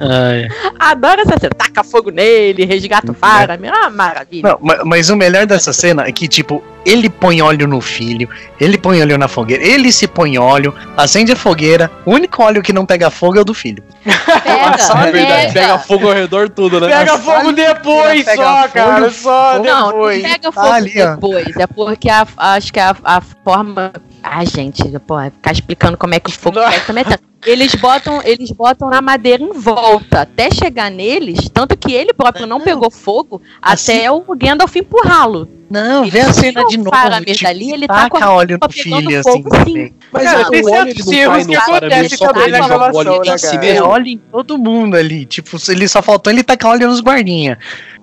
[0.00, 0.48] Ai.
[0.78, 1.54] Adoro essa cena.
[1.56, 3.72] Taca fogo nele, resgata o Faramir.
[3.72, 4.48] Ah, maravilha.
[4.50, 8.28] Não, ma- mas o melhor dessa cena é que, tipo, ele põe óleo no filho,
[8.60, 12.62] ele põe óleo na fogueira, ele se põe óleo, acende a fogueira, o único óleo
[12.62, 13.82] que não pega fogo é o do filho.
[14.04, 15.52] Pega, É verdade, pega.
[15.52, 16.88] pega fogo ao redor tudo, né?
[16.88, 19.10] Pega fogo depois pega só, fogo, cara.
[19.10, 20.22] Só Não, não depois.
[20.22, 21.14] pega fogo ali, ó.
[21.14, 21.56] depois.
[21.56, 23.92] É porque a, acho que a, a forma.
[24.22, 26.68] Ah, gente, porra, ficar explicando como é que o fogo Não.
[26.68, 27.22] pega também é tanto.
[27.44, 32.46] Eles botam, eles botam na madeira em volta até chegar neles, tanto que ele próprio
[32.46, 35.48] não pegou fogo Assim- até o Gandalf empurrá-lo.
[35.68, 36.90] Não, Ele vê a cena de novo.
[36.90, 39.64] Faramir tipo, dali, ele tá com a taca óleo roupa no filho, fogo, assim.
[39.64, 39.92] sim.
[40.12, 42.32] Mas Cara, é, tem o óleo não erros cai que no Faramir acontece só pra
[42.34, 43.76] também ele na jogar o óleo gravação, em né, si?
[43.78, 45.24] É, óleo em todo mundo ali.
[45.24, 47.58] Tipo, se ele só faltou ele tacar óleo nos guardinha.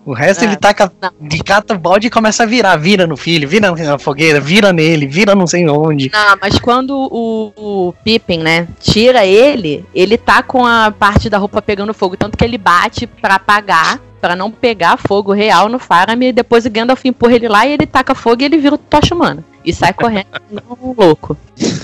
[0.10, 1.12] O resto É, ele taca não.
[1.22, 2.76] de cata o balde e começa a virar.
[2.78, 6.10] Vira no filho, vira na fogueira, vira nele, vira não sei onde.
[6.12, 11.38] Não, mas quando o, o Pippin, né, tira ele, ele tá com a parte da
[11.38, 12.18] roupa pegando fogo.
[12.18, 16.30] Tanto que ele bate pra apagar, pra não pegar fogo real no Faramir.
[16.30, 18.80] E depois o Gandalf empurra ele lá e ele taca fogo e ele vira o
[18.80, 19.46] tocha humano.
[19.64, 20.26] E sai correndo
[20.82, 21.38] um louco.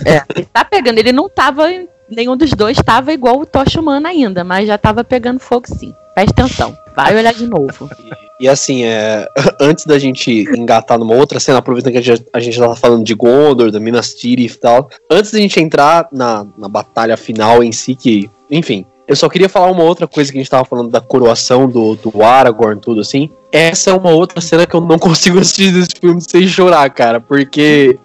[0.04, 1.68] É, ele tá pegando, ele não tava.
[2.10, 5.94] Nenhum dos dois tava igual o tocha humano ainda, mas já tava pegando fogo sim.
[6.16, 6.76] Presta atenção.
[6.96, 7.90] Vai olhar de novo.
[8.38, 9.30] E assim, é,
[9.62, 13.06] antes da gente engatar numa outra cena, aproveitando que a gente, a gente tá falando
[13.06, 17.64] de Gondor, da Minas Tirith e tal, antes da gente entrar na, na batalha final
[17.64, 20.66] em si, que, enfim, eu só queria falar uma outra coisa que a gente tava
[20.66, 23.30] falando da coroação do, do Aragorn, tudo assim.
[23.52, 27.20] Essa é uma outra cena que eu não consigo assistir desse filme sem chorar, cara,
[27.20, 28.00] porque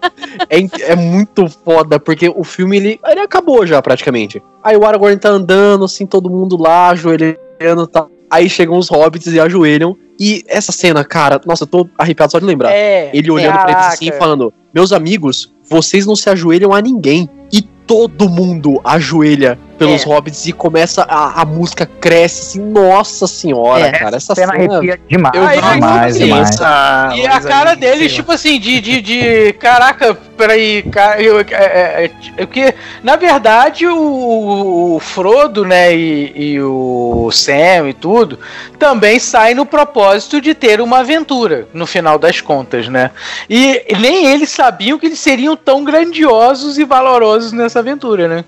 [0.48, 4.42] é, é muito foda, porque o filme ele, ele acabou já praticamente.
[4.62, 8.10] Aí o Aragorn tá andando, assim, todo mundo lá, ajoelhando e tal.
[8.30, 9.96] Aí chegam os hobbits e ajoelham.
[10.18, 12.70] E essa cena, cara, nossa, eu tô arrepiado só de lembrar.
[12.70, 13.10] É.
[13.12, 14.24] Ele olhando pra eles assim e Caraca.
[14.24, 17.28] falando: Meus amigos, vocês não se ajoelham a ninguém.
[17.52, 20.04] E todo mundo ajoelha pelos É.
[20.06, 23.92] hobbits e começa a, a música cresce assim, nossa senhora, É.
[23.92, 24.74] cara, essa Cena cena.
[24.76, 26.60] arrepia demais, Eu vi demais, isso, demais.
[26.60, 31.44] Ah, E a cara deles, tipo assim, de, de, de caraca, peraí, cara, eu, é,
[31.50, 37.94] é, é, é porque, na verdade, o, o Frodo, né, e, e o Sam e
[37.94, 38.38] tudo,
[38.78, 43.10] também saem no propósito de ter uma aventura, no final das contas, né?
[43.48, 48.44] E nem eles sabiam que eles seriam tão grandiosos e valorosos nessa aventura, né?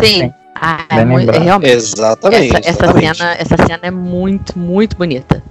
[0.00, 0.32] Sim.
[0.54, 1.72] Ah, é muito, realmente.
[1.72, 2.56] Exatamente.
[2.56, 3.16] Essa, essa exatamente.
[3.18, 5.42] cena, essa cena é muito, muito bonita.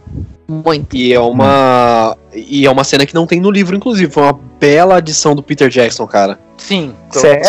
[0.48, 0.96] Muito.
[0.96, 2.16] E é uma.
[2.36, 4.12] E é uma cena que não tem no livro, inclusive.
[4.12, 6.40] Foi uma bela adição do Peter Jackson, cara.
[6.58, 6.94] Sim.
[7.12, 7.44] Sério?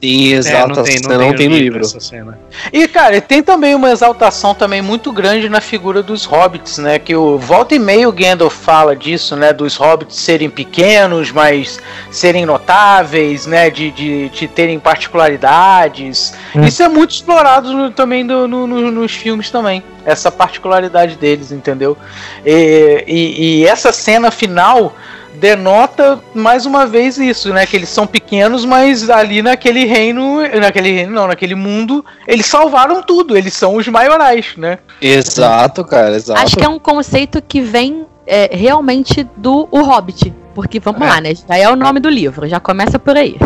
[0.00, 0.68] Sim, É, exato.
[0.68, 1.80] não tem, essa não cena tem, no livro.
[1.80, 2.38] essa cena.
[2.70, 6.98] E, cara, tem também uma exaltação também muito grande na figura dos hobbits, né?
[6.98, 9.50] Que o volta e meio o Gandalf fala disso, né?
[9.52, 11.80] Dos hobbits serem pequenos, mas
[12.10, 13.70] serem notáveis, né?
[13.70, 16.34] De, de, de terem particularidades.
[16.54, 16.64] Hum.
[16.64, 19.82] Isso é muito explorado no- também do- no- no- nos filmes também.
[20.06, 21.96] Essa particularidade deles, entendeu?
[22.44, 24.94] E, e- e essa cena final
[25.36, 27.66] denota mais uma vez isso, né?
[27.66, 33.02] Que eles são pequenos, mas ali naquele reino, naquele reino não, naquele mundo, eles salvaram
[33.02, 33.36] tudo.
[33.36, 34.78] Eles são os maiorais, né?
[35.00, 36.40] Exato, cara, exato.
[36.40, 40.32] Acho que é um conceito que vem é, realmente do O Hobbit.
[40.54, 41.06] Porque, vamos É.
[41.08, 41.32] lá, né?
[41.34, 43.36] Já é o nome do livro, já começa por aí.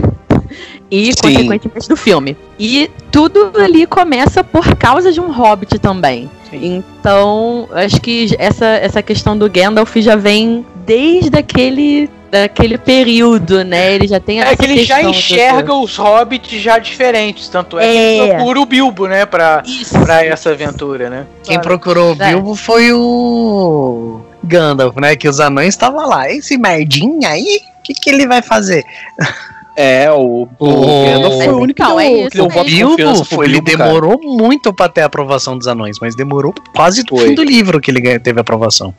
[0.90, 1.14] E, Sim.
[1.22, 2.36] consequentemente, do filme.
[2.58, 6.30] E tudo ali começa por causa de um hobbit também.
[6.50, 6.82] Sim.
[6.98, 13.94] Então, acho que essa, essa questão do Gandalf já vem desde aquele, daquele período, né?
[13.94, 17.82] Ele já tem É essa que ele já enxerga os hobbits já diferentes, tanto é,
[17.82, 18.18] que É.
[18.18, 19.98] ele procura o Bilbo, né, pra, Isso.
[20.00, 21.26] pra essa aventura, né?
[21.44, 22.28] Quem procurou o É.
[22.30, 25.14] Bilbo foi o Gandalf, né?
[25.16, 26.30] Que os anões estavam lá.
[26.30, 28.84] Esse merdinha aí, o que, que ele vai fazer?
[29.80, 32.48] É, o, o O- Gandalf foi o Mas único então, que é isso que deu
[32.48, 33.84] voto de confiança pro ele Bilbo, cara.
[33.90, 37.28] demorou muito pra ter a aprovação dos anões, mas demorou quase o Foi.
[37.28, 38.92] fim do livro que ele teve a aprovação.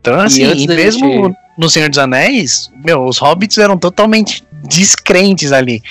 [0.00, 5.50] Então, assim, e mesmo gente- no Senhor dos Anéis, meu, os hobbits eram totalmente descrentes
[5.50, 5.82] ali.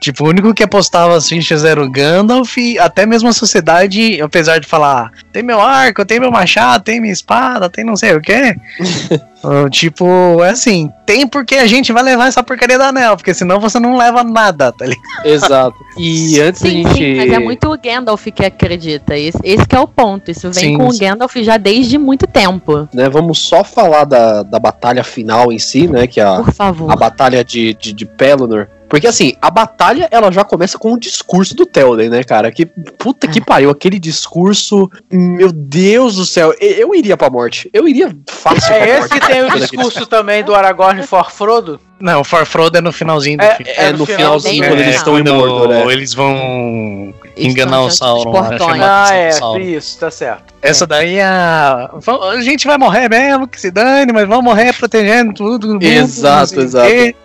[0.00, 4.18] Tipo, o único que apostava as fichas era o Gandalf, e até mesmo a sociedade,
[4.22, 8.14] apesar de falar, tem meu arco, tem meu machado, tem minha espada, tem não sei
[8.14, 8.56] o quê.
[9.42, 10.04] Ah, tipo,
[10.42, 13.78] é assim, tem porque a gente vai levar essa porcaria do anel, porque senão você
[13.78, 15.24] não leva nada, tá ligado?
[15.26, 15.76] Exato.
[15.96, 16.98] E antes Sim, da gente.
[16.98, 19.16] sim, mas é muito o Gandalf que acredita.
[19.16, 20.30] Esse, esse que é o ponto.
[20.30, 20.96] Isso vem Sim, com sim.
[20.96, 22.88] o Gandalf já desde muito tempo.
[22.92, 26.06] né, vamos só falar da, da batalha final em si, né?
[26.06, 26.90] Que é a, Por favor.
[26.90, 28.68] a batalha de, de, de Pelennor.
[28.88, 32.50] Porque assim, a batalha ela já começa com o discurso do Telden, né, cara?
[32.50, 33.30] Que puta É.
[33.30, 34.90] que pariu, aquele discurso.
[35.10, 37.68] Meu Deus do céu, eu, eu iria pra morte.
[37.72, 39.20] Eu iria fácil pra É esse morte.
[39.20, 41.80] que tem o discurso também do Aragorn for Frodo?
[42.00, 43.72] Não, o Farfrodo é no finalzinho do É, filme.
[43.76, 45.92] É, no finalzinho, bem quando eles estão em Mordor, né?
[45.92, 48.40] eles vão enganar o Sauron.
[48.40, 49.58] né, Ah, é, Sauron.
[49.58, 50.54] isso, tá certo.
[50.62, 51.90] Essa daí é a.
[52.32, 55.68] A gente vai morrer mesmo, que se dane, mas vamos morrer protegendo tudo.
[55.72, 57.16] mundo, Exato, não sei o quê.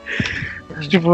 [0.94, 1.12] Tipo,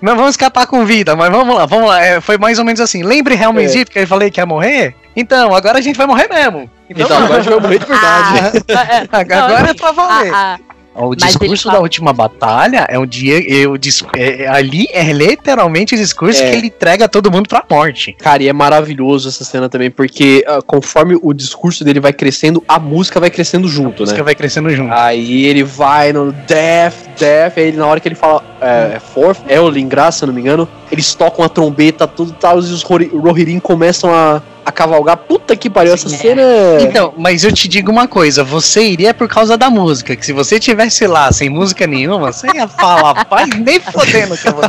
[0.00, 2.04] não vamos escapar com vida, mas vamos lá, vamos lá.
[2.04, 3.02] É, foi mais ou menos assim.
[3.02, 3.84] Lembre Helm's É.
[3.84, 4.94] Que eu falei que ia morrer?
[5.14, 6.70] Então, agora a gente vai morrer mesmo.
[6.88, 8.64] Então, Então agora a gente vai morrer de verdade.
[8.74, 10.32] Ah, é, agora não, é pra valer.
[10.34, 13.38] ah, ah, O discurso fala- da última batalha é um dia.
[13.40, 16.50] Eu, dis- é- é- ali é literalmente o discurso É.
[16.50, 18.12] que ele entrega todo mundo pra morte.
[18.18, 22.62] Cara, e é maravilhoso essa cena também, porque ah, conforme o discurso dele vai crescendo,
[22.68, 24.18] a música vai crescendo junto, Isso né?
[24.18, 24.92] que vai crescendo junto.
[24.92, 29.38] Aí ele vai no Death, Death, aí ele, na hora que ele fala é, Fourth,
[29.48, 33.10] Ellingras, se eu não me engano, eles tocam a trombeta, tudo tal, e os Rohi-
[33.12, 35.16] Rohirrim começam a, a cavalgar.
[35.16, 36.10] Puta que pariu, essa é.
[36.10, 36.82] cena é...
[36.82, 40.32] Então, mas eu te digo uma coisa, você iria por causa da música, que se
[40.34, 44.64] você tivesse lá sem música nenhuma, você ia falar, pai, nem fodendo que eu vou.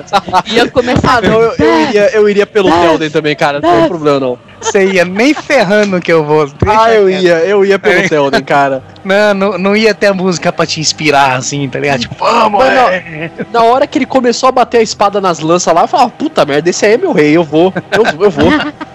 [0.47, 1.17] ia começar.
[1.17, 4.39] Ah, não, eu, eu iria, eu iria pelo Telden também, cara, não tem problema não.
[4.63, 6.47] Você ia nem ferrando que eu vou.
[6.47, 7.21] Deixa Ah, eu quieto.
[7.23, 8.07] ia, eu ia pelo É.
[8.09, 8.83] Telden, cara.
[9.03, 11.99] Não, não, não ia ter a música pra te inspirar, assim, tá ligado?
[12.01, 13.31] Tipo, vamos, Mas não, é.
[13.51, 16.45] Na hora que ele começou a bater a espada nas lanças lá, eu falava, puta
[16.45, 18.49] merda, esse aí é meu rei, eu vou, eu, eu vou.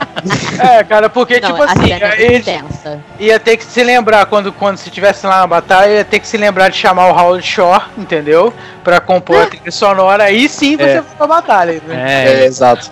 [0.59, 2.99] É, cara, porque, Não, tipo assim, é ele tensa.
[3.21, 6.27] ia ter que se lembrar, quando, quando se tivesse lá na batalha, ia ter que
[6.27, 8.53] se lembrar de chamar o Howard Shore, entendeu?
[8.83, 10.95] Pra compor a trilha sonora, aí sim você É.
[11.01, 11.81] vai pra batalha.
[11.87, 12.41] Né?
[12.43, 12.91] É, exato.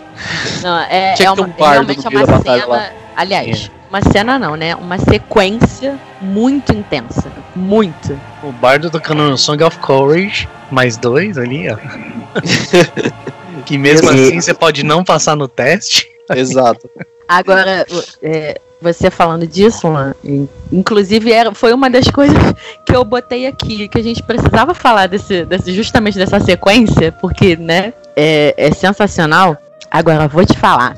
[0.62, 2.66] Não, é, Tinha é uma, um realmente é uma cena.
[2.66, 2.90] lá.
[3.16, 4.74] Aliás, uma cena não, né?
[4.74, 7.30] Uma sequência muito intensa.
[7.55, 8.18] Muito.
[8.43, 11.76] O bardo tocando no Song of Courage, mais dois ali, ó.
[13.64, 14.22] que mesmo Exato.
[14.22, 16.09] assim você pode não passar no teste.
[16.34, 16.88] Exato.
[17.28, 17.86] Agora,
[18.22, 22.36] é, você falando disso, Luan, in- inclusive era, foi uma das coisas
[22.84, 27.56] que eu botei aqui, que a gente precisava falar desse, desse- justamente dessa sequência, porque,
[27.56, 29.56] né, é, é sensacional.
[29.97, 30.94] Agora, vou te falar.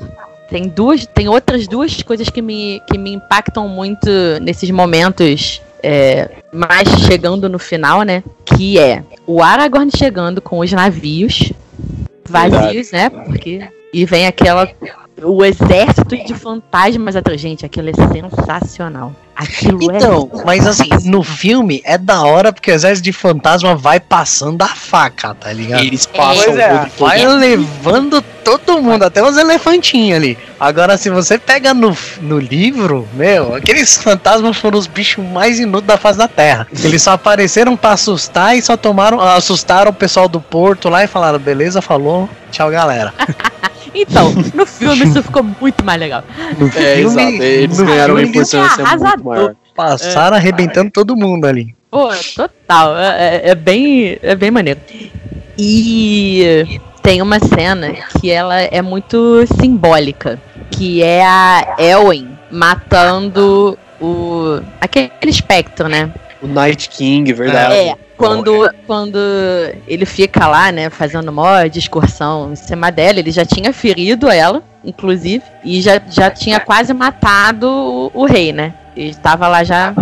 [0.49, 4.09] tem duas, tem outras duas coisas que me, que me impactam muito
[4.41, 8.21] nesses momentos é, mais chegando no final, né?
[8.43, 11.53] Que é o Aragorn chegando com os navios
[12.27, 13.09] vazios, né?
[13.09, 14.69] Porque e vem aquela
[15.23, 17.39] o exército de fantasmas atrás.
[17.39, 19.15] Gente, aquilo é sensacional.
[19.39, 20.43] Aquilo Então, é.
[20.43, 24.67] mas assim, no filme é da hora porque o exército de fantasma vai passando a
[24.67, 25.81] faca, tá ligado?
[25.81, 26.67] Eles passam é.
[26.79, 30.37] todo- Vai levando todo mundo, até os elefantinhos ali.
[30.59, 35.87] Agora, se você pega no, no livro, meu, aqueles fantasmas foram os bichos mais inúteis
[35.87, 36.67] da face da Terra.
[36.83, 41.07] Eles só apareceram pra assustar e só tomaram, assustaram o pessoal do porto lá e
[41.07, 43.13] falaram, beleza, falou, tchau galera.
[43.93, 46.23] Então, no filme isso ficou muito mais legal.
[46.75, 47.43] É, filme- exato.
[47.43, 49.55] Eles no ganharam uma filme importância muito maior.
[49.75, 51.75] Passaram arrebentando todo mundo ali.
[51.89, 52.97] Pô, total.
[52.97, 54.79] É, é- é bem, é bem maneiro.
[55.57, 60.39] E tem uma cena que ela é muito simbólica,
[60.71, 66.09] que é a Elwen matando o aquele espectro, né?
[66.41, 67.73] O Night King, verdade.
[67.73, 69.17] É, quando, quando
[69.87, 74.63] ele fica lá, né, fazendo uma discursão em cima dela, ele já tinha ferido ela,
[74.83, 78.73] inclusive, e já, já tinha quase matado o, o rei, né?
[78.95, 79.93] Ele estava lá já.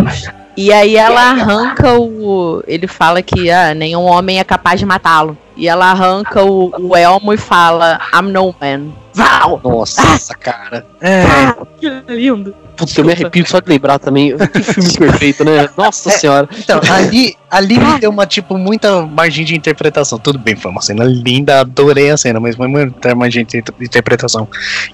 [0.56, 2.64] E aí ela arranca o.
[2.68, 5.38] Ele fala que ah, nenhum homem é capaz de matá-lo.
[5.56, 8.92] E ela arranca o, o elmo e fala, I'm no man.
[9.14, 9.62] Val!
[9.64, 10.84] Nossa, cara.
[11.00, 12.56] É, Ah, que lindo!
[12.78, 14.38] Putz, eu me arrepio só de lembrar também.
[14.38, 15.68] Que filme perfeito, né?
[15.76, 16.48] Nossa senhora.
[16.58, 20.20] então, ali, ali me deu uma, tipo, muita margem de interpretação.
[20.20, 23.76] Tudo bem, foi uma cena linda, adorei a cena, mas foi muita margem de inter-
[23.82, 24.48] interpretação.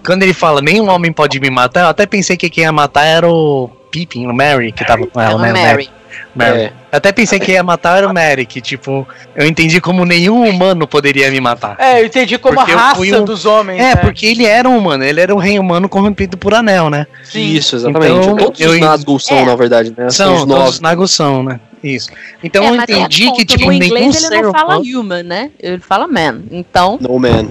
[0.06, 3.04] Quando ele fala, nenhum homem pode me matar, eu até pensei que quem ia matar
[3.04, 5.52] era o Pippin, o Mary, que tava com ela, né?
[5.52, 5.90] Mary.
[6.36, 6.60] Mary.
[6.62, 6.74] É.
[6.92, 10.88] Eu até pensei que ia matar era o que, tipo, eu entendi como nenhum humano
[10.88, 11.76] poderia me matar.
[11.80, 13.80] É, eu entendi como Porque a raça um- dos homens.
[13.80, 13.96] É, né?
[13.96, 17.08] porque ele era um humano, ele era um rei humano corrompido por anel, né?
[17.24, 17.42] Sim.
[17.54, 18.12] Isso, exatamente.
[18.12, 19.46] Então, Todos eu os Nazgûl são, É.
[19.46, 20.10] na verdade, né?
[20.10, 21.60] São, os todos os Nagos são, né?
[21.84, 22.10] Isso.
[22.42, 25.00] Então É, eu entendi que, tipo, no nenhum inglês ser ele não fala humano...
[25.02, 25.52] human, né?
[25.60, 26.42] Ele fala man.
[26.50, 27.50] Então, No Man.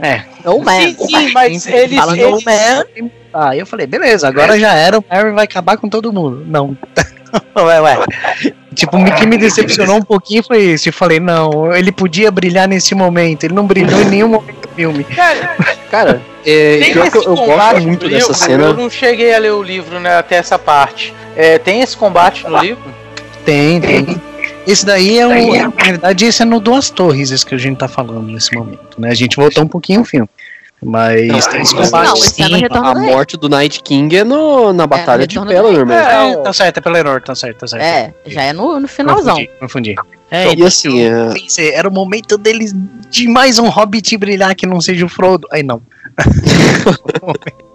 [0.00, 0.80] É, no man.
[0.80, 1.98] Sim, sim, mas eles.
[1.98, 2.84] Fala no eles- man.
[3.34, 6.44] Aí eu falei, beleza, agora já era, o Harry vai acabar com todo mundo.
[6.46, 6.76] Não.
[7.56, 7.98] ué, ué.
[8.74, 10.88] Tipo, o que me decepcionou um pouquinho foi isso.
[10.88, 13.44] Eu falei, não, ele podia brilhar nesse momento.
[13.44, 15.04] Ele não brilhou em nenhum momento do filme.
[15.04, 15.56] Cara,
[15.90, 18.64] Cara, é, tem pior que eu, eu gosto muito no dessa livro, cena.
[18.64, 21.12] Eu não cheguei a ler o livro né, até essa parte.
[21.36, 22.82] É, tem esse combate no livro?
[23.44, 24.20] Tem, tem.
[24.66, 25.54] Esse daí é o.
[25.54, 28.98] Na verdade, esse é no Duas Torres, esse que a gente tá falando nesse momento,
[28.98, 29.10] né?
[29.10, 30.28] A gente voltou um pouquinho o filme.
[30.84, 32.06] Mas tem esse Não, combate.
[32.06, 32.56] Não, é sim.
[32.56, 36.02] Retorno A morte do Night King é no, na Batalha de Retorno do Pelennor mesmo.
[36.02, 37.82] É, tá certo, é Pelennor, tá certo, tá certo.
[37.82, 39.36] É, já é no, no finalzão.
[39.60, 40.58] Confundi, confundi.
[40.58, 42.74] e assim, eu é, pensei, era o momento deles
[43.08, 45.46] de mais um hobbit brilhar que não seja o Frodo.
[45.52, 45.80] Aí não.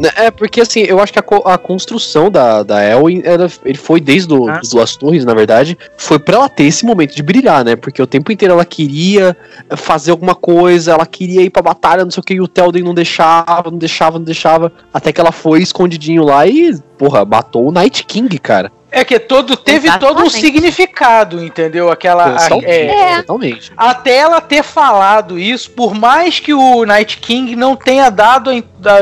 [0.00, 1.24] Né, É, porque assim, eu acho que a,
[1.54, 5.78] a construção da, da Elwin, ela- ele foi desde do, Ah, Duas Torres, na verdade,
[5.96, 7.76] foi pra ela ter esse momento de brilhar, né?
[7.76, 9.36] Porque o tempo inteiro ela queria
[9.76, 12.82] fazer alguma coisa, ela queria ir pra batalha, não sei o que, e o Telden
[12.82, 17.68] não deixava, não deixava, não deixava, até que ela foi escondidinho lá e, porra, matou
[17.68, 18.70] o Night King, cara.
[18.96, 20.40] É que todo teve todo um Exatamente.
[20.40, 21.90] significado, entendeu?
[21.90, 22.26] Aquela.
[22.36, 23.72] a- Totalmente, é, totalmente.
[23.76, 28.50] até ela ter falado isso, por mais que o Night King não tenha dado,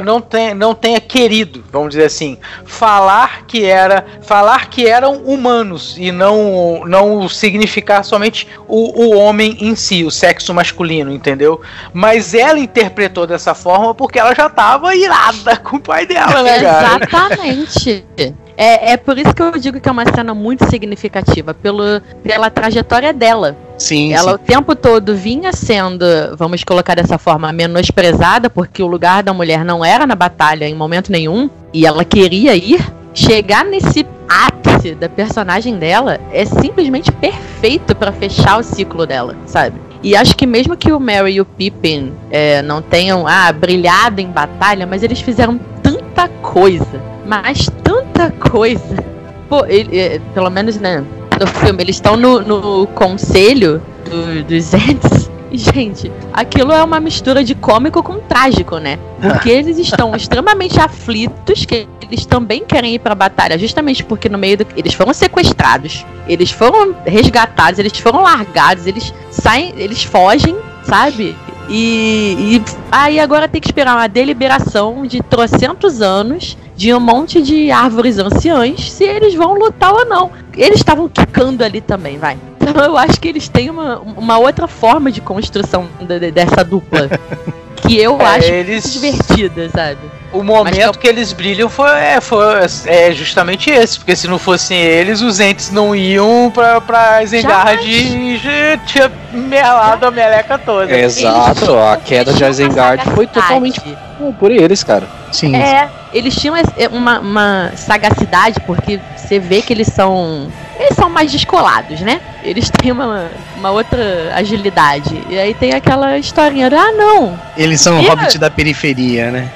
[0.03, 5.97] não tenha, não tenha querido, vamos dizer assim, falar que era, falar que eram humanos
[5.99, 11.61] e não não significar somente o, o homem em si, o sexo masculino, entendeu?
[11.93, 16.61] Mas ela interpretou dessa forma porque ela já tava irada com o pai dela, né,
[16.61, 16.99] cara?
[17.05, 18.05] Exatamente.
[18.63, 22.49] É, é por isso que eu digo que é uma cena muito significativa, pelo, pela
[22.49, 23.57] trajetória dela.
[23.77, 24.35] Sim, Ela sim.
[24.37, 26.05] o tempo todo vinha sendo,
[26.37, 30.77] vamos colocar dessa forma, menosprezada, porque o lugar da mulher não era na batalha em
[30.77, 32.81] momento nenhum, e ela queria ir.
[33.13, 39.79] Chegar nesse ápice da personagem dela é simplesmente perfeito pra fechar o ciclo dela, sabe?
[40.05, 44.21] E acho que mesmo que o Mary e o Pippin é, não tenham ah, brilhado
[44.21, 48.97] em batalha, mas eles fizeram tanta coisa, mas tanta coisa.
[49.49, 51.05] Pô, ele, é, pelo menos né,
[51.41, 55.31] no filme, eles estão no, no conselho do- dos Ents.
[55.51, 58.99] E, Gente, aquilo é uma mistura de cômico com trágico, né?
[59.21, 64.39] Porque eles estão extremamente aflitos, que eles também querem ir pra batalha, justamente porque no
[64.39, 64.67] meio do.
[64.75, 71.37] Eles foram sequestrados, eles foram resgatados, eles foram largados, eles saem, eles fogem, sabe?
[71.69, 77.41] E, e aí agora tem que esperar uma deliberação de trocentos anos de um monte
[77.41, 80.33] de árvores anciãs se eles vão lutar ou não.
[80.57, 82.37] Eles estavam quicando ali também, vai.
[82.61, 86.65] Então eu acho que eles têm uma, uma outra forma de construção de- de- dessa
[86.65, 87.09] dupla.
[87.87, 89.99] que eu É, acho eles- divertida, sabe?
[90.33, 92.45] O momento Mas que eles brilham foi, é, foi
[92.87, 97.87] é justamente esse, porque se não fossem eles, os entes não iam pra, pra Isengard
[97.89, 100.91] e já tinha melado a meleca toda.
[100.99, 103.81] Exato, a Eles queda de Isengard foi totalmente
[104.31, 105.09] por eles, cara.
[105.33, 105.57] Sim.
[105.57, 110.49] É, eles tinham es- uma, uma sagacidade, porque você vê que eles são.
[110.79, 112.21] Eles são mais descolados, né?
[112.43, 115.23] Eles têm uma, uma outra agilidade.
[115.31, 117.39] E aí tem aquela historinha ah, não.
[117.57, 119.49] Eles são Ih, hobbit da periferia, né?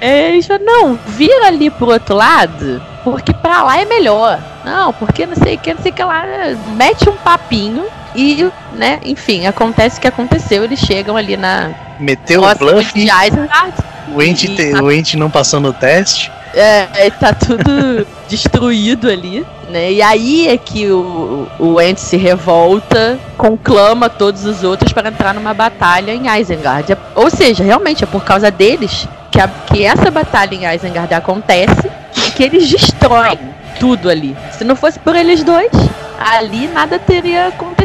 [0.00, 4.38] É, Eles falam, não, vira ali pro outro lado, porque pra lá é melhor.
[4.64, 6.24] Não, porque não sei o que, não sei o que lá.
[6.76, 7.84] Mete um papinho
[8.16, 10.64] e, né, enfim, acontece o que aconteceu.
[10.64, 11.70] Eles chegam ali na.
[12.00, 13.72] Meteu o bluff, de Isengard.
[14.14, 16.30] o ente, te- o ente não passou no teste.
[16.54, 19.92] É, tá tudo destruído ali, né?
[19.92, 25.34] E aí é que o, o Ent se revolta, conclama todos os outros para entrar
[25.34, 26.96] numa batalha em Isengard.
[27.14, 31.90] Ou seja, realmente é por causa deles que, a- que essa batalha em Isengard acontece
[32.26, 33.38] e que eles destroem
[33.78, 34.34] tudo ali.
[34.56, 35.70] Se não fosse por eles dois,
[36.18, 37.75] ali nada teria acontecido,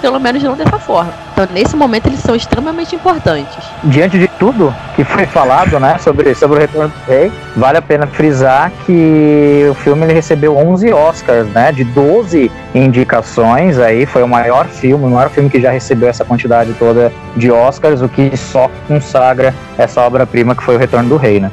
[0.00, 1.12] pelo menos não dessa forma.
[1.32, 3.64] Então, nesse momento, eles são extremamente importantes.
[3.84, 7.82] Diante de tudo que foi falado, né, sobre, sobre o Retorno do Rei, vale a
[7.82, 14.22] pena frisar que o filme ele recebeu 11 Oscars, né, de 12 indicações, aí foi
[14.22, 18.08] o maior filme, o maior filme que já recebeu essa quantidade toda de Oscars, o
[18.08, 21.50] que só consagra essa obra-prima que foi o Retorno do Rei, né.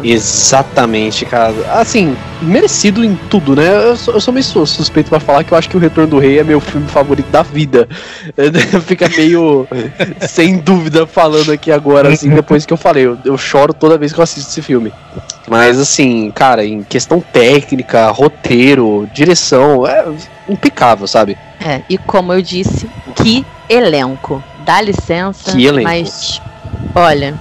[0.00, 0.06] Fato.
[0.06, 1.54] Exatamente, cara.
[1.72, 3.66] Assim, merecido em tudo, né?
[3.90, 6.10] Eu sou, eu sou meio sus- suspeito pra falar que eu acho que o Retorno
[6.10, 7.88] do Rei é meu filme favorito da vida.
[8.86, 9.66] Fica meio
[10.28, 13.06] sem dúvida falando aqui agora, assim, depois que eu falei.
[13.06, 14.92] Eu, eu choro toda vez que eu assisto esse filme.
[15.48, 20.04] Mas, assim, cara, em questão técnica, roteiro, direção, é
[20.48, 21.38] impecável, sabe?
[21.64, 24.42] É, e como eu disse, que elenco.
[24.64, 25.88] Dá licença, Que elenco.
[25.88, 26.42] mas
[26.94, 27.34] olha,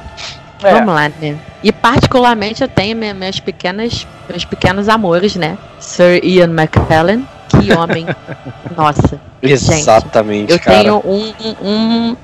[0.63, 0.71] É.
[0.73, 1.35] vamos lá, né?
[1.65, 5.57] E particularmente eu tenho minha- minhas pequenas, meus pequenos amores, né?
[5.79, 8.05] Sir Ian McKellen, que homem.
[8.77, 10.77] Nossa, Exatamente, eu cara.
[10.77, 11.33] tenho um,
[11.63, 12.17] um, um,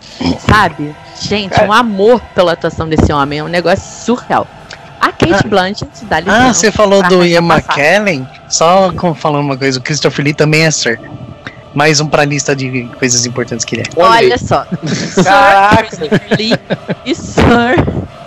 [0.47, 0.95] sabe?
[1.19, 4.45] Gente, um amor pela atuação desse homem, é um negócio surreal.
[4.99, 6.43] A Kate Blanchett, dá licença.
[6.49, 7.72] Ah, você falou do Ian passar.
[7.80, 8.27] McKellen?
[8.47, 10.99] Só falando uma coisa, o Christopher Lee também é Sir.
[11.73, 13.85] Mais um pra lista de coisas importantes que ele é.
[13.99, 14.27] Olha.
[14.27, 15.77] Olha só, Sir.
[15.88, 16.53] Christopher Lee
[17.05, 17.76] e Sir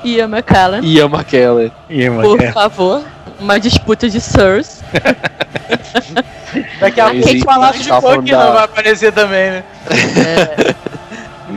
[0.04, 0.84] Ian McKellen.
[0.84, 1.72] Ian McKellen.
[1.90, 2.52] Ian Por McKellen.
[2.52, 3.02] favor,
[3.40, 4.82] uma disputa de Sirs.
[6.80, 9.64] Daqui a pouco Palácio de Buckingham da- vai aparecer também, né?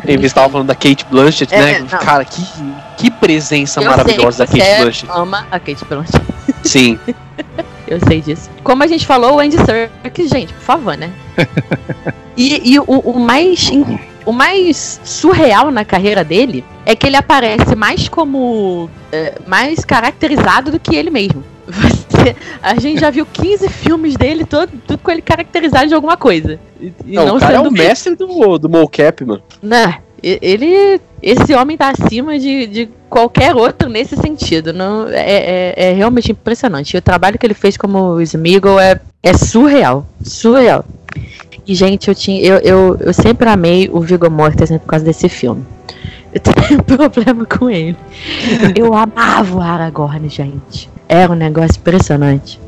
[0.05, 1.79] Tem vez tava falando da Kate Blanchett, É, né?
[1.79, 1.87] não.
[1.99, 2.41] Cara, que,
[2.97, 5.11] que presença Eu maravilhosa da sei que Kate você Blanchett.
[5.19, 6.21] ama a Kate Blanchett.
[6.63, 6.99] Sim.
[7.87, 8.49] Eu sei disso.
[8.63, 11.09] Como a gente falou, o Andy Serkis, gente, por favor, né?
[12.37, 13.69] e e o, o mais
[14.27, 20.69] o mais surreal na carreira dele é que ele aparece mais como é, mais caracterizado
[20.69, 21.41] do que ele mesmo.
[21.65, 26.17] Você- a gente já viu 15 filmes dele, todo, tudo com ele caracterizado de alguma
[26.17, 26.59] coisa.
[26.79, 29.41] E, Não, não, o cara é o mestre do, do mocap, mano.
[29.63, 29.99] Né?
[30.21, 30.99] e- Ele.
[31.21, 34.71] Esse homem tá acima de, de qualquer outro nesse sentido.
[34.71, 36.93] Não, é, é, é realmente impressionante.
[36.93, 40.05] E o trabalho que ele fez como Smeagol é, é surreal.
[40.23, 40.85] Surreal.
[41.67, 45.27] E, gente, eu, tinha, eu, eu, eu sempre amei o Viggo Mortensen por causa desse
[45.27, 45.65] filme.
[46.33, 47.97] Eu tenho problema com ele.
[48.75, 50.89] Eu amava o Aragorn, gente.
[51.09, 52.59] Era um negócio impressionante.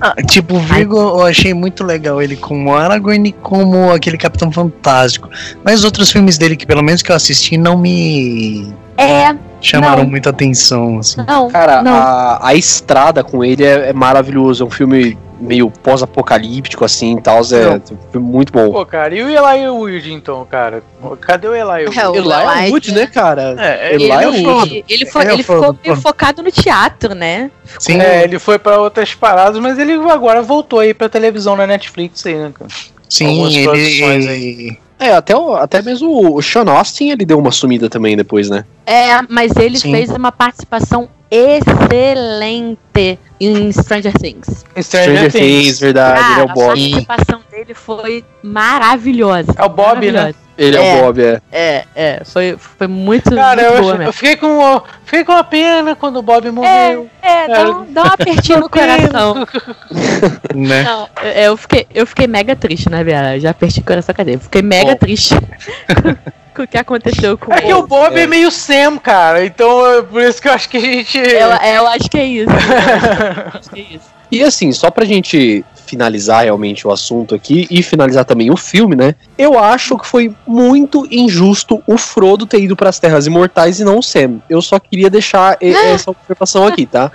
[0.00, 4.52] Ah, tipo, o Virgo eu achei muito legal ele como Aragorn e como aquele Capitão
[4.52, 5.30] Fantástico.
[5.64, 10.02] Mas os outros filmes dele, que pelo menos que eu assisti, não me É, chamaram
[10.02, 10.10] Não.
[10.10, 11.22] muita atenção, assim.
[11.26, 11.48] não.
[11.50, 11.94] Cara, não.
[11.94, 14.62] a, a estrada com ele é, é maravilhoso.
[14.62, 17.40] É um filme meio pós-apocalíptico, assim e tal.
[17.40, 17.80] É
[18.10, 18.70] filme muito bom.
[18.72, 20.82] Pô, cara, e o Eli Wood então, cara?
[21.20, 21.98] Cadê o Eli Wood?
[21.98, 23.54] É, o é Elijah- Wood, né, cara?
[23.58, 24.84] É, Ele lá é ele, Wood.
[24.88, 27.50] ele, foi, Ele é ele ficou meio focado no teatro, né?
[27.78, 31.66] Sim, É, ele foi pra outras paradas, mas ele agora voltou aí pra televisão na
[31.66, 32.70] Netflix aí, né, cara?
[33.08, 34.78] sim, ele.
[34.98, 38.64] É, até, o- até mesmo o Sean Austin, ele deu uma sumida também depois, né?
[38.86, 39.90] É, mas ele Sim.
[39.92, 44.64] fez uma participação excelente em Stranger Things.
[44.80, 46.66] Stranger Things, verdade, ele é o a Bob.
[46.66, 49.54] participação dele foi maravilhosa.
[49.56, 50.34] É o Bob, né?
[50.58, 50.94] Ele é, É.
[50.96, 51.40] o Bob, é.
[51.52, 55.44] É, é, foi, foi muito, Cara, muito eu, boa eu fiquei com fiquei com a
[55.44, 57.10] pena quando o Bob morreu.
[57.20, 59.46] É, dá um, dá um apertinho no coração.
[60.54, 60.82] Né?
[60.82, 63.38] Não, eu, eu fiquei, eu fiquei mega triste, né, Bia?
[63.38, 64.36] Já aperti o coração, cadê?
[64.36, 64.96] Eu fiquei mega Bom.
[64.96, 65.34] triste
[66.56, 67.74] com, o que aconteceu com É que ele.
[67.74, 68.22] o Bob é.
[68.22, 68.26] É.
[68.26, 69.44] meio Sam, cara.
[69.44, 71.18] Então é por isso que eu acho que a gente.
[71.18, 72.50] Eu, eu acho que é isso.
[72.50, 74.16] Eu acho que é isso.
[74.30, 78.96] E assim, só pra gente finalizar realmente o assunto aqui e finalizar também o filme,
[78.96, 79.14] né?
[79.38, 83.84] Eu acho que foi muito injusto o Frodo ter ido para as Terras Imortais e
[83.84, 84.40] não o Sam.
[84.50, 87.10] Eu só queria deixar essa observação aqui, tá?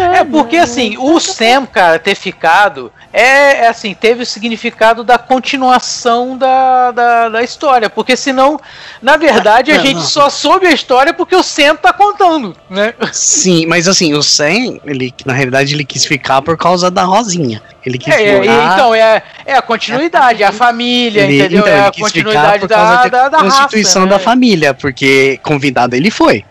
[0.00, 5.18] É porque assim, o Sam, cara, ter ficado é, é assim, teve o significado da
[5.18, 7.90] continuação da, da, da história.
[7.90, 8.58] Porque senão,
[9.02, 10.02] na verdade, a Não, gente não.
[10.02, 12.94] só soube a história porque o Sam tá contando, né?
[13.12, 17.62] Sim, mas assim, o Sam, ele, na realidade, ele quis ficar por causa da Rosinha.
[17.84, 21.60] Ele quis É, é, morar- então, é, é a continuidade, é a família, ele, entendeu?
[21.60, 24.24] então, é a continuidade da, da, da, da constituição raça, da né?
[24.24, 26.44] família, porque convidado ele foi.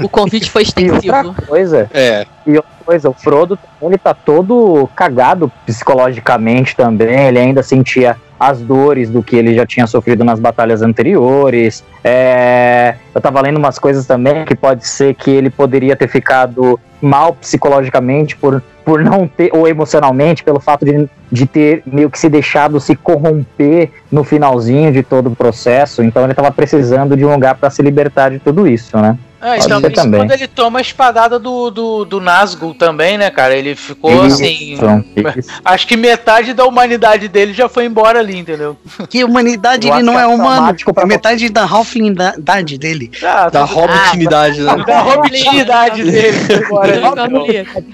[0.00, 1.34] O convite foi E outra extensivo.
[1.46, 2.26] coisa, É.
[2.46, 8.60] E outra coisa, o Frodo, ele tá todo cagado psicologicamente também, ele ainda sentia as
[8.60, 11.82] dores do que ele já tinha sofrido nas batalhas anteriores.
[12.04, 16.78] É, eu tava lendo umas coisas também que pode ser que ele poderia ter ficado
[17.00, 22.18] mal psicologicamente por, por não ter, ou emocionalmente, pelo fato de, de ter meio que
[22.18, 26.02] se deixado se corromper no finalzinho de todo o processo.
[26.02, 29.16] Então ele tava precisando de um lugar para se libertar de tudo isso, né?
[29.40, 30.20] Ah, então, também.
[30.20, 33.54] quando ele toma a espadada do, do, do Nazgûl também, né, cara?
[33.54, 34.72] Ele ficou Isso, assim.
[34.74, 35.50] isso.
[35.64, 38.76] Acho que metade da humanidade dele já foi embora ali, entendeu?
[39.08, 40.74] Que humanidade ele não é é humano.
[40.96, 43.10] É metade da halflingidade dele.
[43.22, 44.84] Ah, Da hobitinidade, né?
[44.86, 46.56] da hobitinidade dele foi
[46.96, 47.56] embora ali.
[47.58, 47.84] então.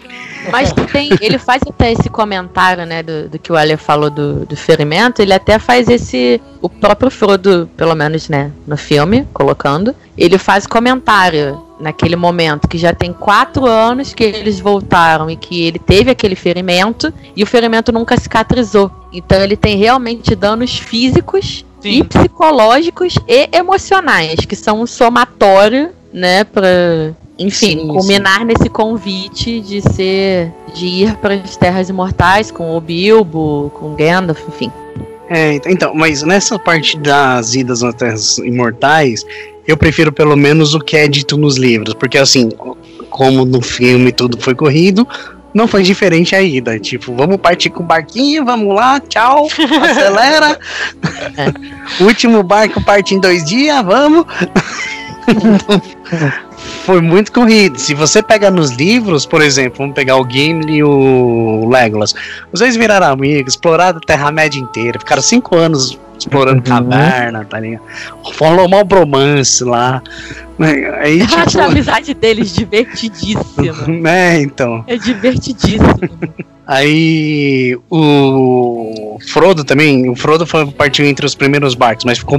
[0.51, 4.45] Mas tem, ele faz até esse comentário, né, do, do que o Ale falou do,
[4.45, 9.95] do ferimento, ele até faz esse, o próprio Frodo, pelo menos, né, no filme, colocando,
[10.17, 15.65] ele faz comentário naquele momento, que já tem quatro anos que eles voltaram e que
[15.65, 18.91] ele teve aquele ferimento, e o ferimento nunca cicatrizou.
[19.13, 22.05] Então ele tem realmente danos físicos e Sim.
[22.05, 29.81] psicológicos e emocionais, que são um somatório, né, pra, enfim, Sim, culminar nesse convite de
[29.81, 34.71] ser, de ir para as Terras Imortais com o Bilbo, com o Gandalf, enfim.
[35.33, 39.25] É, ent- então, mas nessa parte das idas nas Terras Imortais,
[39.67, 42.51] eu prefiro pelo menos o que é dito nos livros, porque assim,
[43.09, 45.07] como no filme tudo foi corrido,
[45.55, 46.79] não foi diferente a ida.
[46.79, 49.47] Tipo, vamos partir com o barquinho, vamos lá, tchau,
[49.91, 50.59] acelera.
[52.01, 54.25] Último barco parte em dois dias, vamos.
[56.85, 57.79] foi muito corrido.
[57.79, 62.15] Se você pega nos livros, por exemplo, vamos pegar o Gimli e o Legolas.
[62.53, 66.63] Os dois viraram amigos, exploraram a Terra-média inteira, ficaram cinco anos explorando Uhum.
[66.91, 67.83] caverna, tá ligado?
[68.23, 70.01] Rolou mal bromance lá.
[71.01, 73.87] Aí, Eu acho a tipo, amizade deles divertidíssima.
[73.89, 74.85] né, então.
[74.87, 75.83] É divertidíssimo.
[76.65, 82.39] Aí o Frodo também, o Frodo foi, partiu entre os primeiros barcos, mas ficou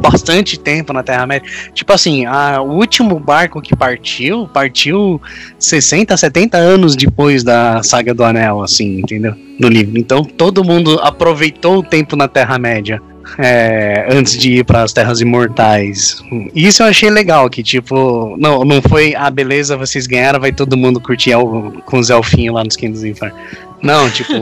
[0.00, 1.48] bastante tempo na Terra-média.
[1.74, 5.20] Tipo assim, a, o último barco que partiu, partiu
[5.58, 9.34] 60, 70 anos depois da saga do Anel, assim, entendeu?
[9.58, 9.98] Do livro.
[9.98, 13.00] Então todo mundo aproveitou o tempo na Terra-média.
[13.38, 16.22] É, antes de ir para as Terras Imortais.
[16.54, 20.76] Isso eu achei legal, que tipo, não, não foi, ah, beleza, vocês ganharam, vai todo
[20.76, 23.36] mundo curtir el- com os elfinhos lá nos Quintos do Inferno.
[23.82, 24.32] Não, tipo,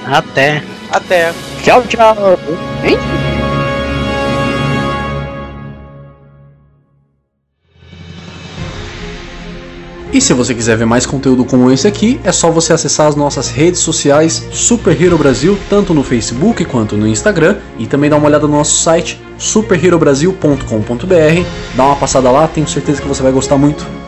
[0.06, 0.64] Até.
[0.92, 1.32] Até.
[1.64, 2.16] Tchau, tchau.
[2.84, 2.98] Hein?
[10.12, 13.16] E se você quiser ver mais conteúdo como esse aqui, é só você acessar as
[13.16, 18.18] nossas redes sociais Super Hero Brasil, tanto no Facebook quanto no Instagram, e também dar
[18.18, 21.76] uma olhada no nosso site superherobrasil.com.br.
[21.76, 23.99] Dá uma passada lá, tenho certeza que você vai gostar muito.